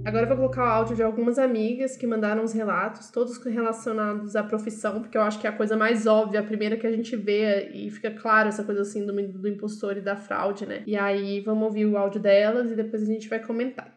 Agora 0.08 0.24
eu 0.24 0.30
vou 0.30 0.38
colocar 0.38 0.64
o 0.64 0.70
áudio 0.70 0.96
de 0.96 1.04
algumas 1.04 1.38
amigas 1.38 1.98
que 1.98 2.08
mandaram 2.08 2.42
os 2.42 2.54
relatos, 2.54 3.12
todos 3.12 3.38
relacionados 3.44 4.38
à 4.38 4.42
profissão, 4.42 5.02
porque 5.02 5.18
eu 5.18 5.22
acho 5.22 5.38
que 5.38 5.46
é 5.46 5.50
a 5.50 5.54
coisa 5.54 5.76
mais 5.76 6.08
óbvia, 6.08 6.40
a 6.40 6.44
primeira 6.44 6.78
que 6.78 6.88
a 6.88 6.92
gente 6.94 7.14
vê 7.18 7.68
e 7.74 7.92
fica 7.92 8.10
claro 8.12 8.48
essa 8.48 8.64
coisa 8.64 8.84
assim 8.84 9.06
do, 9.06 9.12
do 9.12 9.50
impostor 9.50 9.98
e 9.98 10.02
da 10.02 10.16
fraude, 10.16 10.66
né? 10.66 10.82
E 10.88 10.96
aí 10.96 11.42
vamos 11.42 11.66
ouvir 11.66 11.86
o 11.88 11.98
áudio 11.98 12.22
delas 12.22 12.72
e 12.72 12.76
depois 12.76 13.04
a 13.04 13.06
gente 13.06 13.28
vai 13.28 13.42
comentar. 13.42 13.97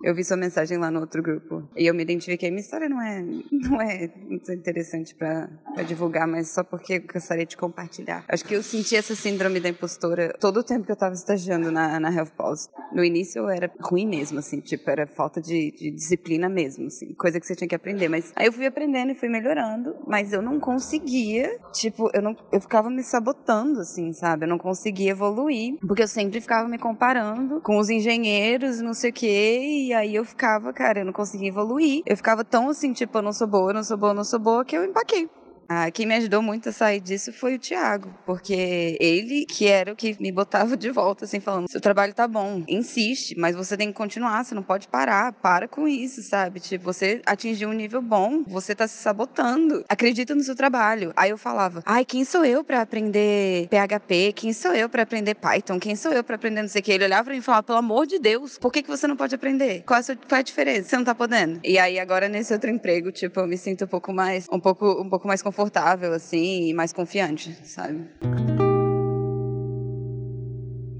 Eu 0.00 0.14
vi 0.14 0.22
sua 0.22 0.36
mensagem 0.36 0.78
lá 0.78 0.92
no 0.92 1.00
outro 1.00 1.20
grupo 1.20 1.68
e 1.76 1.86
eu 1.86 1.94
me 1.94 2.02
identifiquei. 2.02 2.50
Minha 2.50 2.60
história 2.60 2.88
não 2.88 3.02
é, 3.02 3.20
não 3.50 3.80
é 3.80 4.08
muito 4.28 4.52
interessante 4.52 5.12
para 5.12 5.48
divulgar, 5.86 6.26
mas 6.26 6.50
só 6.50 6.62
porque 6.62 6.94
eu 6.94 7.12
gostaria 7.12 7.44
de 7.44 7.56
compartilhar. 7.56 8.24
Acho 8.28 8.44
que 8.44 8.54
eu 8.54 8.62
senti 8.62 8.94
essa 8.94 9.16
síndrome 9.16 9.58
da 9.58 9.68
impostora 9.68 10.36
todo 10.38 10.60
o 10.60 10.62
tempo 10.62 10.84
que 10.84 10.92
eu 10.92 10.94
estava 10.94 11.14
estagiando 11.14 11.72
na, 11.72 11.98
na 11.98 12.12
Health 12.12 12.30
Pulse. 12.36 12.68
No 12.92 13.04
início 13.04 13.40
eu 13.40 13.48
era 13.48 13.70
ruim 13.80 14.06
mesmo, 14.06 14.38
assim, 14.38 14.60
tipo, 14.60 14.88
era 14.88 15.04
falta 15.04 15.40
de, 15.40 15.72
de, 15.72 15.90
disciplina 15.90 16.48
mesmo, 16.48 16.86
assim, 16.86 17.12
coisa 17.14 17.40
que 17.40 17.46
você 17.46 17.56
tinha 17.56 17.68
que 17.68 17.74
aprender. 17.74 18.08
Mas 18.08 18.32
aí 18.36 18.46
eu 18.46 18.52
fui 18.52 18.66
aprendendo 18.66 19.10
e 19.10 19.16
fui 19.16 19.28
melhorando, 19.28 19.96
mas 20.06 20.32
eu 20.32 20.40
não 20.40 20.60
conseguia, 20.60 21.58
tipo, 21.72 22.08
eu 22.14 22.22
não, 22.22 22.36
eu 22.52 22.60
ficava 22.60 22.88
me 22.88 23.02
sabotando, 23.02 23.80
assim, 23.80 24.12
sabe? 24.12 24.44
Eu 24.44 24.48
não 24.48 24.58
conseguia 24.58 25.10
evoluir, 25.10 25.76
porque 25.86 26.04
eu 26.04 26.08
sempre 26.08 26.40
ficava 26.40 26.68
me 26.68 26.78
comparando 26.78 27.60
com 27.62 27.78
os 27.78 27.90
engenheiros, 27.90 28.80
não 28.80 28.94
sei 28.94 29.10
o 29.10 29.12
quê, 29.12 29.87
e 29.88 29.94
aí 29.94 30.14
eu 30.14 30.24
ficava, 30.24 30.70
cara, 30.70 31.00
eu 31.00 31.04
não 31.06 31.14
conseguia 31.14 31.48
evoluir. 31.48 32.02
Eu 32.04 32.16
ficava 32.16 32.44
tão 32.44 32.68
assim, 32.68 32.92
tipo, 32.92 33.16
eu 33.16 33.22
não 33.22 33.32
sou 33.32 33.46
boa, 33.46 33.70
eu 33.70 33.74
não 33.74 33.82
sou 33.82 33.96
boa, 33.96 34.10
eu 34.10 34.16
não 34.16 34.24
sou 34.24 34.38
boa, 34.38 34.64
que 34.64 34.76
eu 34.76 34.84
empaquei. 34.84 35.30
Ah, 35.68 35.90
quem 35.90 36.06
me 36.06 36.14
ajudou 36.14 36.40
muito 36.40 36.70
a 36.70 36.72
sair 36.72 36.98
disso 36.98 37.30
foi 37.30 37.56
o 37.56 37.58
Thiago, 37.58 38.08
porque 38.24 38.96
ele 38.98 39.44
que 39.44 39.66
era 39.66 39.92
o 39.92 39.96
que 39.96 40.16
me 40.18 40.32
botava 40.32 40.78
de 40.78 40.90
volta, 40.90 41.26
assim, 41.26 41.40
falando: 41.40 41.70
seu 41.70 41.80
trabalho 41.80 42.14
tá 42.14 42.26
bom, 42.26 42.64
insiste, 42.66 43.34
mas 43.38 43.54
você 43.54 43.76
tem 43.76 43.88
que 43.88 43.94
continuar, 43.94 44.42
você 44.42 44.54
não 44.54 44.62
pode 44.62 44.88
parar, 44.88 45.30
para 45.34 45.68
com 45.68 45.86
isso, 45.86 46.22
sabe? 46.22 46.58
Tipo, 46.58 46.84
você 46.84 47.20
atingiu 47.26 47.68
um 47.68 47.74
nível 47.74 48.00
bom, 48.00 48.42
você 48.46 48.74
tá 48.74 48.88
se 48.88 48.96
sabotando, 48.96 49.84
acredita 49.90 50.34
no 50.34 50.42
seu 50.42 50.56
trabalho. 50.56 51.12
Aí 51.14 51.28
eu 51.28 51.36
falava: 51.36 51.82
ai, 51.84 52.02
quem 52.02 52.24
sou 52.24 52.46
eu 52.46 52.64
para 52.64 52.80
aprender 52.80 53.68
PHP? 53.68 54.32
Quem 54.32 54.54
sou 54.54 54.72
eu 54.72 54.88
para 54.88 55.02
aprender 55.02 55.34
Python? 55.34 55.78
Quem 55.78 55.94
sou 55.94 56.12
eu 56.12 56.24
para 56.24 56.36
aprender 56.36 56.62
não 56.62 56.68
sei 56.68 56.80
o 56.80 56.84
que? 56.84 56.92
Ele 56.92 57.04
olhava 57.04 57.24
pra 57.24 57.34
mim 57.34 57.40
e 57.40 57.42
falava: 57.42 57.64
pelo 57.64 57.78
amor 57.78 58.06
de 58.06 58.18
Deus, 58.18 58.56
por 58.56 58.72
que, 58.72 58.82
que 58.82 58.88
você 58.88 59.06
não 59.06 59.16
pode 59.16 59.34
aprender? 59.34 59.82
Qual 59.84 59.98
é 59.98 60.00
a, 60.00 60.02
sua, 60.02 60.16
qual 60.16 60.38
é 60.38 60.40
a 60.40 60.42
diferença? 60.42 60.88
Você 60.88 60.96
não 60.96 61.04
tá 61.04 61.14
podendo? 61.14 61.60
E 61.62 61.78
aí 61.78 61.98
agora 61.98 62.26
nesse 62.26 62.54
outro 62.54 62.70
emprego, 62.70 63.12
tipo, 63.12 63.38
eu 63.40 63.46
me 63.46 63.58
sinto 63.58 63.84
um 63.84 63.88
pouco 63.88 64.14
mais, 64.14 64.46
um 64.50 64.58
pouco, 64.58 65.02
um 65.02 65.10
pouco 65.10 65.28
mais 65.28 65.42
confortável 65.42 65.57
confortável, 65.58 66.12
assim, 66.12 66.68
e 66.68 66.74
mais 66.74 66.92
confiante, 66.92 67.52
sabe? 67.64 68.08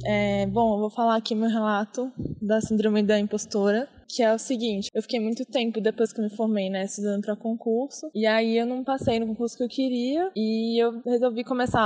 É, 0.05 0.47
bom, 0.47 0.81
vou 0.81 0.91
falar 0.91 1.17
aqui 1.17 1.33
meu 1.33 1.49
relato 1.49 2.11
da 2.43 2.61
síndrome 2.61 3.05
da 3.05 3.21
impostora 3.21 3.89
que 4.09 4.23
é 4.23 4.33
o 4.33 4.39
seguinte, 4.39 4.89
eu 4.95 5.03
fiquei 5.03 5.21
muito 5.21 5.45
tempo 5.45 5.81
depois 5.81 6.13
que 6.13 6.21
eu 6.21 6.25
me 6.25 6.31
formei, 6.31 6.71
né, 6.71 6.85
estudando 6.85 7.23
para 7.23 7.37
concurso, 7.37 8.11
e 8.15 8.27
aí 8.27 8.57
eu 8.57 8.67
não 8.67 8.83
passei 8.83 9.21
no 9.21 9.27
concurso 9.27 9.57
que 9.57 9.63
eu 9.63 9.69
queria, 9.69 10.31
e 10.35 10.83
eu 10.83 11.01
resolvi 11.05 11.45
começar 11.45 11.81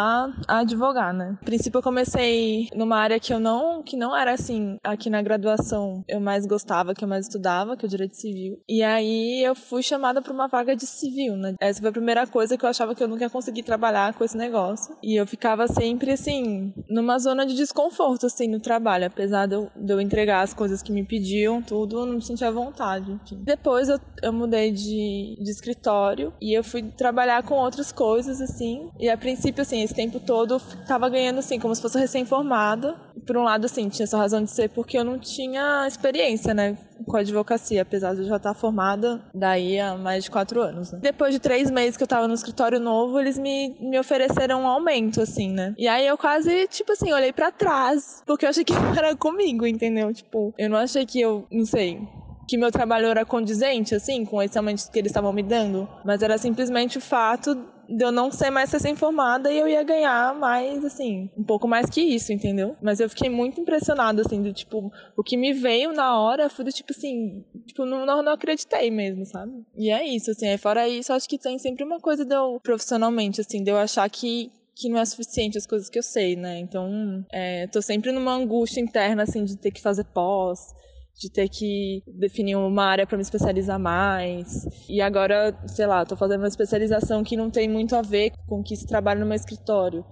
a, 0.49 0.61
advogar, 0.61 1.12
né. 1.12 1.37
A 1.41 1.45
princípio 1.45 1.79
eu 1.79 1.83
comecei 1.83 2.68
numa 2.75 2.97
área 2.97 3.18
que 3.18 3.33
eu 3.33 3.41
não, 3.41 3.83
que 3.83 3.97
não 3.97 4.16
era 4.16 4.33
assim, 4.33 4.77
aqui 4.85 5.11
na 5.11 5.20
graduação 5.23 6.05
eu 6.09 6.20
mais 6.20 6.47
gostava, 6.47 6.95
que 6.95 7.05
eu 7.05 7.09
mais 7.09 7.27
estudava, 7.27 7.77
que 7.77 7.85
é 7.85 7.89
o 7.89 7.91
direito 7.91 8.16
civil, 8.16 8.59
e 8.68 8.83
aí 8.83 9.43
eu 9.43 9.55
fui 9.55 9.83
chamada 9.83 10.23
para 10.23 10.33
uma 10.33 10.47
vaga 10.47 10.77
de 10.77 10.87
civil, 10.87 11.37
né. 11.37 11.55
Essa 11.61 11.81
foi 11.81 11.91
a 11.91 11.93
primeira 11.93 12.27
coisa 12.27 12.57
que 12.57 12.64
eu 12.64 12.68
achava 12.68 12.95
que 12.95 13.03
eu 13.03 13.09
nunca 13.09 13.25
ia 13.25 13.31
conseguir 13.31 13.62
trabalhar 13.62 14.14
com 14.14 14.25
esse 14.25 14.37
negócio, 14.37 14.97
e 15.03 15.16
eu 15.16 15.27
ficava 15.27 15.66
sempre, 15.66 16.12
assim, 16.12 16.73
numa 16.89 17.18
zona 17.18 17.45
de 17.45 17.55
desconforto, 17.55 18.27
assim, 18.27 18.47
no 18.47 18.61
trabalho, 18.61 19.07
apesar 19.07 19.47
de 19.47 19.55
eu, 19.55 19.70
de 19.77 19.93
eu 19.93 20.01
entregar 20.01 20.43
as 20.43 20.55
coisas 20.55 20.83
que 20.83 20.93
me 20.93 21.05
pediam, 21.05 21.61
tudo, 21.62 22.11
me 22.12 22.22
sentia 22.22 22.48
à 22.48 22.50
vontade. 22.50 23.12
Enfim. 23.12 23.42
Depois 23.44 23.88
eu, 23.88 23.98
eu 24.22 24.32
mudei 24.32 24.70
de, 24.70 25.36
de 25.40 25.50
escritório 25.50 26.32
e 26.40 26.52
eu 26.52 26.62
fui 26.62 26.82
trabalhar 26.82 27.42
com 27.42 27.54
outras 27.54 27.92
coisas, 27.92 28.40
assim. 28.40 28.88
E 28.98 29.08
a 29.08 29.16
princípio, 29.16 29.62
assim, 29.62 29.82
esse 29.82 29.94
tempo 29.94 30.20
todo 30.20 30.54
eu 30.54 30.60
tava 30.86 31.08
ganhando, 31.08 31.38
assim, 31.38 31.58
como 31.58 31.74
se 31.74 31.82
fosse 31.82 31.98
recém-formada. 31.98 32.96
Por 33.27 33.37
um 33.37 33.43
lado, 33.43 33.66
assim, 33.66 33.89
tinha 33.89 34.05
essa 34.05 34.18
razão 34.18 34.43
de 34.43 34.51
ser 34.51 34.68
porque 34.70 34.99
eu 34.99 35.05
não 35.05 35.18
tinha 35.18 35.87
experiência, 35.87 36.53
né? 36.53 36.77
com 37.05 37.16
advocacia, 37.16 37.83
apesar 37.83 38.14
de 38.14 38.20
eu 38.20 38.27
já 38.27 38.37
estar 38.37 38.55
formada 38.55 39.20
daí 39.35 39.79
há 39.79 39.97
mais 39.97 40.25
de 40.25 40.31
quatro 40.31 40.61
anos. 40.61 40.93
Né? 40.93 41.01
Depois 41.03 41.35
de 41.35 41.41
três 41.41 41.70
meses 41.70 41.97
que 41.97 42.03
eu 42.03 42.07
tava 42.07 42.29
no 42.29 42.35
escritório 42.35 42.79
novo, 42.81 43.18
eles 43.18 43.39
me, 43.39 43.77
me 43.81 43.99
ofereceram 43.99 44.62
um 44.62 44.66
aumento, 44.66 45.20
assim, 45.20 45.51
né? 45.51 45.75
E 45.77 45.89
aí 45.89 46.07
eu 46.07 46.16
quase, 46.16 46.66
tipo 46.68 46.93
assim, 46.93 47.12
olhei 47.12 47.33
para 47.33 47.51
trás, 47.51 48.23
porque 48.27 48.45
eu 48.45 48.51
achei 48.51 48.64
que 48.64 48.73
era 48.97 49.16
comigo, 49.16 49.66
entendeu? 49.66 50.12
Tipo, 50.12 50.55
eu 50.57 50.70
não 50.70 50.79
achei 50.79 51.05
que 51.05 51.20
eu, 51.20 51.47
não 51.51 51.66
sei, 51.66 52.01
que 52.49 52.57
meu 52.57 52.70
trabalho 52.70 53.07
era 53.07 53.25
condizente, 53.25 53.95
assim, 53.95 54.25
com 54.25 54.43
esse 54.43 54.59
aumento 54.59 54.91
que 54.91 54.99
eles 54.99 55.11
estavam 55.11 55.33
me 55.33 55.43
dando, 55.43 55.89
mas 56.05 56.23
era 56.23 56.37
simplesmente 56.39 56.99
o 56.99 57.01
fato 57.01 57.57
de 57.93 58.05
eu 58.05 58.11
não 58.11 58.30
ser 58.30 58.51
mais 58.51 58.72
recém-formada 58.72 59.53
e 59.53 59.59
eu 59.59 59.68
ia 59.68 59.82
ganhar 59.82 60.34
mais, 60.34 60.84
assim, 60.84 61.30
um 61.36 61.45
pouco 61.45 61.68
mais 61.68 61.88
que 61.88 62.01
isso, 62.01 62.32
entendeu? 62.32 62.76
Mas 62.80 63.01
eu 63.01 63.09
fiquei 63.09 63.28
muito 63.28 63.61
impressionada, 63.61 64.22
assim, 64.22 64.43
do 64.43 64.53
tipo, 64.53 64.90
o 65.16 65.22
que 65.22 65.36
me 65.36 65.53
veio 65.53 65.93
na 65.93 66.18
hora 66.18 66.49
foi 66.49 66.64
do 66.64 66.72
tipo 66.72 66.93
assim, 66.93 67.45
tipo, 67.66 67.84
não, 67.84 68.07
não, 68.07 68.32
acreditei 68.32 68.90
mesmo, 68.90 69.26
sabe? 69.26 69.53
E 69.76 69.90
é 69.90 70.07
isso, 70.07 70.30
assim, 70.30 70.49
aí 70.49 70.59
fora 70.59 70.88
isso, 70.88 71.12
acho 71.12 71.28
que 71.28 71.38
tem 71.38 71.59
sempre 71.59 71.84
uma 71.84 72.01
coisa 72.01 72.24
de 72.24 72.34
eu, 72.34 72.59
profissionalmente, 72.62 73.40
assim, 73.40 73.62
de 73.62 73.70
eu 73.70 73.76
achar 73.76 74.09
que 74.09 74.51
que 74.74 74.88
não 74.88 74.99
é 74.99 75.05
suficiente 75.05 75.59
as 75.59 75.66
coisas 75.66 75.90
que 75.90 75.99
eu 75.99 76.03
sei, 76.03 76.34
né? 76.34 76.59
Então, 76.59 77.22
é, 77.30 77.66
tô 77.66 77.82
sempre 77.82 78.11
numa 78.11 78.32
angústia 78.32 78.80
interna, 78.80 79.22
assim, 79.22 79.45
de 79.45 79.55
ter 79.55 79.70
que 79.70 79.82
fazer 79.82 80.05
pós, 80.05 80.74
de 81.18 81.30
ter 81.30 81.48
que 81.48 82.02
definir 82.06 82.56
uma 82.56 82.84
área 82.84 83.06
para 83.06 83.16
me 83.16 83.22
especializar 83.22 83.78
mais. 83.78 84.66
E 84.88 85.00
agora, 85.00 85.56
sei 85.66 85.86
lá, 85.86 86.04
tô 86.04 86.16
fazendo 86.16 86.40
uma 86.40 86.48
especialização 86.48 87.22
que 87.22 87.36
não 87.36 87.50
tem 87.50 87.68
muito 87.68 87.94
a 87.94 88.02
ver 88.02 88.32
com 88.46 88.62
que 88.62 88.76
se 88.76 88.86
trabalha 88.86 89.20
no 89.20 89.26
meu 89.26 89.36
escritório. 89.36 90.04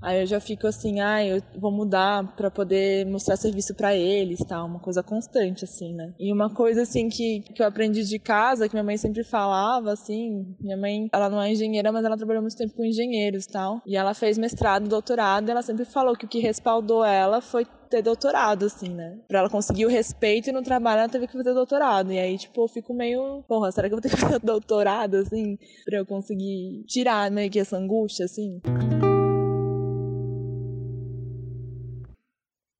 Aí 0.00 0.20
eu 0.20 0.26
já 0.26 0.38
fico 0.38 0.66
assim, 0.66 1.00
ah, 1.00 1.24
eu 1.24 1.42
vou 1.58 1.72
mudar 1.72 2.36
para 2.36 2.50
poder 2.50 3.06
mostrar 3.06 3.36
serviço 3.36 3.74
para 3.74 3.94
eles, 3.96 4.38
tal, 4.46 4.66
uma 4.66 4.78
coisa 4.78 5.02
constante 5.02 5.64
assim, 5.64 5.94
né? 5.94 6.12
E 6.18 6.32
uma 6.32 6.52
coisa 6.52 6.82
assim 6.82 7.08
que, 7.08 7.40
que 7.40 7.62
eu 7.62 7.66
aprendi 7.66 8.04
de 8.04 8.18
casa, 8.18 8.68
que 8.68 8.74
minha 8.74 8.84
mãe 8.84 8.96
sempre 8.98 9.24
falava 9.24 9.92
assim, 9.92 10.54
minha 10.60 10.76
mãe, 10.76 11.08
ela 11.12 11.30
não 11.30 11.40
é 11.40 11.50
engenheira, 11.50 11.90
mas 11.90 12.04
ela 12.04 12.16
trabalhou 12.16 12.42
muito 12.42 12.56
tempo 12.56 12.74
com 12.74 12.84
engenheiros, 12.84 13.46
tal. 13.46 13.80
E 13.86 13.96
ela 13.96 14.12
fez 14.12 14.36
mestrado, 14.36 14.88
doutorado, 14.88 15.48
e 15.48 15.50
ela 15.50 15.62
sempre 15.62 15.84
falou 15.84 16.14
que 16.14 16.26
o 16.26 16.28
que 16.28 16.40
respaldou 16.40 17.04
ela 17.04 17.40
foi 17.40 17.66
ter 17.86 18.02
doutorado, 18.02 18.66
assim, 18.66 18.88
né? 18.88 19.18
Pra 19.28 19.40
ela 19.40 19.50
conseguir 19.50 19.86
o 19.86 19.88
respeito 19.88 20.50
e 20.50 20.52
no 20.52 20.62
trabalho 20.62 21.00
ela 21.00 21.08
teve 21.08 21.26
que 21.26 21.32
fazer 21.32 21.54
doutorado. 21.54 22.12
E 22.12 22.18
aí, 22.18 22.36
tipo, 22.36 22.62
eu 22.62 22.68
fico 22.68 22.92
meio, 22.92 23.42
porra, 23.48 23.72
será 23.72 23.88
que 23.88 23.94
eu 23.94 24.00
vou 24.00 24.02
ter 24.02 24.10
que 24.10 24.16
fazer 24.20 24.38
doutorado, 24.40 25.16
assim, 25.16 25.58
pra 25.84 25.98
eu 25.98 26.06
conseguir 26.06 26.84
tirar 26.86 27.30
meio 27.30 27.50
que 27.50 27.58
essa 27.58 27.76
angústia, 27.76 28.24
assim? 28.24 28.60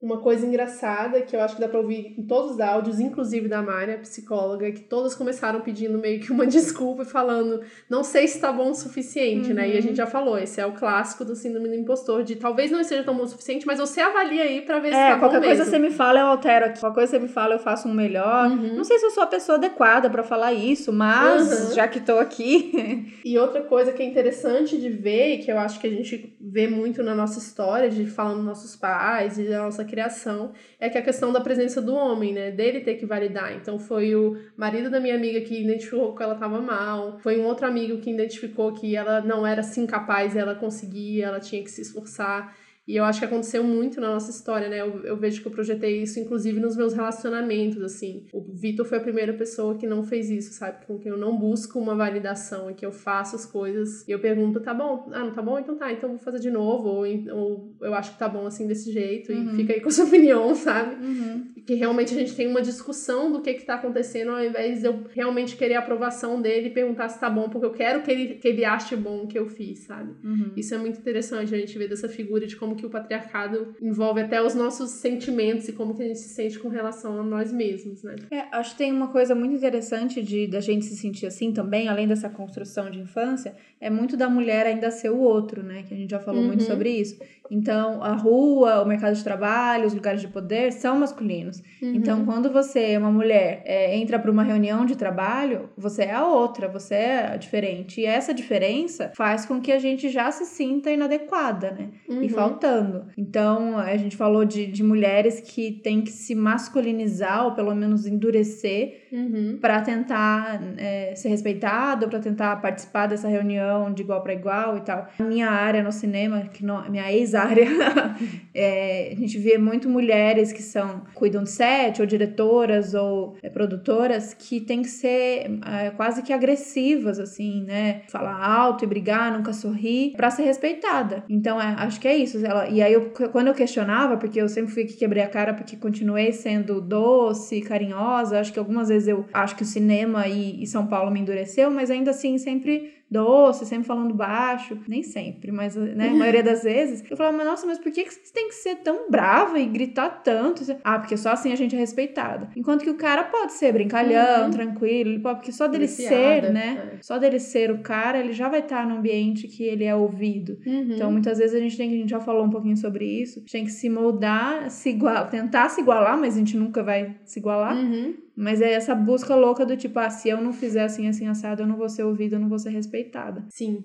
Uma 0.07 0.19
coisa 0.19 0.45
engraçada 0.45 1.19
que 1.21 1.35
eu 1.35 1.41
acho 1.41 1.55
que 1.55 1.61
dá 1.61 1.67
pra 1.67 1.79
ouvir 1.79 2.15
em 2.17 2.23
todos 2.23 2.51
os 2.51 2.59
áudios, 2.61 2.97
inclusive 2.97 3.49
da 3.49 3.61
Mari, 3.61 3.91
a 3.91 3.97
psicóloga, 3.97 4.71
que 4.71 4.79
todas 4.79 5.13
começaram 5.13 5.59
pedindo 5.59 5.97
meio 5.97 6.21
que 6.21 6.31
uma 6.31 6.47
desculpa 6.47 7.03
e 7.03 7.05
falando, 7.05 7.61
não 7.89 8.05
sei 8.05 8.25
se 8.25 8.39
tá 8.39 8.49
bom 8.53 8.71
o 8.71 8.73
suficiente, 8.73 9.49
uhum. 9.49 9.55
né? 9.55 9.67
E 9.67 9.71
a 9.73 9.75
uhum. 9.75 9.81
gente 9.81 9.97
já 9.97 10.07
falou, 10.07 10.37
esse 10.37 10.61
é 10.61 10.65
o 10.65 10.71
clássico 10.71 11.25
do 11.25 11.35
síndrome 11.35 11.67
do 11.67 11.75
impostor, 11.75 12.23
de 12.23 12.37
talvez 12.37 12.71
não 12.71 12.79
esteja 12.79 13.03
tão 13.03 13.15
bom 13.15 13.23
o 13.23 13.27
suficiente, 13.27 13.67
mas 13.67 13.79
você 13.79 13.99
avalia 13.99 14.43
aí 14.43 14.61
pra 14.61 14.79
ver 14.79 14.89
é, 14.89 14.91
se 14.91 14.97
tá 14.97 15.13
bom 15.15 15.19
qualquer 15.19 15.41
coisa 15.41 15.65
você 15.65 15.77
me 15.77 15.91
fala, 15.91 16.19
eu 16.19 16.27
altero 16.27 16.65
aqui. 16.67 16.79
Qualquer 16.79 16.95
coisa 16.95 17.11
você 17.11 17.19
me 17.19 17.27
fala, 17.27 17.55
eu 17.55 17.59
faço 17.59 17.89
um 17.89 17.93
melhor. 17.93 18.49
Uhum. 18.49 18.77
Não 18.77 18.85
sei 18.85 18.97
se 18.99 19.05
eu 19.05 19.11
sou 19.11 19.23
a 19.23 19.27
pessoa 19.27 19.57
adequada 19.57 20.09
para 20.09 20.23
falar 20.23 20.53
isso, 20.53 20.93
mas 20.93 21.69
uhum. 21.69 21.75
já 21.75 21.85
que 21.85 21.99
tô 21.99 22.17
aqui. 22.17 23.19
e 23.25 23.37
outra 23.37 23.61
coisa 23.61 23.91
que 23.91 24.01
é 24.01 24.05
interessante 24.05 24.77
de 24.77 24.89
ver, 24.89 25.35
e 25.35 25.37
que 25.39 25.51
eu 25.51 25.59
acho 25.59 25.79
que 25.79 25.87
a 25.87 25.89
gente 25.89 26.37
vê 26.39 26.67
muito 26.67 27.03
na 27.03 27.13
nossa 27.13 27.39
história, 27.39 27.89
de 27.89 28.05
falando 28.05 28.37
dos 28.37 28.45
nossos 28.45 28.75
pais 28.75 29.37
e 29.37 29.43
da 29.43 29.63
nossa 29.63 29.83
criação 29.97 30.51
é 30.79 30.89
que 30.89 30.97
a 30.97 31.01
questão 31.01 31.33
da 31.33 31.41
presença 31.41 31.81
do 31.81 31.95
homem, 31.95 32.31
né? 32.31 32.51
Dele 32.51 32.81
ter 32.81 32.95
que 32.95 33.05
validar. 33.05 33.55
Então 33.55 33.79
foi 33.79 34.15
o 34.15 34.37
marido 34.55 34.91
da 34.91 34.99
minha 34.99 35.15
amiga 35.15 35.41
que 35.41 35.59
identificou 35.59 36.13
que 36.15 36.21
ela 36.21 36.35
estava 36.35 36.61
mal, 36.61 37.17
foi 37.19 37.39
um 37.39 37.45
outro 37.45 37.65
amigo 37.65 37.99
que 37.99 38.11
identificou 38.11 38.71
que 38.73 38.95
ela 38.95 39.21
não 39.21 39.45
era 39.45 39.61
assim 39.61 39.87
capaz, 39.87 40.35
ela 40.35 40.53
conseguia, 40.53 41.25
ela 41.25 41.39
tinha 41.39 41.63
que 41.63 41.71
se 41.71 41.81
esforçar. 41.81 42.55
E 42.87 42.95
eu 42.95 43.03
acho 43.03 43.19
que 43.19 43.25
aconteceu 43.25 43.63
muito 43.63 43.99
na 43.99 44.13
nossa 44.13 44.31
história, 44.31 44.69
né? 44.69 44.79
Eu, 44.79 45.03
eu 45.03 45.17
vejo 45.17 45.41
que 45.41 45.47
eu 45.47 45.51
projetei 45.51 46.01
isso, 46.01 46.19
inclusive, 46.21 46.57
nos 46.57 46.77
meus 46.77 46.93
relacionamentos, 46.93 47.81
assim. 47.81 48.25
O 48.31 48.41
Vitor 48.53 48.85
foi 48.85 48.97
a 48.97 49.01
primeira 49.01 49.33
pessoa 49.33 49.75
que 49.75 49.85
não 49.85 50.03
fez 50.03 50.29
isso, 50.29 50.53
sabe? 50.53 50.85
Com 50.85 50.97
quem 50.97 51.11
eu 51.11 51.17
não 51.17 51.37
busco 51.37 51.77
uma 51.77 51.95
validação, 51.95 52.71
e 52.71 52.73
que 52.73 52.85
eu 52.85 52.91
faço 52.91 53.35
as 53.35 53.45
coisas 53.45 54.07
e 54.07 54.11
eu 54.11 54.19
pergunto, 54.19 54.61
tá 54.61 54.73
bom? 54.73 55.09
Ah, 55.11 55.25
não 55.25 55.33
tá 55.33 55.41
bom? 55.41 55.59
Então 55.59 55.75
tá, 55.75 55.91
então 55.91 56.09
vou 56.09 56.17
fazer 56.17 56.39
de 56.39 56.49
novo. 56.49 56.87
Ou, 56.87 57.05
ou 57.33 57.75
eu 57.81 57.93
acho 57.93 58.13
que 58.13 58.19
tá 58.19 58.29
bom 58.29 58.45
assim 58.45 58.65
desse 58.65 58.89
jeito, 58.91 59.33
uhum. 59.33 59.53
e 59.53 59.55
fica 59.57 59.73
aí 59.73 59.81
com 59.81 59.89
a 59.89 59.91
sua 59.91 60.05
opinião, 60.07 60.55
sabe? 60.55 60.95
Uhum. 60.95 61.45
Que 61.67 61.73
realmente 61.73 62.13
a 62.13 62.17
gente 62.17 62.33
tem 62.33 62.47
uma 62.47 62.61
discussão 62.61 63.29
do 63.29 63.41
que 63.41 63.53
que 63.53 63.65
tá 63.65 63.75
acontecendo, 63.75 64.31
ao 64.31 64.43
invés 64.43 64.79
de 64.79 64.87
eu 64.87 65.03
realmente 65.13 65.57
querer 65.57 65.75
a 65.75 65.79
aprovação 65.79 66.41
dele 66.41 66.67
e 66.67 66.71
perguntar 66.71 67.09
se 67.09 67.19
tá 67.19 67.29
bom, 67.29 67.49
porque 67.49 67.65
eu 67.65 67.71
quero 67.71 68.01
que 68.01 68.09
ele, 68.09 68.35
que 68.35 68.47
ele 68.47 68.63
ache 68.63 68.95
bom 68.95 69.23
o 69.23 69.27
que 69.27 69.37
eu 69.37 69.47
fiz, 69.47 69.79
sabe? 69.79 70.13
Uhum. 70.23 70.53
Isso 70.55 70.73
é 70.73 70.77
muito 70.77 70.97
interessante 70.99 71.53
a 71.53 71.57
gente 71.57 71.77
ver 71.77 71.89
dessa 71.89 72.07
figura 72.07 72.47
de 72.47 72.55
como 72.55 72.75
que 72.75 72.85
o 72.85 72.89
patriarcado 72.89 73.75
envolve 73.81 74.21
até 74.21 74.41
os 74.41 74.55
nossos 74.55 74.91
sentimentos 74.91 75.67
e 75.67 75.73
como 75.73 75.93
que 75.93 76.03
a 76.03 76.07
gente 76.07 76.19
se 76.19 76.29
sente 76.29 76.57
com 76.57 76.69
relação 76.69 77.19
a 77.19 77.23
nós 77.23 77.51
mesmos, 77.51 78.01
né? 78.01 78.15
É, 78.31 78.43
acho 78.55 78.71
que 78.71 78.77
tem 78.77 78.91
uma 78.91 79.09
coisa 79.09 79.35
muito 79.35 79.55
interessante 79.55 80.23
de 80.23 80.47
da 80.47 80.61
gente 80.61 80.85
se 80.85 80.95
sentir 80.95 81.25
assim 81.25 81.51
também, 81.51 81.89
além 81.89 82.07
dessa 82.07 82.29
construção 82.29 82.89
de 82.89 82.99
infância, 82.99 83.55
é 83.79 83.89
muito 83.89 84.15
da 84.15 84.29
mulher 84.29 84.65
ainda 84.65 84.89
ser 84.89 85.09
o 85.09 85.19
outro, 85.19 85.61
né? 85.61 85.83
Que 85.83 85.93
a 85.93 85.97
gente 85.97 86.11
já 86.11 86.19
falou 86.19 86.41
uhum. 86.41 86.47
muito 86.47 86.63
sobre 86.63 86.89
isso. 86.89 87.19
Então, 87.49 88.03
a 88.03 88.13
rua, 88.13 88.81
o 88.81 88.85
mercado 88.85 89.15
de 89.15 89.23
trabalho, 89.23 89.85
os 89.85 89.93
lugares 89.93 90.21
de 90.21 90.27
poder 90.27 90.71
são 90.71 90.99
masculinos. 90.99 91.61
Uhum. 91.81 91.95
Então, 91.95 92.25
quando 92.25 92.51
você 92.51 92.91
é 92.91 92.99
uma 92.99 93.11
mulher, 93.11 93.61
é, 93.65 93.95
entra 93.95 94.19
para 94.19 94.31
uma 94.31 94.43
reunião 94.43 94.85
de 94.85 94.95
trabalho, 94.95 95.69
você 95.77 96.03
é 96.03 96.13
a 96.13 96.25
outra, 96.25 96.67
você 96.67 96.95
é 96.95 97.27
a 97.33 97.37
diferente. 97.37 98.01
E 98.01 98.05
essa 98.05 98.33
diferença 98.33 99.11
faz 99.15 99.45
com 99.45 99.59
que 99.59 99.71
a 99.71 99.79
gente 99.79 100.09
já 100.09 100.31
se 100.31 100.45
sinta 100.45 100.91
inadequada, 100.91 101.71
né? 101.71 101.89
Uhum. 102.07 102.21
E 102.21 102.29
faltando. 102.29 103.05
Então, 103.17 103.77
a 103.77 103.95
gente 103.97 104.15
falou 104.15 104.45
de, 104.45 104.67
de 104.67 104.83
mulheres 104.83 105.41
que 105.41 105.71
têm 105.71 106.01
que 106.01 106.11
se 106.11 106.35
masculinizar, 106.35 107.45
ou 107.45 107.51
pelo 107.53 107.73
menos 107.73 108.05
endurecer, 108.05 109.06
uhum. 109.11 109.57
para 109.59 109.81
tentar 109.81 110.61
é, 110.77 111.13
ser 111.15 111.29
respeitada, 111.29 112.07
para 112.07 112.19
tentar 112.19 112.55
participar 112.57 113.07
dessa 113.07 113.27
reunião 113.27 113.93
de 113.93 114.01
igual 114.01 114.21
para 114.21 114.33
igual 114.33 114.77
e 114.77 114.81
tal. 114.81 115.07
A 115.19 115.23
minha 115.23 115.49
área 115.49 115.83
no 115.83 115.91
cinema, 115.91 116.41
que 116.53 116.65
não, 116.65 116.89
minha 116.89 117.11
ex 117.11 117.35
área, 117.35 117.67
é, 118.53 119.09
a 119.11 119.15
gente 119.15 119.37
vê 119.37 119.57
muito 119.57 119.89
mulheres 119.89 120.51
que 120.51 120.61
são 120.61 121.03
cuidam 121.13 121.43
de 121.43 121.49
set, 121.49 122.01
ou 122.01 122.07
diretoras, 122.07 122.93
ou 122.93 123.35
é, 123.41 123.49
produtoras, 123.49 124.33
que 124.33 124.59
tem 124.59 124.81
que 124.81 124.89
ser 124.89 125.59
é, 125.65 125.89
quase 125.91 126.21
que 126.21 126.33
agressivas, 126.33 127.19
assim, 127.19 127.63
né? 127.63 128.01
Falar 128.09 128.43
alto 128.43 128.83
e 128.83 128.87
brigar, 128.87 129.31
nunca 129.31 129.53
sorrir, 129.53 130.13
para 130.15 130.29
ser 130.29 130.43
respeitada. 130.43 131.23
Então, 131.29 131.61
é, 131.61 131.75
acho 131.77 131.99
que 131.99 132.07
é 132.07 132.15
isso. 132.15 132.43
Ela, 132.45 132.67
e 132.67 132.81
aí, 132.81 132.93
eu, 132.93 133.11
quando 133.31 133.47
eu 133.47 133.53
questionava, 133.53 134.17
porque 134.17 134.41
eu 134.41 134.49
sempre 134.49 134.73
fui 134.73 134.85
que 134.85 134.93
quebrei 134.93 135.23
a 135.23 135.27
cara, 135.27 135.53
porque 135.53 135.75
continuei 135.75 136.31
sendo 136.31 136.81
doce, 136.81 137.61
carinhosa, 137.61 138.39
acho 138.39 138.53
que 138.53 138.59
algumas 138.59 138.89
vezes 138.89 138.96
eu 139.05 139.25
acho 139.33 139.55
que 139.57 139.63
o 139.63 139.65
cinema 139.65 140.27
e, 140.27 140.63
e 140.63 140.65
São 140.65 140.87
Paulo 140.87 141.11
me 141.11 141.19
endureceu, 141.19 141.69
mas 141.69 141.91
ainda 141.91 142.11
assim 142.11 142.37
sempre 142.37 142.93
doce, 143.09 143.65
sempre 143.65 143.87
falando 143.87 144.13
baixo. 144.13 144.77
Nem 144.87 145.01
sempre, 145.01 145.51
mas 145.51 145.75
né, 145.75 146.09
a 146.09 146.13
maioria 146.13 146.43
das 146.43 146.63
vezes. 146.63 147.03
Eu 147.09 147.15
falava, 147.15 147.37
mas 147.37 147.45
nossa, 147.45 147.65
mas 147.65 147.79
por 147.79 147.91
que, 147.91 148.03
que 148.03 148.13
você 148.13 148.33
tem 148.33 148.49
que 148.49 148.55
ser 148.55 148.77
tão 148.77 149.09
brava 149.09 149.59
e 149.59 149.65
gritar 149.65 150.21
tanto? 150.23 150.63
Ah, 150.83 150.99
porque 150.99 151.15
só 151.15 151.31
assim 151.31 151.51
a 151.51 151.55
gente 151.55 151.75
é 151.75 151.79
respeitada. 151.79 152.49
Enquanto 152.55 152.83
que 152.83 152.89
o 152.89 152.97
cara 152.97 153.23
pode 153.23 153.53
ser 153.53 153.71
brincalhão, 153.71 154.45
uhum. 154.45 154.51
tranquilo, 154.51 155.11
ele 155.11 155.19
pode, 155.19 155.39
porque 155.39 155.51
só 155.51 155.67
dele 155.67 155.87
ser, 155.87 156.51
né? 156.51 156.93
É. 156.95 156.97
Só 157.01 157.17
dele 157.17 157.39
ser 157.39 157.71
o 157.71 157.79
cara, 157.79 158.19
ele 158.19 158.33
já 158.33 158.49
vai 158.49 158.59
estar 158.59 158.85
num 158.85 158.97
ambiente 158.97 159.47
que 159.47 159.63
ele 159.63 159.85
é 159.85 159.95
ouvido. 159.95 160.57
Uhum. 160.65 160.91
Então, 160.91 161.11
muitas 161.11 161.37
vezes 161.37 161.55
a 161.55 161.59
gente 161.59 161.77
tem 161.77 161.89
que, 161.89 161.95
a 161.95 161.99
gente 161.99 162.09
já 162.09 162.19
falou 162.19 162.45
um 162.45 162.49
pouquinho 162.49 162.77
sobre 162.77 163.05
isso, 163.05 163.43
tem 163.51 163.63
que 163.63 163.71
se 163.71 163.89
moldar, 163.89 164.69
se 164.69 164.89
igual, 164.89 165.27
tentar 165.27 165.69
se 165.69 165.81
igualar, 165.81 166.19
mas 166.19 166.35
a 166.35 166.39
gente 166.39 166.57
nunca 166.57 166.83
vai 166.83 167.15
se 167.23 167.39
igualar. 167.39 167.75
Uhum. 167.75 168.27
Mas 168.39 168.61
é 168.61 168.73
essa 168.73 168.93
busca 168.93 169.33
louca 169.33 169.65
do 169.65 169.75
tipo, 169.75 169.97
ah, 169.97 170.11
se 170.11 170.29
eu 170.29 170.39
não 170.39 170.53
fizer 170.53 170.83
assim, 170.83 171.07
assim, 171.07 171.27
assado, 171.27 171.63
eu 171.63 171.67
não 171.67 171.75
vou 171.75 171.89
ser 171.89 172.03
ouvida, 172.03 172.35
eu 172.35 172.39
não 172.39 172.47
vou 172.47 172.59
ser 172.59 172.69
respeitada. 172.97 173.45
Sim. 173.49 173.83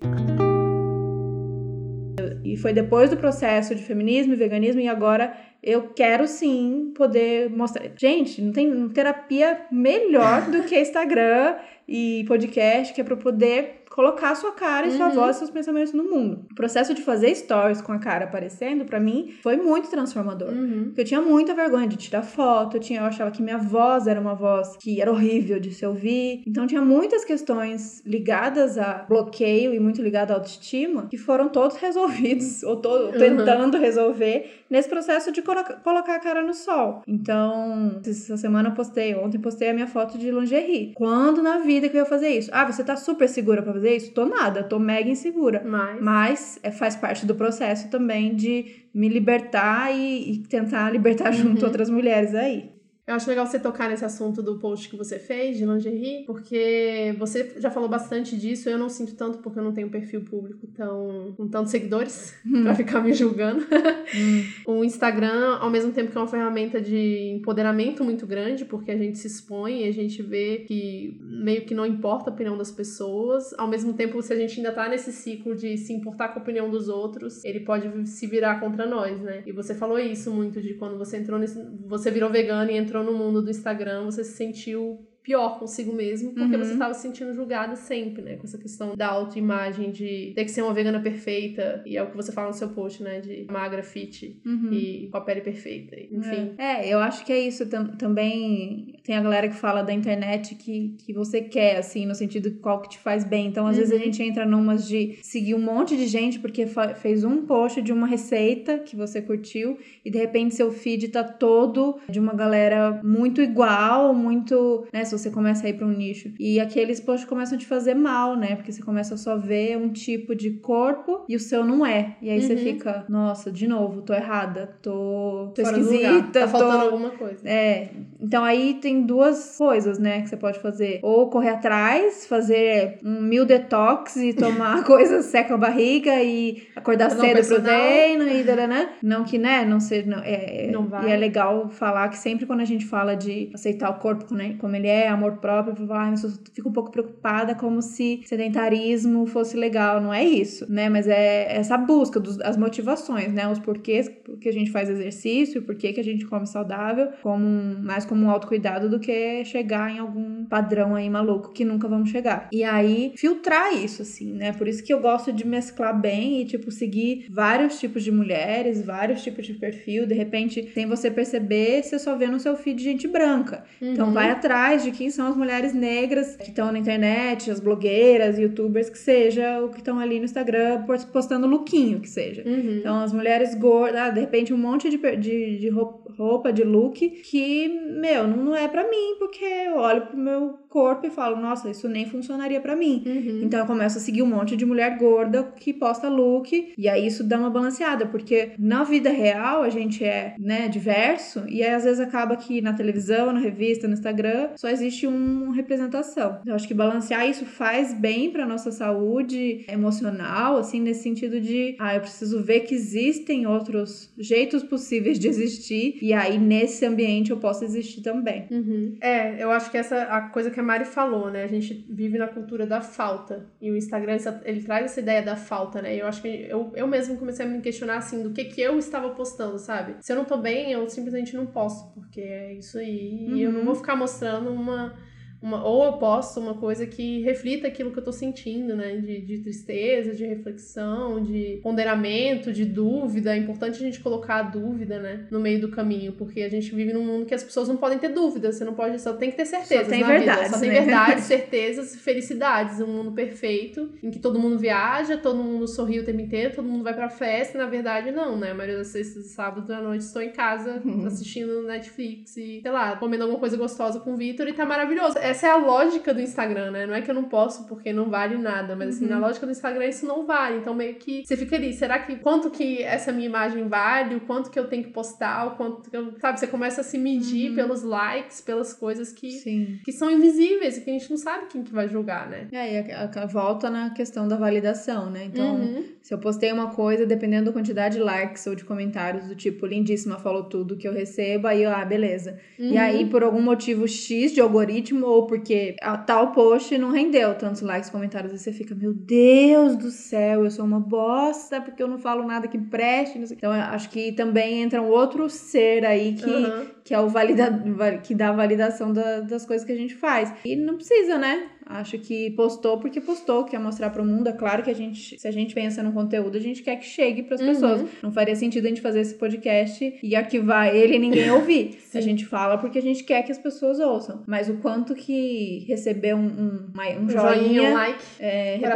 E 2.45 2.57
foi 2.57 2.73
depois 2.73 3.11
do 3.11 3.17
processo 3.17 3.75
de 3.75 3.83
feminismo 3.83 4.33
e 4.33 4.37
veganismo, 4.37 4.81
e 4.81 4.89
agora 4.89 5.37
eu 5.63 5.91
quero 5.91 6.27
sim 6.27 6.93
poder 6.95 7.49
mostrar. 7.51 7.85
Gente, 7.97 8.43
não 8.43 8.53
tem 8.53 8.89
terapia 8.89 9.67
melhor 9.71 10.51
do 10.51 10.63
que 10.65 10.79
Instagram 10.79 11.57
e 11.87 12.25
podcast, 12.27 12.93
que 12.93 13.01
é 13.01 13.05
para 13.05 13.17
poder 13.17 13.82
colocar 13.93 14.35
sua 14.35 14.53
cara 14.53 14.87
e 14.87 14.91
uhum. 14.91 14.97
sua 14.97 15.09
voz 15.11 15.37
e 15.37 15.39
seus 15.41 15.51
pensamentos 15.51 15.93
no 15.93 16.05
mundo. 16.05 16.47
O 16.51 16.55
processo 16.55 16.95
de 16.95 17.03
fazer 17.03 17.35
stories 17.35 17.81
com 17.81 17.93
a 17.93 17.99
cara 17.99 18.25
aparecendo, 18.25 18.85
para 18.85 18.99
mim, 18.99 19.35
foi 19.43 19.57
muito 19.57 19.91
transformador. 19.91 20.49
Uhum. 20.49 20.85
Porque 20.87 21.03
eu 21.03 21.05
tinha 21.05 21.21
muita 21.21 21.55
vergonha 21.55 21.87
de 21.87 21.97
tirar 21.97 22.23
foto, 22.23 22.77
eu, 22.77 22.81
tinha, 22.81 23.01
eu 23.01 23.05
achava 23.05 23.31
que 23.31 23.43
minha 23.43 23.59
voz 23.59 24.07
era 24.07 24.21
uma 24.21 24.35
voz 24.35 24.77
que 24.79 25.01
era 25.01 25.11
horrível 25.11 25.61
de 25.61 25.73
se 25.73 25.85
ouvir. 25.85 26.43
Então 26.47 26.67
tinha 26.67 26.81
muitas 26.81 27.25
questões 27.25 28.03
ligadas 28.07 28.79
a 28.79 29.05
bloqueio 29.09 29.75
e 29.75 29.81
muito 29.81 30.03
ligado 30.03 30.31
à 30.31 30.35
autoestima 30.35 31.07
que 31.09 31.19
foram 31.19 31.49
todos 31.49 31.77
resolvidos, 31.83 32.63
ou 32.63 32.77
uhum. 32.77 33.13
tentando 33.13 33.77
resolver, 33.79 34.65
nesse 34.71 34.89
processo 34.89 35.31
de 35.31 35.43
colocar, 35.43 35.75
colocar 35.83 36.17
a 36.17 36.21
cara 36.21 36.43
no 36.43 36.55
sol. 36.55 37.03
Então, 37.07 38.01
essa 38.07 38.37
semana 38.37 38.71
eu 38.71 38.75
postei, 38.75 39.15
ontem 39.15 39.39
postei 39.39 39.69
a 39.69 39.75
minha 39.75 39.87
foto 39.87 40.17
de 40.17 40.31
lingerie. 40.31 40.93
Quando 40.95 41.43
na 41.43 41.59
vida 41.59 41.89
que 41.89 41.97
eu 41.97 42.01
ia 42.01 42.07
fazer 42.07 42.29
isso? 42.29 42.51
Ah, 42.53 42.65
você 42.65 42.83
tá 42.83 42.97
super 42.97 43.29
segura 43.29 43.63
pra 43.63 43.73
fazer 43.73 43.82
isso? 43.91 44.13
Tô 44.13 44.25
nada, 44.25 44.63
tô 44.63 44.79
mega 44.79 45.09
insegura. 45.09 45.63
Mas, 45.65 46.01
Mas 46.01 46.61
é, 46.63 46.71
faz 46.71 46.97
parte 46.97 47.27
do 47.27 47.35
processo 47.35 47.91
também 47.91 48.35
de 48.35 48.87
me 48.95 49.09
libertar 49.09 49.95
e, 49.95 50.33
e 50.33 50.39
tentar 50.39 50.91
libertar 50.93 51.33
junto 51.33 51.61
uhum. 51.61 51.67
outras 51.67 51.89
mulheres 51.91 52.35
aí. 52.35 52.72
Eu 53.05 53.17
acho 53.17 53.29
legal 53.29 53.45
você 53.45 53.59
tocar 53.59 53.89
nesse 53.89 54.05
assunto 54.05 54.41
do 54.41 54.61
post 54.61 54.89
que 54.89 54.97
você 54.97 55.19
fez 55.19 55.57
de 55.57 55.67
lingerie, 55.67 56.25
porque 56.25 57.13
você 57.19 57.55
já 57.57 57.69
falou 57.69 57.89
bastante 57.89 58.37
disso. 58.37 58.71
Eu 58.71 58.79
não 58.79 58.89
sinto 58.89 59.17
tanto 59.17 59.39
porque 59.39 59.59
eu 59.59 59.65
não 59.65 59.73
tenho 59.73 59.91
perfil 59.91 60.21
público 60.21 60.69
tão 60.69 61.35
com 61.37 61.49
tantos 61.49 61.73
seguidores 61.73 62.33
hum. 62.47 62.63
para 62.65 62.77
ficar 62.77 63.01
me 63.01 63.13
julgando. 63.13 63.67
Hum. 64.15 64.45
o 64.67 64.85
Instagram, 64.85 65.57
ao 65.57 65.69
mesmo 65.69 65.91
tempo 65.91 66.13
que 66.13 66.17
é 66.17 66.21
uma 66.21 66.29
ferramenta 66.29 66.81
de 66.81 67.33
empoderamento 67.37 68.05
muito 68.05 68.25
grande, 68.25 68.65
porque 68.65 68.93
a 68.93 68.97
gente 68.97 69.19
se 69.19 69.27
expõe 69.27 69.83
e 69.83 69.89
a 69.89 69.93
gente 69.93 70.23
vê 70.23 70.59
que 70.59 71.19
meio 71.21 71.65
que 71.65 71.75
não 71.75 71.85
importa 71.85 72.31
a 72.31 72.33
opinião 72.33 72.57
das 72.57 72.71
pessoas. 72.71 73.53
Ao 73.59 73.67
mesmo 73.67 73.95
tempo, 73.95 74.23
se 74.23 74.33
a 74.33 74.37
gente 74.37 74.59
ainda 74.59 74.71
tá 74.71 74.89
nesse 74.89 75.13
ciclo 75.13 75.57
de 75.57 75.77
se 75.77 75.93
importar 75.93 76.29
com 76.29 76.39
a 76.39 76.43
opinião 76.43 76.71
dos 76.71 76.89
outros, 76.89 77.45
ele 77.45 77.61
pode 77.61 78.09
se 78.09 78.29
virar 78.29 78.61
contra 78.61 78.87
nós, 78.87 79.21
né? 79.21 79.43
E 79.45 79.51
você 79.51 79.75
falou 79.75 79.99
isso 79.99 80.33
muito 80.33 80.63
de 80.63 80.75
quando 80.75 80.97
você 80.97 81.17
entrou 81.17 81.37
nesse, 81.37 81.61
você 81.85 82.09
virou 82.09 82.31
vegano 82.31 82.71
e 82.71 82.77
entrou 82.77 82.92
entrou 82.93 83.03
no 83.05 83.13
mundo 83.17 83.41
do 83.43 83.51
Instagram, 83.51 84.05
você 84.05 84.23
se 84.23 84.33
sentiu 84.37 85.01
pior 85.23 85.59
consigo 85.61 85.93
mesmo, 85.95 86.33
porque 86.35 86.57
Uhum. 86.57 86.65
você 86.65 86.73
estava 86.73 86.93
se 86.95 87.03
sentindo 87.03 87.33
julgada 87.33 87.77
sempre, 87.77 88.21
né? 88.23 88.35
Com 88.37 88.43
essa 88.45 88.59
questão 88.59 88.97
da 88.97 89.07
autoimagem, 89.07 89.93
de 89.93 90.33
ter 90.35 90.45
que 90.45 90.51
ser 90.51 90.63
uma 90.63 90.75
vegana 90.75 91.01
perfeita, 91.01 91.81
e 91.87 91.97
é 91.97 92.03
o 92.03 92.11
que 92.11 92.17
você 92.17 92.33
fala 92.33 92.49
no 92.49 92.53
seu 92.55 92.71
post, 92.71 93.03
né? 93.05 93.21
De 93.21 93.47
magra, 93.49 93.85
fit 93.85 94.41
Uhum. 94.45 94.73
e 94.73 95.09
com 95.13 95.17
a 95.19 95.21
pele 95.21 95.41
perfeita. 95.41 95.95
Enfim. 96.11 96.55
É, 96.59 96.89
eu 96.93 96.99
acho 96.99 97.25
que 97.25 97.33
é 97.33 97.39
isso 97.39 97.65
tam- 97.69 97.97
também. 97.97 98.97
Tem 99.05 99.17
a 99.17 99.21
galera 99.23 99.49
que 99.49 99.55
fala 99.57 99.83
da 99.83 99.93
internet 99.93 100.55
que, 100.55 100.95
que 100.99 101.13
você 101.13 101.41
quer, 101.41 101.77
assim, 101.79 102.07
no 102.07 102.15
sentido 102.15 102.51
de 102.51 102.57
qual 102.59 102.81
que 102.81 102.91
te 102.91 102.99
faz 102.99 103.25
bem. 103.25 103.47
Então, 103.49 103.67
às 103.67 103.77
vezes, 103.77 103.93
a 103.93 103.97
Uhum. 103.97 104.03
gente 104.05 104.23
entra 104.23 104.47
numas 104.47 104.87
de 104.87 105.19
seguir 105.23 105.55
um 105.55 105.61
monte 105.61 105.97
de 105.97 106.07
gente 106.07 106.39
porque 106.39 106.67
fez 106.97 107.25
um 107.25 107.45
post 107.47 107.83
de 107.83 107.93
uma 107.93 108.07
receita 108.07 108.79
que 108.79 108.95
você 108.95 109.21
curtiu 109.21 109.77
e 110.05 110.11
de 110.11 110.19
repente 110.19 110.55
seu 110.55 110.71
feed 110.71 111.09
tá 111.09 111.25
todo 111.25 111.99
de 112.09 112.21
uma 112.21 112.33
galera 112.33 113.01
muito 113.03 113.41
igual, 113.41 114.15
muito. 114.15 114.87
né? 114.93 115.05
Se 115.05 115.17
você 115.19 115.31
começa 115.31 115.67
a 115.67 115.71
ir 115.71 115.75
pra 115.75 115.87
um 115.87 115.91
nicho. 115.93 116.33
E 116.39 116.61
aqueles 116.61 117.01
posts 117.01 117.29
começam 117.29 117.57
a 117.57 117.59
te 117.61 117.67
fazer 117.67 117.95
mal, 117.95 118.37
né? 118.37 118.55
Porque 118.57 118.71
você 118.73 118.83
começa 118.83 119.15
a 119.15 119.19
só 119.19 119.37
ver 119.37 119.77
um 119.77 119.89
tipo 119.91 120.35
de 120.35 120.51
corpo 120.53 121.25
e 121.29 121.35
o 121.37 121.41
seu 121.41 121.65
não 121.65 121.85
é. 121.85 122.17
E 122.23 122.31
aí 122.31 122.41
você 122.41 122.53
Uhum. 122.55 122.59
fica, 122.59 123.05
nossa, 123.09 123.51
de 123.51 123.67
novo, 123.67 124.03
tô 124.03 124.15
errada, 124.15 124.77
tô, 124.81 125.51
tô 125.55 125.63
Fora 125.63 125.79
esquisita, 125.79 126.41
Tá 126.41 126.49
faltando 126.49 126.79
tô. 126.79 126.85
alguma 126.87 127.11
coisa. 127.11 127.49
É, 127.49 127.91
então 128.21 128.45
aí 128.45 128.75
tem 128.75 128.92
duas 129.01 129.57
coisas, 129.57 129.99
né, 129.99 130.21
que 130.21 130.29
você 130.29 130.37
pode 130.37 130.59
fazer. 130.59 130.99
Ou 131.03 131.31
correr 131.31 131.49
atrás, 131.51 132.27
fazer 132.27 132.99
um 133.03 133.23
mil 133.23 133.47
detox 133.47 134.17
e 134.17 134.35
tomar 134.35 134.83
coisas 134.85 135.25
seca 135.27 135.55
a 135.55 135.57
barriga 135.57 136.23
e 136.23 136.63
acordar 136.77 137.07
um 137.07 137.21
cedo 137.21 137.47
pro 137.47 137.63
treino 137.63 138.29
e 138.29 138.43
darana. 138.43 138.91
Não 139.03 139.25
que, 139.25 139.39
né, 139.39 139.65
não 139.65 139.81
seja... 139.81 140.11
Não, 140.11 140.19
é, 140.23 140.69
Não 140.71 140.85
e 140.85 140.89
vai. 140.89 141.13
é 141.13 141.17
legal 141.17 141.69
falar 141.71 142.09
que 142.09 142.19
sempre 142.19 142.45
quando 142.45 142.61
a 142.61 142.65
gente 142.65 142.85
fala 142.85 143.15
de 143.15 143.51
aceitar 143.55 143.89
o 143.91 143.95
corpo 143.95 144.25
como 144.27 144.41
ele- 144.43 144.55
como 144.55 144.77
ele 144.77 144.89
é, 144.89 145.09
amor 145.09 145.39
próprio, 145.39 145.73
eu 145.73 145.87
falo, 145.87 145.93
"Ai, 146.01 146.11
mas 146.11 146.25
eu 146.25 146.31
fico 146.53 146.69
um 146.69 146.73
pouco 146.73 146.91
preocupada 146.91 147.55
como 147.55 147.81
se 147.81 148.21
sedentarismo 148.25 149.27
fosse 149.27 149.57
legal. 149.57 150.01
Não 150.01 150.13
é 150.13 150.25
isso, 150.25 150.71
né, 150.71 150.89
mas 150.89 151.07
é 151.09 151.57
essa 151.57 151.77
busca, 151.77 152.19
dos, 152.21 152.41
as 152.41 152.57
motivações, 152.57 153.33
né, 153.33 153.49
os 153.49 153.59
porquês 153.59 154.11
que 154.41 154.49
a 154.49 154.53
gente 154.53 154.71
faz 154.71 154.89
exercício, 154.91 155.63
por 155.63 155.75
que 155.77 155.99
a 156.01 156.05
gente 156.05 156.27
come 156.27 156.47
saudável, 156.47 157.09
como 157.23 157.47
mais 157.83 158.05
como 158.05 158.25
um 158.25 158.31
autocuidado 158.31 158.82
do 158.89 158.99
que 159.01 159.45
chegar 159.45 159.91
em 159.95 159.99
algum 159.99 160.45
padrão 160.45 160.95
aí 160.95 161.09
maluco 161.09 161.53
que 161.53 161.65
nunca 161.65 161.89
vamos 161.89 162.11
chegar. 162.11 162.49
E 162.53 162.63
aí, 162.65 163.13
filtrar 163.17 163.75
isso, 163.75 164.03
assim, 164.03 164.33
né? 164.33 164.53
Por 164.53 164.69
isso 164.69 164.83
que 164.83 164.93
eu 164.93 165.01
gosto 165.01 165.33
de 165.33 165.47
mesclar 165.47 165.99
bem 165.99 166.41
e, 166.41 166.45
tipo, 166.45 166.71
seguir 166.71 167.27
vários 167.31 167.79
tipos 167.79 168.03
de 168.03 168.11
mulheres, 168.13 168.85
vários 168.85 169.23
tipos 169.23 169.47
de 169.47 169.55
perfil. 169.55 170.07
De 170.07 170.15
repente, 170.15 170.71
sem 170.75 170.87
você 170.87 171.11
perceber, 171.11 171.83
você 171.83 171.99
só 171.99 172.17
vê 172.17 172.27
no 172.27 172.39
seu 172.41 172.57
feed 172.57 172.83
gente 172.83 173.07
branca. 173.09 173.65
Então, 173.81 174.09
Uhum. 174.09 174.13
vai 174.13 174.31
atrás 174.31 174.83
de 174.83 174.91
quem 174.91 175.11
são 175.11 175.27
as 175.29 175.37
mulheres 175.37 175.73
negras 175.73 176.37
que 176.37 176.51
estão 176.51 176.71
na 176.73 176.79
internet, 176.79 177.51
as 177.51 177.61
blogueiras, 177.61 178.39
youtubers, 178.39 178.89
que 178.91 178.99
seja, 178.99 179.61
o 179.63 179.69
que 179.71 179.79
estão 179.79 179.99
ali 179.99 180.19
no 180.19 180.25
Instagram 180.25 180.83
post- 180.85 181.11
postando 181.13 181.47
lookinho, 181.47 182.01
que 182.01 182.09
seja. 182.09 182.43
Uhum. 182.47 182.79
Então, 182.79 183.01
as 183.01 183.13
mulheres 183.13 183.55
gordas, 183.55 184.01
ah, 184.01 184.11
de 184.11 184.21
repente, 184.21 184.53
um 184.53 184.59
monte 184.59 184.89
de, 184.91 184.99
de, 185.17 185.59
de 185.59 185.69
roupa, 185.69 186.13
roupa, 186.17 186.53
de 186.53 186.63
look, 186.63 187.09
que, 187.09 187.69
meu, 188.01 188.27
não, 188.29 188.37
não 188.37 188.57
é 188.57 188.69
pra 188.73 188.89
mim, 188.89 189.17
porque 189.19 189.45
eu 189.45 189.77
olho 189.77 190.07
pro 190.07 190.17
meu 190.17 190.59
corpo 190.69 191.07
e 191.07 191.11
falo, 191.11 191.37
nossa, 191.41 191.71
isso 191.71 191.89
nem 191.89 192.07
funcionaria 192.07 192.61
pra 192.61 192.75
mim. 192.75 193.05
Uhum. 193.07 193.41
Então 193.45 193.61
eu 193.61 193.67
começo 193.67 193.99
a 193.99 194.01
seguir 194.01 194.23
um 194.23 194.27
monte 194.27 194.57
de 194.57 194.65
mulher 194.65 194.97
gorda 194.99 195.53
que 195.61 195.73
posta 195.73 196.09
look, 196.09 196.73
e 196.77 196.89
aí 196.89 197.07
isso 197.07 197.23
dá 197.23 197.39
uma 197.39 197.51
balanceada, 197.51 198.07
porque 198.07 198.53
na 198.59 198.83
vida 198.83 199.11
real 199.11 199.63
a 199.63 199.69
gente 199.69 200.03
é, 200.03 200.35
né, 200.39 200.69
diverso, 200.69 201.45
e 201.47 201.63
aí 201.63 201.75
às 201.75 201.85
vezes 201.85 202.01
acaba 202.01 202.37
que 202.37 202.63
na 202.63 202.73
televisão, 202.73 203.33
na 203.33 203.41
revista, 203.41 203.87
no 203.87 203.93
Instagram, 203.93 204.51
só 204.57 204.69
existe 204.69 205.07
uma 205.07 205.55
representação. 205.55 206.41
Eu 206.47 206.55
acho 206.55 206.67
que 206.67 206.75
balancear 206.75 207.29
isso 207.29 207.45
faz 207.45 207.93
bem 207.93 208.31
pra 208.31 208.47
nossa 208.47 208.73
saúde 208.73 209.65
emocional, 209.69 210.57
assim, 210.57 210.81
nesse 210.81 211.03
sentido 211.03 211.41
de, 211.41 211.77
ah, 211.79 211.95
eu 211.95 212.01
preciso 212.01 212.43
ver 212.43 212.61
que 212.61 212.75
existem 212.75 213.47
outros 213.47 214.11
jeitos 214.19 214.63
possíveis 214.63 215.19
de 215.19 215.29
existir, 215.29 215.99
e 216.01 216.15
aí 216.15 216.39
nesse 216.39 216.87
ambiente 216.87 217.31
eu 217.31 217.37
posso 217.37 217.63
existir 217.65 218.01
também. 218.01 218.47
Uhum. 218.51 218.62
É, 219.01 219.43
eu 219.43 219.51
acho 219.51 219.71
que 219.71 219.77
essa 219.77 220.03
a 220.05 220.29
coisa 220.29 220.51
que 220.51 220.61
a 220.61 220.63
Mari 220.63 220.85
falou, 220.85 221.31
né? 221.31 221.45
A 221.45 221.47
gente 221.49 221.87
vive 221.89 222.19
na 222.19 222.29
cultura 222.29 222.67
da 222.67 222.81
falta. 222.81 223.47
E 223.61 223.71
o 223.71 223.77
Instagram, 223.77 224.13
essa- 224.15 224.41
ele 224.45 224.63
traz 224.63 224.85
essa 224.87 225.01
ideia 225.01 225.23
da 225.23 225.37
falta, 225.37 225.81
né? 225.83 225.97
E 225.97 226.01
eu 226.01 226.07
acho 226.07 226.23
que 226.23 226.29
eu, 226.49 226.73
eu 226.75 226.87
mesmo 226.87 227.17
comecei 227.17 227.45
a 227.45 227.49
me 227.49 227.61
questionar, 227.61 227.97
assim, 227.99 228.23
do 228.23 228.31
que 228.33 228.45
que 228.45 228.61
eu 228.61 228.79
estava 228.79 229.11
postando, 229.11 229.59
sabe? 229.59 229.97
Se 230.01 230.13
eu 230.13 230.17
não 230.17 230.25
tô 230.25 230.37
bem, 230.37 230.73
eu 230.73 230.89
simplesmente 230.89 231.35
não 231.37 231.47
posto, 231.47 231.93
porque 231.95 232.21
é 232.21 232.55
isso 232.55 232.79
aí. 232.79 233.27
E 233.29 233.43
eu 233.43 233.51
não 233.53 233.61
Uhum. 233.61 233.67
vou 233.67 233.75
ficar 233.75 233.97
mostrando 233.97 234.51
uma... 234.51 234.95
Uma, 235.43 235.65
ou 235.65 235.85
eu 235.85 235.95
posto 235.95 236.39
uma 236.39 236.55
coisa 236.55 236.87
que 236.87 237.21
reflita 237.23 237.67
aquilo 237.67 237.91
que 237.91 237.99
eu 237.99 238.05
tô 238.05 238.13
sentindo, 238.13 238.77
né? 238.77 238.97
De, 238.97 239.21
de 239.21 239.39
tristeza, 239.39 240.15
de 240.15 240.25
reflexão, 240.25 241.23
de 241.23 241.59
ponderamento, 241.63 242.53
de 242.53 242.65
dúvida. 242.65 243.35
É 243.35 243.39
importante 243.39 243.77
a 243.77 243.85
gente 243.87 244.01
colocar 244.01 244.37
a 244.37 244.43
dúvida, 244.43 244.99
né? 245.01 245.27
No 245.31 245.41
meio 245.41 245.61
do 245.61 245.69
caminho, 245.71 246.13
porque 246.13 246.43
a 246.43 246.49
gente 246.49 246.75
vive 246.75 246.93
num 246.93 247.05
mundo 247.05 247.27
que 247.27 247.35
as 247.35 247.43
pessoas 247.43 247.69
não 247.69 247.77
podem 247.77 247.99
ter 247.99 248.09
dúvidas. 248.11 248.57
Você 248.57 248.65
não 248.65 248.75
pode, 248.75 249.01
só 249.01 249.15
tem 249.15 249.31
que 249.31 249.37
ter 249.37 249.47
certezas. 249.47 249.85
Só 249.87 249.91
tem 249.91 250.01
na 250.01 250.07
vida. 250.07 250.19
verdades, 250.21 250.51
Só 250.53 250.61
tem 250.61 250.69
né? 250.71 250.81
verdades, 250.81 251.25
certezas, 251.27 251.97
felicidades. 251.97 252.81
Um 252.81 252.87
mundo 252.87 253.13
perfeito 253.13 253.91
em 254.03 254.11
que 254.11 254.19
todo 254.19 254.39
mundo 254.39 254.59
viaja, 254.59 255.17
todo 255.17 255.43
mundo 255.43 255.67
sorri 255.67 255.99
o 255.99 256.05
tempo 256.05 256.21
inteiro, 256.21 256.55
todo 256.55 256.69
mundo 256.69 256.85
vai 256.85 256.95
pra 256.95 257.09
festa. 257.09 257.59
Na 257.59 257.67
verdade, 257.67 258.11
não, 258.13 258.39
né? 258.39 258.51
A 258.51 258.55
maioria 258.55 258.79
das 258.79 258.89
sextas 258.89 259.27
e 259.27 259.29
sábados 259.31 259.71
à 259.71 259.81
noite 259.81 260.03
estou 260.03 260.23
em 260.23 260.31
casa 260.31 260.81
Uhum. 260.85 261.07
assistindo 261.07 261.63
Netflix 261.65 262.37
e, 262.37 262.61
sei 262.63 262.71
lá, 262.71 262.97
comendo 262.97 263.25
alguma 263.25 263.41
coisa 263.41 263.57
gostosa 263.57 264.01
com 264.01 264.13
o 264.15 264.17
Vitor 264.17 264.47
e 264.49 264.53
tá 264.53 264.65
maravilhoso. 264.65 265.19
Essa 265.33 265.47
é 265.49 265.51
a 265.51 265.57
lógica 265.57 266.13
do 266.15 266.21
Instagram, 266.21 266.71
né? 266.71 266.87
Não 266.87 266.95
é 266.95 267.01
que 267.03 267.11
eu 267.11 267.15
não 267.15 267.25
posso 267.25 267.67
porque 267.67 267.93
não 267.93 268.09
vale 268.11 268.37
nada, 268.37 268.77
mas 268.77 268.91
assim, 268.97 269.05
Uhum. 269.05 269.11
na 269.13 269.19
lógica 269.19 269.47
do 269.47 269.53
Instagram 269.53 269.87
isso 269.87 270.05
não 270.07 270.27
vale. 270.27 270.59
Então 270.59 270.75
meio 270.75 270.95
que 270.97 271.25
você 271.27 271.37
fica 271.37 271.57
ali, 271.57 271.73
será 271.73 271.99
que 272.01 272.17
quanto 272.17 272.51
que 272.51 272.83
essa 272.83 273.11
minha 273.13 273.27
imagem 273.27 273.67
vale, 273.69 274.15
o 274.17 274.21
quanto 274.21 274.51
que 274.51 274.59
eu 274.59 274.67
tenho 274.69 274.85
que 274.85 274.91
postar, 274.91 275.47
o 275.49 275.51
quanto 275.57 275.91
que 275.91 275.97
eu, 275.97 276.13
sabe, 276.21 276.39
você 276.39 276.47
começa 276.47 276.81
a 276.83 276.85
se 276.85 276.99
medir 276.99 277.51
Uhum. 277.51 277.57
pelos 277.57 277.83
likes, 277.83 278.41
pelas 278.41 278.73
coisas 278.75 279.13
que 279.13 279.31
Sim. 279.31 279.81
que 279.85 279.93
são 279.93 280.11
invisíveis 280.11 280.77
e 280.77 280.81
que 280.83 280.91
a 280.91 280.93
gente 280.93 281.11
não 281.11 281.17
sabe 281.17 281.47
quem 281.47 281.63
que 281.63 281.73
vai 281.73 281.89
julgar, 281.89 282.29
né? 282.29 282.49
É, 282.53 282.75
e 282.89 282.93
a, 282.93 283.11
a- 283.23 283.27
volta 283.27 283.71
na 283.71 283.91
questão 283.91 284.29
da 284.29 284.37
validação, 284.37 285.11
né? 285.11 285.25
Então, 285.25 285.55
Uhum. 285.57 285.85
Se 286.03 286.13
eu 286.13 286.19
postei 286.19 286.51
uma 286.53 286.69
coisa, 286.71 287.07
dependendo 287.07 287.47
da 287.47 287.53
quantidade 287.53 287.97
de 287.97 288.03
likes 288.03 288.47
ou 288.47 288.55
de 288.57 288.65
comentários 288.65 289.27
do 289.29 289.37
tipo, 289.37 289.65
lindíssima, 289.67 290.19
falou 290.19 290.45
tudo 290.45 290.77
que 290.77 290.87
eu 290.87 290.93
recebo, 290.93 291.47
aí 291.47 291.63
eu, 291.63 291.71
ah, 291.71 291.85
beleza. 291.85 292.39
E 292.59 292.73
Uhum. 292.73 292.79
aí, 292.81 293.07
por 293.07 293.23
algum 293.23 293.41
motivo 293.41 293.87
X 293.87 294.33
de 294.33 294.41
algoritmo, 294.41 295.07
ou 295.07 295.27
porque 295.27 295.77
a 295.81 295.97
tal 295.97 296.33
post 296.33 296.77
não 296.77 296.91
rendeu 296.91 297.35
tantos 297.37 297.63
likes, 297.63 297.89
comentários, 297.89 298.33
aí 298.33 298.39
você 298.39 298.53
fica, 298.53 298.75
meu 298.75 298.93
Deus 298.93 299.77
do 299.77 299.91
céu, 299.91 300.45
eu 300.45 300.51
sou 300.51 300.65
uma 300.65 300.81
bosta, 300.81 301.61
porque 301.61 301.83
eu 301.83 301.89
não 301.89 301.99
falo 301.99 302.27
nada 302.27 302.49
que 302.49 302.59
preste. 302.59 303.19
não 303.19 303.27
sei. 303.27 303.37
Então, 303.37 303.55
eu 303.55 303.63
acho 303.63 303.89
que 303.89 304.13
também 304.13 304.61
entra 304.63 304.83
um 304.83 304.89
outro 304.89 305.29
ser 305.31 305.85
aí 305.87 306.15
que, 306.15 306.31
Uhum. 306.31 306.67
Que 306.85 306.93
é 306.95 307.01
o 307.01 307.09
valida, 307.09 307.51
va- 307.67 307.93
que 307.99 308.15
dá 308.15 308.29
a 308.31 308.33
validação 308.33 308.93
da- 308.93 309.21
das 309.21 309.45
coisas 309.47 309.65
que 309.67 309.73
a 309.73 309.77
gente 309.77 309.95
faz. 309.95 310.33
E 310.45 310.57
não 310.57 310.75
precisa, 310.77 311.19
né? 311.19 311.49
Acho 311.65 311.97
que 311.97 312.31
postou 312.33 312.79
porque 312.79 313.01
postou, 313.01 313.45
quer 313.45 313.59
mostrar 313.59 313.89
pro 313.91 314.05
mundo. 314.05 314.27
É 314.29 314.33
claro 314.33 314.63
que 314.65 314.71
a 314.71 314.75
gente, 314.75 315.19
se 315.19 315.27
a 315.29 315.31
gente 315.31 315.55
pensa 315.55 315.81
no 315.83 315.93
conteúdo, 315.93 316.37
a 316.37 316.41
gente 316.41 316.61
quer 316.63 316.77
que 316.77 316.85
chegue 316.85 317.23
pras 317.23 317.41
Uhum. 317.41 317.47
pessoas. 317.47 317.85
Não 318.03 318.11
faria 318.13 318.35
sentido 318.35 318.67
a 318.67 318.69
gente 318.69 318.81
fazer 318.81 319.01
esse 319.01 319.15
podcast 319.15 319.99
e 320.03 320.17
arquivar 320.17 320.75
ele 320.75 320.97
e 320.97 320.99
ninguém 320.99 321.31
ouvir. 321.31 321.79
A 321.95 322.01
gente 322.01 322.25
fala 322.25 322.57
porque 322.57 322.79
a 322.79 322.83
gente 322.83 323.05
quer 323.05 323.23
que 323.23 323.31
as 323.31 323.37
pessoas 323.39 323.79
ouçam. 323.79 324.23
Mas 324.27 324.49
o 324.49 324.55
quanto 324.55 324.95
que 324.95 325.65
receber 325.69 326.15
um, 326.15 326.21
um, 326.25 326.71
um 326.75 327.03
Um 327.05 327.09
joinha, 327.11 327.35
joinha, 327.35 327.63
um 327.71 327.75
like. 327.75 327.99
é, 328.19 328.59
coração. 328.59 328.69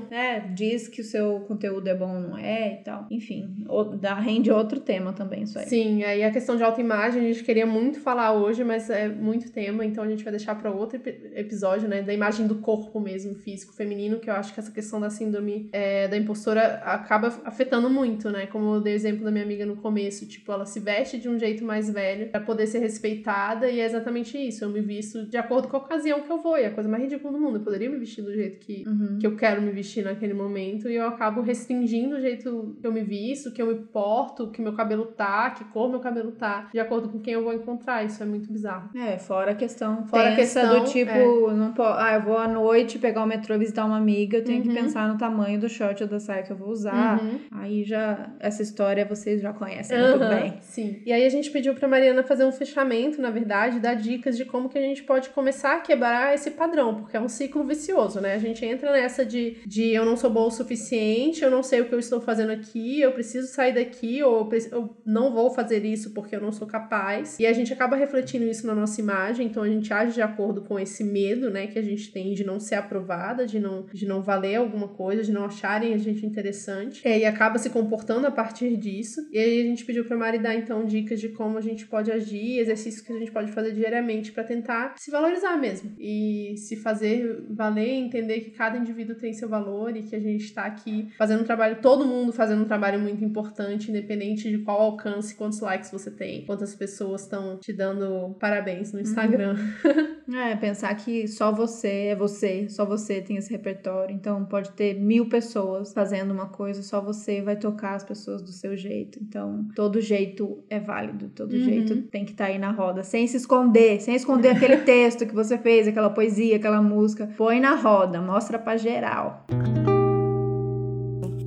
representa- 0.00 0.14
é, 0.14 0.40
diz 0.40 0.88
que 0.88 1.00
o 1.00 1.04
seu 1.04 1.40
conteúdo 1.46 1.86
é 1.88 1.94
bom 1.94 2.12
ou 2.16 2.20
não 2.20 2.36
é 2.36 2.72
e 2.80 2.84
tal. 2.84 3.06
Enfim, 3.12 3.64
o- 3.68 3.84
dá, 3.84 4.14
rende 4.14 4.50
outro 4.50 4.80
tema 4.80 5.12
também 5.12 5.44
isso 5.44 5.56
aí. 5.56 5.66
Sim, 5.66 6.02
aí 6.02 6.24
a 6.24 6.32
questão 6.32 6.56
de 6.56 6.64
autoimagem 6.64 7.22
a 7.22 7.32
gente 7.32 7.44
queria 7.44 7.53
muito 7.64 8.00
falar 8.00 8.32
hoje, 8.32 8.64
mas 8.64 8.90
é 8.90 9.08
muito 9.08 9.52
tema, 9.52 9.84
então 9.84 10.02
a 10.02 10.08
gente 10.08 10.24
vai 10.24 10.32
deixar 10.32 10.54
para 10.56 10.70
outro 10.72 10.96
epi- 10.96 11.30
episódio, 11.34 11.88
né? 11.88 12.02
Da 12.02 12.12
imagem 12.12 12.46
do 12.48 12.56
corpo 12.56 12.98
mesmo, 12.98 13.34
físico, 13.36 13.72
feminino, 13.74 14.18
que 14.18 14.28
eu 14.28 14.34
acho 14.34 14.52
que 14.52 14.58
essa 14.58 14.72
questão 14.72 14.98
da 15.00 15.10
síndrome 15.10 15.68
é, 15.72 16.08
da 16.08 16.16
impostora 16.16 16.80
acaba 16.84 17.28
afetando 17.44 17.88
muito, 17.88 18.30
né? 18.30 18.46
Como 18.46 18.74
eu 18.74 18.80
dei 18.80 18.94
o 18.94 18.96
exemplo 18.96 19.24
da 19.24 19.30
minha 19.30 19.44
amiga 19.44 19.64
no 19.66 19.76
começo, 19.76 20.26
tipo, 20.26 20.50
ela 20.50 20.66
se 20.66 20.80
veste 20.80 21.18
de 21.18 21.28
um 21.28 21.38
jeito 21.38 21.62
mais 21.64 21.88
velho 21.90 22.28
para 22.30 22.40
poder 22.40 22.66
ser 22.66 22.78
respeitada, 22.78 23.68
e 23.70 23.78
é 23.80 23.84
exatamente 23.84 24.36
isso. 24.38 24.64
Eu 24.64 24.70
me 24.70 24.80
visto 24.80 25.26
de 25.26 25.36
acordo 25.36 25.68
com 25.68 25.76
a 25.76 25.80
ocasião 25.80 26.20
que 26.22 26.30
eu 26.32 26.38
vou, 26.40 26.56
e 26.58 26.62
é 26.62 26.66
a 26.66 26.70
coisa 26.72 26.88
mais 26.88 27.02
ridícula 27.02 27.32
do 27.32 27.38
mundo. 27.40 27.58
Eu 27.58 27.62
poderia 27.62 27.90
me 27.90 27.98
vestir 27.98 28.22
do 28.22 28.32
jeito 28.32 28.58
que, 28.58 28.84
Uhum. 28.86 29.18
que 29.20 29.26
eu 29.26 29.36
quero 29.36 29.60
me 29.60 29.70
vestir 29.70 30.02
naquele 30.04 30.32
momento 30.34 30.88
e 30.88 30.94
eu 30.96 31.06
acabo 31.06 31.40
restringindo 31.42 32.16
o 32.16 32.20
jeito 32.20 32.76
que 32.80 32.86
eu 32.86 32.92
me 32.92 33.02
visto, 33.02 33.52
que 33.52 33.60
eu 33.60 33.66
me 33.66 33.74
porto, 33.74 34.50
que 34.50 34.62
meu 34.62 34.72
cabelo 34.72 35.06
tá, 35.06 35.50
que 35.50 35.64
cor 35.64 35.90
meu 35.90 36.00
cabelo 36.00 36.32
tá, 36.32 36.68
de 36.72 36.80
acordo 36.80 37.08
com 37.08 37.18
quem 37.20 37.34
eu 37.34 37.43
eu 37.44 37.50
vou 37.50 37.54
encontrar. 37.54 38.04
Isso 38.04 38.22
é 38.22 38.26
muito 38.26 38.50
bizarro. 38.52 38.90
É, 38.96 39.18
fora 39.18 39.52
a 39.52 39.54
questão 39.54 40.06
Fora 40.06 40.32
a 40.32 40.36
tensa 40.36 40.60
questão, 40.60 40.80
do 40.84 40.90
tipo, 40.90 41.10
é. 41.10 41.54
não 41.54 41.72
po- 41.72 41.82
ah, 41.82 42.14
eu 42.14 42.22
vou 42.22 42.38
à 42.38 42.48
noite 42.48 42.98
pegar 42.98 43.22
o 43.22 43.26
metrô 43.26 43.58
visitar 43.58 43.84
uma 43.84 43.96
amiga, 43.96 44.38
eu 44.38 44.44
tenho 44.44 44.62
que 44.62 44.68
Uhum. 44.68 44.74
pensar 44.74 45.08
no 45.08 45.18
tamanho 45.18 45.60
do 45.60 45.68
short 45.68 46.02
ou 46.02 46.08
da 46.08 46.18
saia 46.18 46.42
que 46.42 46.50
eu 46.52 46.56
vou 46.56 46.68
usar. 46.68 47.22
Uhum. 47.22 47.38
Aí 47.52 47.84
já, 47.84 48.30
essa 48.40 48.62
história 48.62 49.04
vocês 49.04 49.40
já 49.40 49.52
conhecem 49.52 49.98
muito 49.98 50.22
Aham, 50.22 50.28
bem. 50.40 50.58
Sim. 50.60 51.02
E 51.04 51.12
aí 51.12 51.24
a 51.24 51.28
gente 51.28 51.50
pediu 51.50 51.74
pra 51.74 51.86
Mariana 51.88 52.22
fazer 52.22 52.44
um 52.44 52.52
fechamento, 52.52 53.20
na 53.20 53.30
verdade, 53.30 53.80
dar 53.80 53.94
dicas 53.94 54.36
de 54.36 54.44
como 54.44 54.68
que 54.68 54.78
a 54.78 54.82
gente 54.82 55.02
pode 55.02 55.28
começar 55.30 55.76
a 55.76 55.80
quebrar 55.80 56.34
esse 56.34 56.50
padrão, 56.52 56.94
porque 56.94 57.16
é 57.16 57.20
um 57.20 57.28
ciclo 57.28 57.64
vicioso, 57.64 58.20
né? 58.20 58.34
A 58.34 58.38
gente 58.38 58.64
entra 58.64 58.90
nessa 58.92 59.24
de, 59.24 59.58
de 59.66 59.90
eu 59.92 60.04
não 60.04 60.16
sou 60.16 60.30
boa 60.30 60.46
o 60.46 60.50
suficiente, 60.50 61.42
eu 61.42 61.50
não 61.50 61.62
sei 61.62 61.80
o 61.80 61.86
que 61.86 61.94
eu 61.94 61.98
estou 61.98 62.20
fazendo 62.20 62.50
aqui, 62.50 63.00
eu 63.00 63.12
preciso 63.12 63.48
sair 63.48 63.74
daqui, 63.74 64.22
ou 64.22 64.48
eu 64.70 64.96
não 65.04 65.32
vou 65.32 65.50
fazer 65.50 65.84
isso 65.84 66.12
porque 66.12 66.34
eu 66.36 66.40
não 66.40 66.52
sou 66.52 66.66
capaz. 66.66 67.33
E 67.40 67.46
a 67.46 67.52
gente 67.52 67.72
acaba 67.72 67.96
refletindo 67.96 68.44
isso 68.44 68.66
na 68.66 68.74
nossa 68.74 69.00
imagem, 69.00 69.46
então 69.46 69.62
a 69.62 69.68
gente 69.68 69.92
age 69.92 70.14
de 70.14 70.22
acordo 70.22 70.62
com 70.62 70.78
esse 70.78 71.04
medo, 71.04 71.50
né, 71.50 71.66
que 71.66 71.78
a 71.78 71.82
gente 71.82 72.10
tem 72.12 72.32
de 72.34 72.44
não 72.44 72.58
ser 72.60 72.76
aprovada, 72.76 73.46
de 73.46 73.58
não, 73.58 73.86
de 73.92 74.06
não 74.06 74.22
valer 74.22 74.56
alguma 74.56 74.88
coisa, 74.88 75.22
de 75.22 75.32
não 75.32 75.44
acharem 75.44 75.94
a 75.94 75.98
gente 75.98 76.24
interessante. 76.24 77.06
É, 77.06 77.18
e 77.18 77.24
acaba 77.24 77.58
se 77.58 77.70
comportando 77.70 78.26
a 78.26 78.30
partir 78.30 78.76
disso. 78.76 79.20
E 79.32 79.38
aí 79.38 79.60
a 79.60 79.64
gente 79.64 79.84
pediu 79.84 80.04
pra 80.04 80.16
Mari 80.16 80.38
dar 80.38 80.54
então 80.54 80.84
dicas 80.84 81.20
de 81.20 81.28
como 81.28 81.58
a 81.58 81.60
gente 81.60 81.86
pode 81.86 82.10
agir, 82.10 82.58
exercícios 82.58 83.04
que 83.04 83.12
a 83.12 83.18
gente 83.18 83.30
pode 83.30 83.52
fazer 83.52 83.72
diariamente 83.72 84.32
pra 84.32 84.44
tentar 84.44 84.94
se 84.96 85.10
valorizar 85.10 85.56
mesmo 85.56 85.92
e 85.98 86.54
se 86.56 86.76
fazer 86.76 87.44
valer, 87.50 87.88
entender 87.88 88.40
que 88.40 88.50
cada 88.50 88.76
indivíduo 88.76 89.16
tem 89.16 89.32
seu 89.32 89.48
valor 89.48 89.96
e 89.96 90.02
que 90.02 90.14
a 90.14 90.20
gente 90.20 90.52
tá 90.52 90.64
aqui 90.64 91.08
fazendo 91.16 91.42
um 91.42 91.44
trabalho, 91.44 91.78
todo 91.80 92.06
mundo 92.06 92.32
fazendo 92.32 92.62
um 92.62 92.66
trabalho 92.66 93.00
muito 93.00 93.24
importante, 93.24 93.90
independente 93.90 94.50
de 94.50 94.58
qual 94.58 94.80
alcance, 94.80 95.34
quantos 95.34 95.60
likes 95.60 95.90
você 95.90 96.10
tem, 96.10 96.44
quantas 96.44 96.74
pessoas 96.74 97.23
estão 97.24 97.58
te 97.58 97.72
dando 97.72 98.34
parabéns 98.38 98.92
no 98.92 99.00
Instagram. 99.00 99.56
É, 100.34 100.56
pensar 100.56 100.94
que 100.94 101.28
só 101.28 101.52
você 101.52 102.06
é 102.06 102.16
você, 102.16 102.66
só 102.70 102.86
você 102.86 103.20
tem 103.20 103.36
esse 103.36 103.50
repertório. 103.52 104.16
Então 104.16 104.42
pode 104.46 104.70
ter 104.72 104.94
mil 104.94 105.28
pessoas 105.28 105.92
fazendo 105.92 106.32
uma 106.32 106.48
coisa, 106.48 106.82
só 106.82 106.98
você 106.98 107.42
vai 107.42 107.56
tocar 107.56 107.94
as 107.94 108.02
pessoas 108.04 108.40
do 108.40 108.48
seu 108.50 108.74
jeito. 108.74 109.18
Então 109.22 109.68
todo 109.76 110.00
jeito 110.00 110.64
é 110.70 110.80
válido, 110.80 111.28
todo 111.28 111.52
Uhum. 111.52 111.62
jeito 111.62 112.02
tem 112.04 112.24
que 112.24 112.32
estar 112.32 112.46
aí 112.46 112.58
na 112.58 112.70
roda, 112.70 113.02
sem 113.02 113.26
se 113.26 113.36
esconder, 113.36 114.00
sem 114.00 114.14
esconder 114.14 114.48
aquele 114.56 114.78
texto 114.78 115.26
que 115.26 115.34
você 115.34 115.58
fez, 115.58 115.86
aquela 115.86 116.08
poesia, 116.08 116.56
aquela 116.56 116.80
música. 116.80 117.28
Põe 117.36 117.60
na 117.60 117.74
roda, 117.74 118.22
mostra 118.22 118.58
pra 118.58 118.78
geral. 118.78 119.46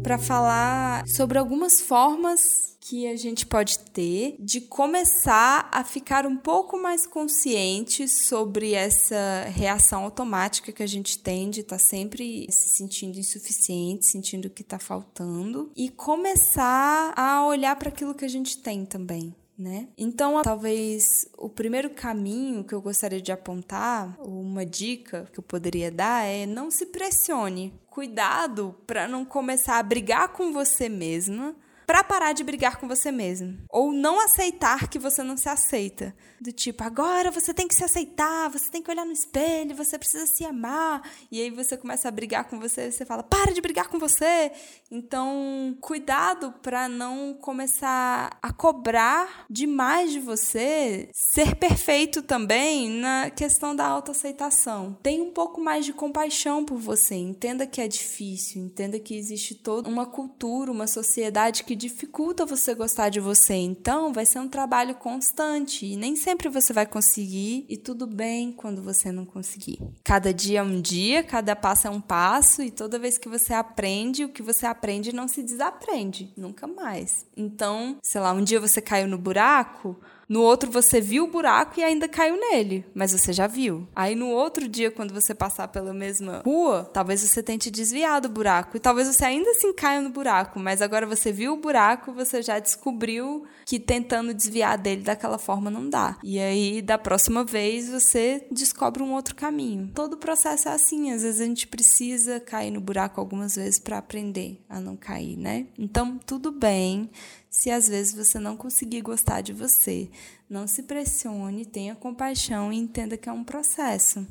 para 0.03 0.19
falar 0.19 1.03
sobre 1.07 1.37
algumas 1.37 1.81
formas 1.81 2.76
que 2.87 3.05
a 3.05 3.17
gente 3.17 3.45
pode 3.45 3.79
ter 3.79 4.37
de 4.39 4.61
começar 4.61 5.69
a 5.73 5.83
ficar 5.83 6.25
um 6.25 6.37
pouco 6.37 6.81
mais 6.81 7.05
consciente 7.05 8.07
sobre 8.07 8.73
essa 8.73 9.45
reação 9.49 10.05
automática 10.05 10.71
que 10.71 10.81
a 10.81 10.87
gente 10.87 11.19
tem 11.19 11.49
de 11.49 11.61
estar 11.61 11.79
sempre 11.79 12.47
se 12.49 12.69
sentindo 12.69 13.19
insuficiente, 13.19 14.05
sentindo 14.05 14.49
que 14.49 14.61
está 14.61 14.79
faltando 14.79 15.69
e 15.75 15.89
começar 15.89 17.13
a 17.17 17.45
olhar 17.45 17.75
para 17.75 17.89
aquilo 17.89 18.15
que 18.15 18.23
a 18.23 18.29
gente 18.29 18.57
tem 18.59 18.85
também. 18.85 19.35
Né? 19.57 19.89
Então, 19.97 20.41
talvez 20.43 21.27
o 21.35 21.49
primeiro 21.49 21.89
caminho 21.89 22.63
que 22.63 22.73
eu 22.75 22.81
gostaria 22.81 23.19
de 23.19 23.31
apontar, 23.31 24.15
ou 24.19 24.39
uma 24.39 24.63
dica 24.63 25.27
que 25.33 25.39
eu 25.39 25.43
poderia 25.43 25.91
dar 25.91 26.23
é 26.23 26.45
não 26.45 26.71
se 26.71 26.85
pressione. 26.85 27.73
Cuidado 27.89 28.75
para 28.85 29.07
não 29.07 29.25
começar 29.25 29.79
a 29.79 29.83
brigar 29.83 30.29
com 30.29 30.53
você 30.53 30.87
mesma 30.87 31.55
para 31.87 32.03
parar 32.03 32.33
de 32.33 32.43
brigar 32.43 32.75
com 32.75 32.85
você 32.85 33.13
mesmo. 33.13 33.57
Ou 33.69 33.93
não 33.93 34.19
aceitar 34.19 34.89
que 34.89 34.99
você 34.99 35.23
não 35.23 35.37
se 35.37 35.47
aceita. 35.47 36.13
Do 36.39 36.51
tipo, 36.51 36.83
agora 36.83 37.31
você 37.31 37.53
tem 37.53 37.65
que 37.65 37.73
se 37.73 37.83
aceitar, 37.83 38.49
você 38.49 38.69
tem 38.69 38.83
que 38.83 38.91
olhar 38.91 39.05
no 39.05 39.13
espelho, 39.13 39.73
você 39.73 39.97
precisa 39.97 40.27
se 40.27 40.43
amar. 40.43 41.01
E 41.31 41.41
aí 41.41 41.49
você 41.49 41.77
começa 41.77 42.09
a 42.09 42.11
brigar 42.11 42.43
com 42.49 42.59
você, 42.59 42.91
você 42.91 43.05
fala, 43.05 43.23
para 43.23 43.53
de 43.53 43.61
brigar 43.61 43.87
com 43.87 43.97
você. 43.97 44.51
Então, 44.91 45.77
cuidado 45.79 46.53
para 46.61 46.89
não 46.89 47.33
começar 47.39 48.37
a 48.41 48.51
cobrar 48.51 49.45
demais 49.49 50.11
de 50.11 50.19
você 50.19 51.09
ser 51.13 51.55
perfeito 51.55 52.21
também 52.21 52.89
na 52.89 53.29
questão 53.29 53.73
da 53.73 53.85
autoaceitação. 53.85 54.97
Tenha 55.01 55.23
um 55.23 55.31
pouco 55.31 55.61
mais 55.61 55.85
de 55.85 55.93
compaixão 55.93 56.65
por 56.65 56.77
você, 56.77 57.15
entenda 57.15 57.65
que 57.65 57.79
é 57.79 57.87
difícil, 57.87 58.61
entenda 58.61 58.99
que 58.99 59.15
existe 59.15 59.55
toda 59.55 59.89
uma 59.89 60.05
cultura, 60.05 60.69
uma 60.69 60.85
sociedade 60.85 61.63
que 61.63 61.76
dificulta 61.77 62.45
você 62.45 62.73
gostar 62.75 63.09
de 63.09 63.19
você. 63.19 63.53
Então, 63.53 64.11
vai 64.11 64.25
ser 64.25 64.39
um 64.39 64.49
trabalho 64.49 64.95
constante 64.95 65.85
e 65.85 65.95
nem 65.95 66.15
sempre 66.15 66.49
você 66.49 66.73
vai 66.73 66.85
conseguir 66.85 67.65
e 67.69 67.77
tudo 67.77 68.05
bem 68.05 68.51
quando 68.51 68.81
você 68.81 69.11
não 69.11 69.25
conseguir. 69.25 69.79
Cada 70.03 70.33
dia 70.33 70.59
é 70.59 70.63
um 70.63 70.81
dia, 70.81 71.23
cada 71.23 71.55
passo 71.55 71.87
é 71.87 71.89
um 71.89 72.01
passo 72.01 72.61
e 72.61 72.71
toda 72.71 72.99
vez 72.99 73.17
que 73.17 73.29
você 73.29 73.53
aprende, 73.53 74.25
o 74.25 74.29
que 74.29 74.41
você 74.41 74.65
aprende 74.65 75.13
não 75.13 75.27
se 75.27 75.43
desaprende, 75.43 76.33
nunca 76.35 76.67
mais. 76.67 77.25
Então, 77.35 77.97
sei 78.03 78.19
lá, 78.19 78.33
um 78.33 78.43
dia 78.43 78.59
você 78.59 78.81
caiu 78.81 79.07
no 79.07 79.17
buraco, 79.17 79.97
no 80.27 80.41
outro 80.41 80.69
você 80.69 80.99
viu 80.99 81.23
o 81.23 81.31
buraco 81.31 81.79
e 81.79 81.83
ainda 81.83 82.07
caiu 82.07 82.37
nele, 82.39 82.85
mas 82.93 83.13
você 83.13 83.31
já 83.31 83.47
viu. 83.47 83.87
Aí 83.95 84.13
no 84.13 84.29
outro 84.29 84.67
dia, 84.67 84.91
quando 84.91 85.13
você 85.13 85.33
passar 85.33 85.69
pela 85.69 85.93
mesma 85.93 86.41
rua, 86.45 86.89
talvez 86.93 87.21
você 87.21 87.41
tente 87.41 87.71
desviar 87.71 88.19
do 88.19 88.27
buraco 88.27 88.75
e 88.75 88.79
talvez 88.79 89.07
você 89.07 89.23
ainda 89.23 89.49
assim 89.51 89.73
caia 89.73 90.01
no 90.01 90.09
buraco, 90.09 90.59
mas 90.59 90.81
agora 90.81 91.05
você 91.05 91.31
viu 91.31 91.53
o 91.53 91.57
buraco, 91.57 92.11
você 92.11 92.41
já 92.41 92.59
descobriu 92.59 93.45
que 93.65 93.79
tentando 93.79 94.33
desviar 94.33 94.77
dele 94.77 95.01
daquela 95.01 95.37
forma 95.37 95.71
não 95.71 95.89
dá. 95.89 96.17
E 96.23 96.39
aí 96.39 96.81
da 96.81 96.97
próxima 96.97 97.43
vez 97.45 97.89
você 97.89 98.45
descobre 98.51 99.01
um 99.01 99.13
outro 99.13 99.35
caminho. 99.35 99.91
Todo 99.93 100.13
o 100.13 100.17
processo 100.17 100.67
é 100.67 100.73
assim, 100.73 101.11
às 101.11 101.21
vezes 101.21 101.39
a 101.39 101.45
gente 101.45 101.67
precisa 101.67 102.39
cair 102.39 102.71
no 102.71 102.81
buraco 102.81 103.21
algumas 103.21 103.55
vezes 103.55 103.79
para 103.79 103.97
aprender 103.97 104.61
a 104.67 104.79
não 104.79 104.97
cair, 104.97 105.37
né? 105.37 105.67
Então 105.77 106.19
tudo 106.25 106.51
bem 106.51 107.09
se 107.57 107.71
às 107.71 107.87
vezes 107.87 108.13
você 108.13 108.39
não 108.39 108.55
conseguir 108.55 109.01
gostar 109.01 109.41
de 109.41 109.51
você. 109.51 110.07
Não 110.47 110.67
se 110.67 110.83
pressione, 110.83 111.65
tenha 111.65 111.95
compaixão 111.95 112.71
e 112.71 112.77
entenda 112.77 113.17
que 113.17 113.27
é 113.27 113.31
um 113.31 113.43
processo. 113.43 114.27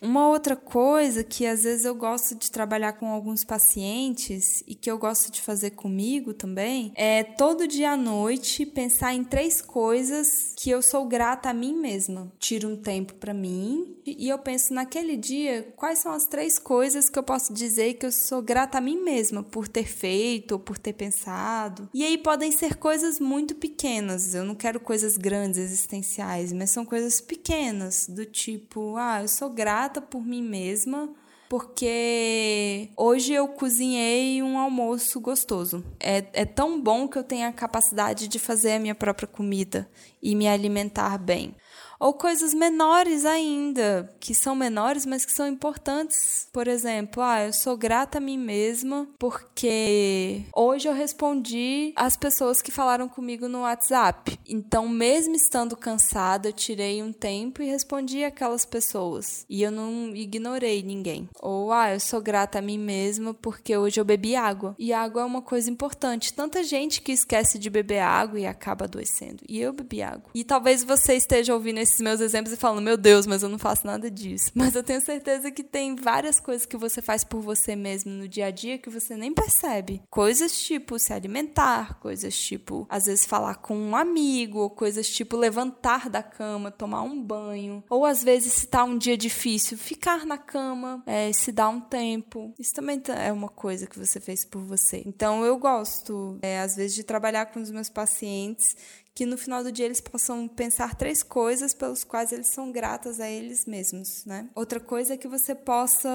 Uma 0.00 0.28
outra 0.28 0.54
coisa 0.54 1.24
que 1.24 1.46
às 1.46 1.64
vezes 1.64 1.84
eu 1.84 1.94
gosto 1.94 2.34
de 2.34 2.50
trabalhar 2.50 2.92
com 2.92 3.08
alguns 3.08 3.42
pacientes 3.42 4.62
e 4.66 4.74
que 4.74 4.90
eu 4.90 4.98
gosto 4.98 5.30
de 5.32 5.42
fazer 5.42 5.70
comigo 5.70 6.32
também 6.32 6.92
é 6.94 7.24
todo 7.24 7.66
dia 7.66 7.92
à 7.92 7.96
noite 7.96 8.64
pensar 8.64 9.14
em 9.14 9.24
três 9.24 9.60
coisas 9.60 10.52
que 10.56 10.70
eu 10.70 10.80
sou 10.82 11.06
grata 11.06 11.50
a 11.50 11.54
mim 11.54 11.74
mesma. 11.74 12.32
Tiro 12.38 12.68
um 12.68 12.76
tempo 12.76 13.14
para 13.14 13.34
mim 13.34 13.96
e 14.06 14.28
eu 14.28 14.38
penso 14.38 14.72
naquele 14.72 15.16
dia 15.16 15.72
quais 15.76 15.98
são 15.98 16.12
as 16.12 16.26
três 16.26 16.58
coisas 16.58 17.08
que 17.08 17.18
eu 17.18 17.22
posso 17.22 17.52
dizer 17.52 17.94
que 17.94 18.06
eu 18.06 18.12
sou 18.12 18.40
grata 18.40 18.78
a 18.78 18.80
mim 18.80 19.02
mesma 19.02 19.42
por 19.42 19.66
ter 19.66 19.86
feito 19.86 20.52
ou 20.52 20.58
por 20.58 20.78
ter 20.78 20.92
pensado. 20.92 21.88
E 21.92 22.04
aí 22.04 22.16
podem 22.16 22.52
ser 22.52 22.76
coisas 22.76 23.18
muito 23.18 23.54
pequenas. 23.54 24.34
Eu 24.34 24.44
não 24.44 24.54
quero 24.54 24.80
coisas 24.80 25.16
grandes, 25.16 25.58
existenciais, 25.58 26.52
mas 26.52 26.70
são 26.70 26.84
coisas 26.84 27.20
pequenas, 27.20 28.06
do 28.08 28.24
tipo, 28.24 28.96
ah, 28.96 29.22
eu 29.22 29.28
sou 29.28 29.50
grata 29.50 29.87
por 30.00 30.24
mim 30.24 30.42
mesma 30.42 31.08
porque 31.48 32.90
hoje 32.94 33.32
eu 33.32 33.48
cozinhei 33.48 34.42
um 34.42 34.58
almoço 34.58 35.18
gostoso. 35.18 35.82
É, 35.98 36.24
é 36.34 36.44
tão 36.44 36.80
bom 36.80 37.08
que 37.08 37.16
eu 37.16 37.24
tenho 37.24 37.48
a 37.48 37.52
capacidade 37.52 38.28
de 38.28 38.38
fazer 38.38 38.72
a 38.72 38.78
minha 38.78 38.94
própria 38.94 39.26
comida 39.26 39.88
e 40.22 40.34
me 40.34 40.46
alimentar 40.46 41.16
bem. 41.16 41.56
Ou 42.00 42.14
coisas 42.14 42.54
menores 42.54 43.24
ainda, 43.24 44.14
que 44.20 44.34
são 44.34 44.54
menores, 44.54 45.04
mas 45.04 45.24
que 45.24 45.32
são 45.32 45.48
importantes. 45.48 46.48
Por 46.52 46.68
exemplo, 46.68 47.22
ah, 47.22 47.46
eu 47.46 47.52
sou 47.52 47.76
grata 47.76 48.18
a 48.18 48.20
mim 48.20 48.38
mesma 48.38 49.08
porque 49.18 50.42
hoje 50.54 50.88
eu 50.88 50.94
respondi 50.94 51.92
às 51.96 52.16
pessoas 52.16 52.62
que 52.62 52.70
falaram 52.70 53.08
comigo 53.08 53.48
no 53.48 53.62
WhatsApp. 53.62 54.38
Então, 54.48 54.88
mesmo 54.88 55.34
estando 55.34 55.76
cansada, 55.76 56.48
eu 56.48 56.52
tirei 56.52 57.02
um 57.02 57.12
tempo 57.12 57.62
e 57.62 57.66
respondi 57.66 58.22
aquelas 58.22 58.64
pessoas. 58.64 59.44
E 59.48 59.62
eu 59.62 59.72
não 59.72 60.14
ignorei 60.14 60.82
ninguém. 60.82 61.28
Ou, 61.40 61.72
ah, 61.72 61.92
eu 61.92 62.00
sou 62.00 62.20
grata 62.20 62.60
a 62.60 62.62
mim 62.62 62.78
mesma 62.78 63.34
porque 63.34 63.76
hoje 63.76 64.00
eu 64.00 64.04
bebi 64.04 64.36
água. 64.36 64.74
E 64.78 64.92
água 64.92 65.22
é 65.22 65.24
uma 65.24 65.42
coisa 65.42 65.70
importante. 65.70 66.32
Tanta 66.32 66.62
gente 66.62 67.02
que 67.02 67.12
esquece 67.12 67.58
de 67.58 67.68
beber 67.68 68.00
água 68.00 68.38
e 68.38 68.46
acaba 68.46 68.84
adoecendo. 68.84 69.42
E 69.48 69.60
eu 69.60 69.72
bebi 69.72 70.00
água. 70.00 70.30
E 70.34 70.44
talvez 70.44 70.84
você 70.84 71.14
esteja 71.14 71.54
ouvindo 71.54 71.78
esses 71.88 72.00
meus 72.00 72.20
exemplos 72.20 72.52
e 72.52 72.56
falando, 72.56 72.84
meu 72.84 72.96
Deus, 72.96 73.26
mas 73.26 73.42
eu 73.42 73.48
não 73.48 73.58
faço 73.58 73.86
nada 73.86 74.10
disso. 74.10 74.52
Mas 74.58 74.74
eu 74.74 74.82
tenho 74.82 75.00
certeza 75.00 75.50
que 75.50 75.62
tem 75.62 75.94
várias 75.96 76.38
coisas 76.40 76.66
que 76.66 76.76
você 76.76 77.00
faz 77.00 77.24
por 77.24 77.40
você 77.40 77.74
mesmo 77.74 78.10
no 78.10 78.28
dia 78.28 78.46
a 78.46 78.50
dia 78.50 78.78
que 78.78 78.90
você 78.90 79.16
nem 79.16 79.32
percebe. 79.32 80.02
Coisas 80.10 80.60
tipo 80.60 80.98
se 80.98 81.12
alimentar, 81.12 81.98
coisas 82.00 82.36
tipo, 82.38 82.86
às 82.90 83.06
vezes, 83.06 83.24
falar 83.24 83.56
com 83.56 83.76
um 83.76 83.96
amigo, 83.96 84.68
coisas 84.70 85.08
tipo 85.08 85.36
levantar 85.36 86.10
da 86.10 86.22
cama, 86.22 86.70
tomar 86.70 87.02
um 87.02 87.22
banho. 87.22 87.82
Ou 87.88 88.04
às 88.04 88.22
vezes, 88.22 88.52
se 88.52 88.66
tá 88.66 88.84
um 88.84 88.98
dia 88.98 89.16
difícil, 89.16 89.78
ficar 89.78 90.26
na 90.26 90.36
cama, 90.36 91.02
é, 91.06 91.32
se 91.32 91.52
dar 91.52 91.68
um 91.68 91.80
tempo. 91.80 92.52
Isso 92.58 92.74
também 92.74 93.00
é 93.24 93.32
uma 93.32 93.48
coisa 93.48 93.86
que 93.86 93.98
você 93.98 94.20
fez 94.20 94.44
por 94.44 94.62
você. 94.62 95.02
Então 95.06 95.44
eu 95.44 95.56
gosto, 95.56 96.38
é, 96.42 96.60
às 96.60 96.76
vezes, 96.76 96.94
de 96.94 97.04
trabalhar 97.04 97.46
com 97.46 97.60
os 97.60 97.70
meus 97.70 97.88
pacientes 97.88 98.76
que 99.18 99.26
no 99.26 99.36
final 99.36 99.64
do 99.64 99.72
dia 99.72 99.84
eles 99.84 100.00
possam 100.00 100.46
pensar 100.46 100.94
três 100.94 101.24
coisas 101.24 101.74
pelos 101.74 102.04
quais 102.04 102.30
eles 102.30 102.46
são 102.46 102.70
gratas 102.70 103.18
a 103.18 103.28
eles 103.28 103.66
mesmos, 103.66 104.24
né? 104.24 104.48
Outra 104.54 104.78
coisa 104.78 105.14
é 105.14 105.16
que 105.16 105.26
você 105.26 105.56
possa 105.56 106.08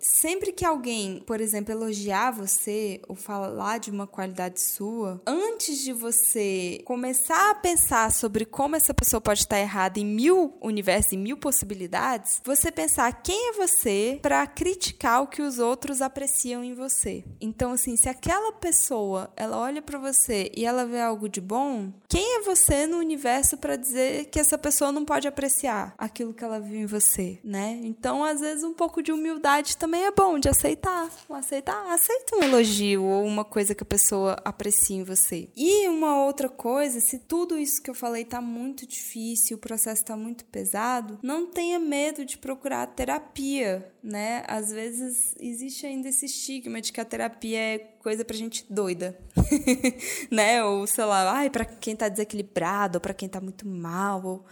sempre 0.00 0.50
que 0.50 0.64
alguém, 0.64 1.22
por 1.24 1.40
exemplo, 1.40 1.70
elogiar 1.70 2.32
você 2.32 3.00
ou 3.06 3.14
falar 3.14 3.78
de 3.78 3.92
uma 3.92 4.04
qualidade 4.04 4.60
sua, 4.60 5.22
antes 5.24 5.78
de 5.78 5.92
você 5.92 6.82
começar 6.84 7.52
a 7.52 7.54
pensar 7.54 8.10
sobre 8.10 8.44
como 8.44 8.74
essa 8.74 8.92
pessoa 8.92 9.20
pode 9.20 9.42
estar 9.42 9.60
errada 9.60 10.00
em 10.00 10.04
mil 10.04 10.58
universos, 10.60 11.12
em 11.12 11.18
mil 11.18 11.36
possibilidades, 11.36 12.40
você 12.44 12.72
pensar 12.72 13.22
quem 13.22 13.50
é 13.50 13.52
você 13.52 14.18
para 14.20 14.44
criticar 14.44 15.22
o 15.22 15.28
que 15.28 15.40
os 15.40 15.60
outros 15.60 16.02
apreciam 16.02 16.64
em 16.64 16.74
você. 16.74 17.22
Então, 17.40 17.70
assim, 17.70 17.96
se 17.96 18.08
aquela 18.08 18.54
pessoa 18.54 19.32
ela 19.36 19.56
olha 19.56 19.80
para 19.80 20.00
você 20.00 20.50
e 20.56 20.64
ela 20.64 20.84
vê 20.84 21.00
algo 21.00 21.28
de 21.28 21.40
bom, 21.40 21.92
quem 22.08 22.38
é 22.38 22.40
você 22.40 22.86
no 22.86 22.96
universo 22.96 23.58
para 23.58 23.76
dizer 23.76 24.24
que 24.30 24.40
essa 24.40 24.56
pessoa 24.56 24.90
não 24.90 25.04
pode 25.04 25.28
apreciar 25.28 25.94
aquilo 25.98 26.32
que 26.32 26.42
ela 26.42 26.58
viu 26.58 26.80
em 26.80 26.86
você, 26.86 27.38
né? 27.44 27.78
Então, 27.84 28.24
às 28.24 28.40
vezes, 28.40 28.64
um 28.64 28.72
pouco 28.72 29.02
de 29.02 29.12
humildade 29.12 29.76
também 29.76 30.06
é 30.06 30.10
bom 30.10 30.38
de 30.38 30.48
aceitar. 30.48 31.10
Aceitar, 31.28 31.92
aceita 31.92 32.36
um 32.36 32.42
elogio 32.42 33.04
ou 33.04 33.24
uma 33.24 33.44
coisa 33.44 33.74
que 33.74 33.82
a 33.82 33.86
pessoa 33.86 34.38
aprecia 34.42 34.96
em 34.96 35.04
você. 35.04 35.50
E 35.54 35.86
uma 35.88 36.24
outra 36.24 36.48
coisa, 36.48 36.98
se 36.98 37.18
tudo 37.18 37.58
isso 37.58 37.82
que 37.82 37.90
eu 37.90 37.94
falei 37.94 38.24
tá 38.24 38.40
muito 38.40 38.86
difícil, 38.86 39.58
o 39.58 39.60
processo 39.60 40.02
tá 40.02 40.16
muito 40.16 40.46
pesado, 40.46 41.18
não 41.22 41.46
tenha 41.46 41.78
medo 41.78 42.24
de 42.24 42.38
procurar 42.38 42.86
terapia, 42.86 43.92
né? 44.02 44.44
Às 44.48 44.70
vezes 44.72 45.34
existe 45.38 45.84
ainda 45.84 46.08
esse 46.08 46.24
estigma 46.24 46.80
de 46.80 46.90
que 46.90 47.00
a 47.00 47.04
terapia 47.04 47.58
é 47.58 47.78
coisa 48.08 48.24
pra 48.24 48.34
gente 48.34 48.64
doida, 48.70 49.18
né? 50.32 50.64
Ou 50.64 50.86
sei 50.86 51.04
lá, 51.04 51.30
ai, 51.30 51.50
para 51.50 51.66
quem 51.66 51.94
tá 51.94 52.08
desequilibrado, 52.08 52.96
ou 52.96 53.00
para 53.02 53.12
quem 53.12 53.28
tá 53.28 53.38
muito 53.38 53.68
mal, 53.68 54.24
ou 54.24 54.46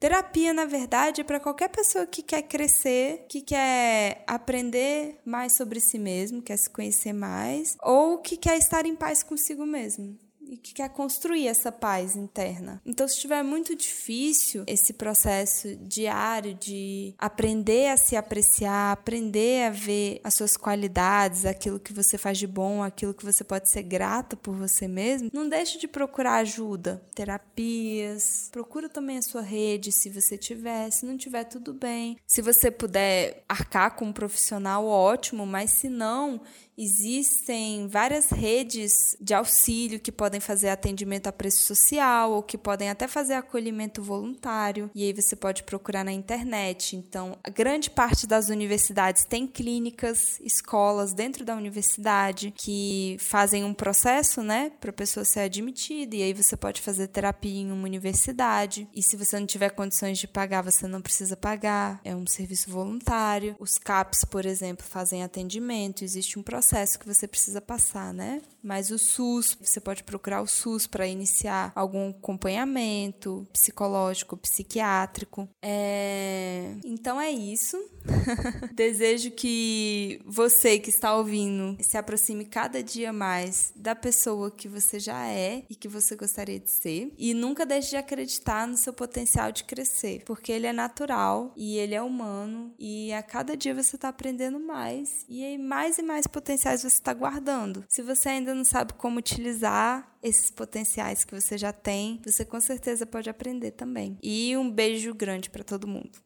Terapia, 0.00 0.52
na 0.52 0.64
verdade, 0.64 1.20
é 1.20 1.24
para 1.24 1.38
qualquer 1.38 1.68
pessoa 1.68 2.04
que 2.04 2.20
quer 2.20 2.42
crescer, 2.42 3.24
que 3.28 3.40
quer 3.40 4.24
aprender 4.26 5.20
mais 5.24 5.52
sobre 5.52 5.78
si 5.78 6.00
mesmo, 6.00 6.42
quer 6.42 6.56
se 6.56 6.68
conhecer 6.68 7.12
mais, 7.12 7.76
ou 7.80 8.18
que 8.18 8.36
quer 8.36 8.58
estar 8.58 8.84
em 8.84 8.96
paz 8.96 9.22
consigo 9.22 9.64
mesmo 9.64 10.18
e 10.48 10.56
que 10.56 10.74
quer 10.74 10.88
construir 10.90 11.48
essa 11.48 11.72
paz 11.72 12.16
interna. 12.16 12.80
Então, 12.84 13.06
se 13.06 13.14
estiver 13.14 13.42
muito 13.42 13.74
difícil 13.74 14.64
esse 14.66 14.92
processo 14.92 15.76
diário 15.76 16.54
de 16.54 17.14
aprender 17.18 17.88
a 17.90 17.96
se 17.96 18.16
apreciar, 18.16 18.92
aprender 18.92 19.66
a 19.66 19.70
ver 19.70 20.20
as 20.22 20.34
suas 20.34 20.56
qualidades, 20.56 21.44
aquilo 21.44 21.80
que 21.80 21.92
você 21.92 22.16
faz 22.16 22.38
de 22.38 22.46
bom, 22.46 22.82
aquilo 22.82 23.14
que 23.14 23.24
você 23.24 23.42
pode 23.42 23.68
ser 23.68 23.82
grata 23.82 24.36
por 24.36 24.54
você 24.54 24.86
mesmo, 24.86 25.30
não 25.32 25.48
deixe 25.48 25.78
de 25.78 25.88
procurar 25.88 26.36
ajuda, 26.36 27.02
terapias, 27.14 28.48
procura 28.52 28.88
também 28.88 29.18
a 29.18 29.22
sua 29.22 29.42
rede, 29.42 29.92
se 29.92 30.08
você 30.08 30.38
tiver, 30.38 30.90
se 30.90 31.04
não 31.04 31.16
tiver 31.16 31.44
tudo 31.44 31.72
bem. 31.72 32.16
Se 32.26 32.40
você 32.42 32.70
puder 32.70 33.44
arcar 33.48 33.96
com 33.96 34.06
um 34.06 34.12
profissional, 34.12 34.86
ótimo, 34.86 35.46
mas 35.46 35.70
se 35.70 35.88
não, 35.88 36.40
Existem 36.78 37.88
várias 37.88 38.28
redes 38.28 39.16
de 39.18 39.32
auxílio 39.32 39.98
que 39.98 40.12
podem 40.12 40.40
fazer 40.40 40.68
atendimento 40.68 41.26
a 41.26 41.32
preço 41.32 41.62
social 41.62 42.32
ou 42.32 42.42
que 42.42 42.58
podem 42.58 42.90
até 42.90 43.08
fazer 43.08 43.32
acolhimento 43.32 44.02
voluntário. 44.02 44.90
E 44.94 45.02
aí 45.04 45.12
você 45.12 45.34
pode 45.34 45.62
procurar 45.62 46.04
na 46.04 46.12
internet. 46.12 46.94
Então, 46.94 47.38
a 47.42 47.48
grande 47.48 47.88
parte 47.88 48.26
das 48.26 48.50
universidades 48.50 49.24
tem 49.24 49.46
clínicas, 49.46 50.38
escolas 50.40 51.14
dentro 51.14 51.46
da 51.46 51.56
universidade 51.56 52.52
que 52.54 53.16
fazem 53.20 53.64
um 53.64 53.72
processo, 53.72 54.42
né, 54.42 54.70
para 54.78 54.90
a 54.90 54.92
pessoa 54.92 55.24
ser 55.24 55.40
admitida. 55.40 56.14
E 56.14 56.22
aí 56.22 56.34
você 56.34 56.56
pode 56.56 56.82
fazer 56.82 57.06
terapia 57.06 57.62
em 57.62 57.72
uma 57.72 57.84
universidade. 57.84 58.86
E 58.94 59.02
se 59.02 59.16
você 59.16 59.40
não 59.40 59.46
tiver 59.46 59.70
condições 59.70 60.18
de 60.18 60.28
pagar, 60.28 60.62
você 60.62 60.86
não 60.86 61.00
precisa 61.00 61.36
pagar. 61.36 62.00
É 62.04 62.14
um 62.14 62.26
serviço 62.26 62.70
voluntário. 62.70 63.56
Os 63.58 63.78
CAPs, 63.78 64.24
por 64.26 64.44
exemplo, 64.44 64.84
fazem 64.86 65.22
atendimento. 65.22 66.04
Existe 66.04 66.38
um 66.38 66.42
processo 66.42 66.65
processo 66.66 66.98
que 66.98 67.06
você 67.06 67.28
precisa 67.28 67.60
passar, 67.60 68.12
né? 68.12 68.42
Mas 68.66 68.90
o 68.90 68.98
SUS, 68.98 69.56
você 69.60 69.80
pode 69.80 70.02
procurar 70.02 70.42
o 70.42 70.46
SUS 70.48 70.88
para 70.88 71.06
iniciar 71.06 71.70
algum 71.72 72.10
acompanhamento 72.10 73.46
psicológico, 73.52 74.36
psiquiátrico. 74.36 75.48
É... 75.62 76.74
Então 76.84 77.20
é 77.20 77.30
isso. 77.30 77.76
Desejo 78.74 79.30
que 79.30 80.20
você 80.24 80.80
que 80.80 80.90
está 80.90 81.16
ouvindo 81.16 81.76
se 81.80 81.96
aproxime 81.96 82.44
cada 82.44 82.82
dia 82.82 83.12
mais 83.12 83.72
da 83.76 83.94
pessoa 83.94 84.50
que 84.50 84.66
você 84.66 84.98
já 84.98 85.28
é 85.28 85.62
e 85.70 85.76
que 85.76 85.86
você 85.86 86.16
gostaria 86.16 86.58
de 86.58 86.70
ser. 86.70 87.12
E 87.16 87.34
nunca 87.34 87.64
deixe 87.64 87.90
de 87.90 87.96
acreditar 87.96 88.66
no 88.66 88.76
seu 88.76 88.92
potencial 88.92 89.52
de 89.52 89.62
crescer, 89.62 90.22
porque 90.24 90.50
ele 90.50 90.66
é 90.66 90.72
natural 90.72 91.52
e 91.56 91.78
ele 91.78 91.94
é 91.94 92.02
humano. 92.02 92.74
E 92.78 93.12
a 93.12 93.22
cada 93.22 93.56
dia 93.56 93.74
você 93.74 93.94
está 93.94 94.08
aprendendo 94.08 94.58
mais. 94.58 95.24
E 95.28 95.56
mais 95.56 95.98
e 95.98 96.02
mais 96.02 96.26
potenciais 96.26 96.80
você 96.80 96.88
está 96.88 97.14
guardando. 97.14 97.84
Se 97.88 98.02
você 98.02 98.30
ainda 98.30 98.55
não 98.56 98.64
sabe 98.64 98.94
como 98.94 99.18
utilizar 99.18 100.10
esses 100.22 100.50
potenciais 100.50 101.24
que 101.24 101.38
você 101.38 101.56
já 101.56 101.72
tem, 101.72 102.20
você 102.24 102.44
com 102.44 102.60
certeza 102.60 103.06
pode 103.06 103.28
aprender 103.30 103.72
também. 103.72 104.18
E 104.22 104.56
um 104.56 104.70
beijo 104.70 105.14
grande 105.14 105.50
para 105.50 105.62
todo 105.62 105.86
mundo. 105.86 106.18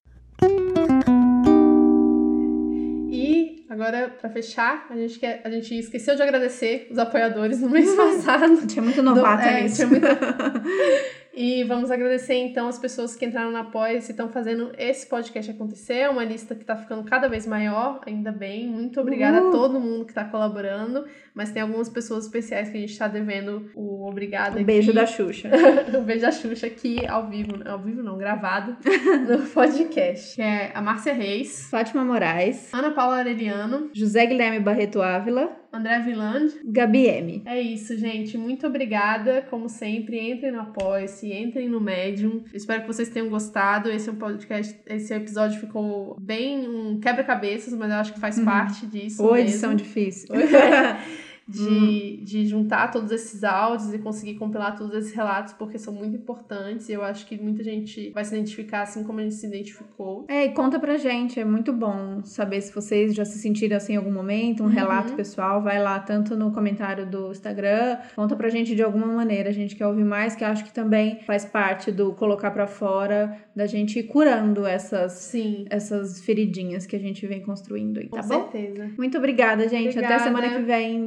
E 3.12 3.66
agora, 3.68 4.08
para 4.08 4.30
fechar, 4.30 4.86
a 4.88 4.96
gente, 4.96 5.18
quer, 5.18 5.42
a 5.44 5.50
gente 5.50 5.74
esqueceu 5.76 6.14
de 6.14 6.22
agradecer 6.22 6.88
os 6.90 6.98
apoiadores 6.98 7.60
no 7.60 7.68
mês 7.68 7.92
passado. 7.96 8.66
Tinha 8.66 8.82
muito 8.82 9.02
novato 9.02 9.42
Do, 9.42 9.48
é, 9.48 9.62
nisso. 9.62 9.76
tinha 9.76 9.88
muito... 9.88 10.06
E 11.32 11.62
vamos 11.64 11.90
agradecer 11.90 12.34
então 12.34 12.66
as 12.66 12.78
pessoas 12.78 13.14
que 13.14 13.24
entraram 13.24 13.52
na 13.52 13.60
Apoia 13.60 13.94
e 13.94 13.98
estão 13.98 14.28
fazendo 14.28 14.72
esse 14.76 15.06
podcast 15.06 15.50
acontecer. 15.50 15.94
É 15.94 16.08
uma 16.08 16.24
lista 16.24 16.54
que 16.54 16.62
está 16.62 16.76
ficando 16.76 17.04
cada 17.04 17.28
vez 17.28 17.46
maior, 17.46 18.00
ainda 18.04 18.32
bem. 18.32 18.68
Muito 18.68 19.00
obrigada 19.00 19.38
a 19.38 19.50
todo 19.50 19.78
mundo 19.78 20.04
que 20.04 20.10
está 20.10 20.24
colaborando. 20.24 21.04
Mas 21.32 21.52
tem 21.52 21.62
algumas 21.62 21.88
pessoas 21.88 22.24
especiais 22.24 22.68
que 22.68 22.76
a 22.76 22.80
gente 22.80 22.92
está 22.92 23.06
devendo 23.06 23.70
o 23.74 24.08
obrigado 24.08 24.58
Um 24.58 24.64
beijo 24.64 24.92
da 24.92 25.06
Xuxa. 25.06 25.48
o 25.96 26.02
beijo 26.02 26.22
da 26.22 26.32
Xuxa 26.32 26.66
aqui 26.66 27.06
ao 27.06 27.28
vivo, 27.28 27.56
ao 27.68 27.78
vivo 27.78 28.02
não, 28.02 28.18
gravado 28.18 28.76
no 29.28 29.46
podcast. 29.46 30.34
Que 30.34 30.42
é 30.42 30.72
a 30.74 30.82
Márcia 30.82 31.12
Reis, 31.12 31.68
Fátima 31.70 32.04
Moraes, 32.04 32.72
Ana 32.74 32.90
Paula 32.90 33.16
Areliano, 33.16 33.90
José 33.94 34.26
Guilherme 34.26 34.58
Barreto 34.58 35.00
Ávila, 35.00 35.50
André 35.72 36.00
Viland. 36.00 36.60
Gabi 36.64 37.06
M. 37.06 37.42
É 37.46 37.60
isso, 37.60 37.96
gente. 37.96 38.36
Muito 38.36 38.66
obrigada. 38.66 39.42
Como 39.48 39.68
sempre, 39.68 40.18
entrem 40.30 40.52
no 40.52 40.60
Apoia-se, 40.60 41.32
entrem 41.32 41.68
no 41.68 41.80
Medium. 41.80 42.42
Espero 42.52 42.82
que 42.82 42.86
vocês 42.88 43.08
tenham 43.08 43.28
gostado. 43.28 43.90
Esse 43.90 44.08
é 44.08 44.12
um 44.12 44.16
podcast, 44.16 44.76
esse 44.86 45.14
episódio 45.14 45.60
ficou 45.60 46.16
bem 46.20 46.68
um 46.68 46.98
quebra-cabeças, 46.98 47.72
mas 47.74 47.90
eu 47.90 47.96
acho 47.96 48.14
que 48.14 48.20
faz 48.20 48.38
parte 48.40 48.86
disso. 48.86 49.22
Ou 49.22 49.34
mesmo. 49.34 49.48
edição 49.48 49.74
difícil. 49.74 50.28
de, 51.50 52.16
de 52.22 52.46
juntar 52.46 52.90
todos 52.90 53.10
esses 53.10 53.42
áudios 53.44 53.92
e 53.92 53.98
conseguir 53.98 54.34
compilar 54.34 54.76
todos 54.76 54.94
esses 54.94 55.12
relatos, 55.12 55.52
porque 55.54 55.78
são 55.78 55.92
muito 55.92 56.16
importantes 56.16 56.88
e 56.88 56.92
eu 56.92 57.02
acho 57.02 57.26
que 57.26 57.40
muita 57.40 57.62
gente 57.62 58.10
vai 58.10 58.24
se 58.24 58.34
identificar 58.34 58.82
assim 58.82 59.02
como 59.04 59.18
a 59.20 59.22
gente 59.22 59.34
se 59.34 59.46
identificou. 59.46 60.24
É, 60.28 60.46
e 60.46 60.50
conta 60.52 60.78
pra 60.78 60.96
gente, 60.96 61.38
é 61.40 61.44
muito 61.44 61.72
bom 61.72 62.22
saber 62.24 62.60
se 62.60 62.72
vocês 62.74 63.14
já 63.14 63.24
se 63.24 63.38
sentiram 63.38 63.76
assim 63.76 63.94
em 63.94 63.96
algum 63.96 64.12
momento, 64.12 64.62
um 64.62 64.66
Uhum. 64.66 64.72
relato 64.72 65.12
pessoal, 65.14 65.60
vai 65.62 65.82
lá 65.82 65.98
tanto 65.98 66.36
no 66.36 66.52
comentário 66.52 67.04
do 67.06 67.30
Instagram, 67.30 67.98
conta 68.14 68.36
pra 68.36 68.48
gente 68.48 68.74
de 68.74 68.82
alguma 68.82 69.06
maneira, 69.06 69.48
a 69.50 69.52
gente 69.52 69.74
quer 69.74 69.86
ouvir 69.86 70.04
mais, 70.04 70.36
que 70.36 70.44
acho 70.44 70.64
que 70.64 70.72
também 70.72 71.20
faz 71.26 71.44
parte 71.44 71.90
do 71.90 72.12
colocar 72.12 72.50
pra 72.52 72.66
fora, 72.66 73.36
da 73.54 73.66
gente 73.66 73.98
ir 73.98 74.04
curando 74.04 74.64
essas, 74.66 75.12
Sim, 75.12 75.64
essas 75.70 76.20
feridinhas 76.20 76.86
que 76.86 76.94
a 76.96 76.98
gente 76.98 77.26
vem 77.26 77.40
construindo 77.42 77.98
aí, 77.98 78.08
com 78.08 78.16
tá 78.16 78.22
bom? 78.22 78.50
certeza. 78.50 78.90
Muito 78.96 79.18
obrigada, 79.18 79.68
gente, 79.68 79.88
até 79.98 79.98
Obrigada. 80.14 80.24
semana 80.24 80.48
que 80.56 80.62
vem, 80.62 81.06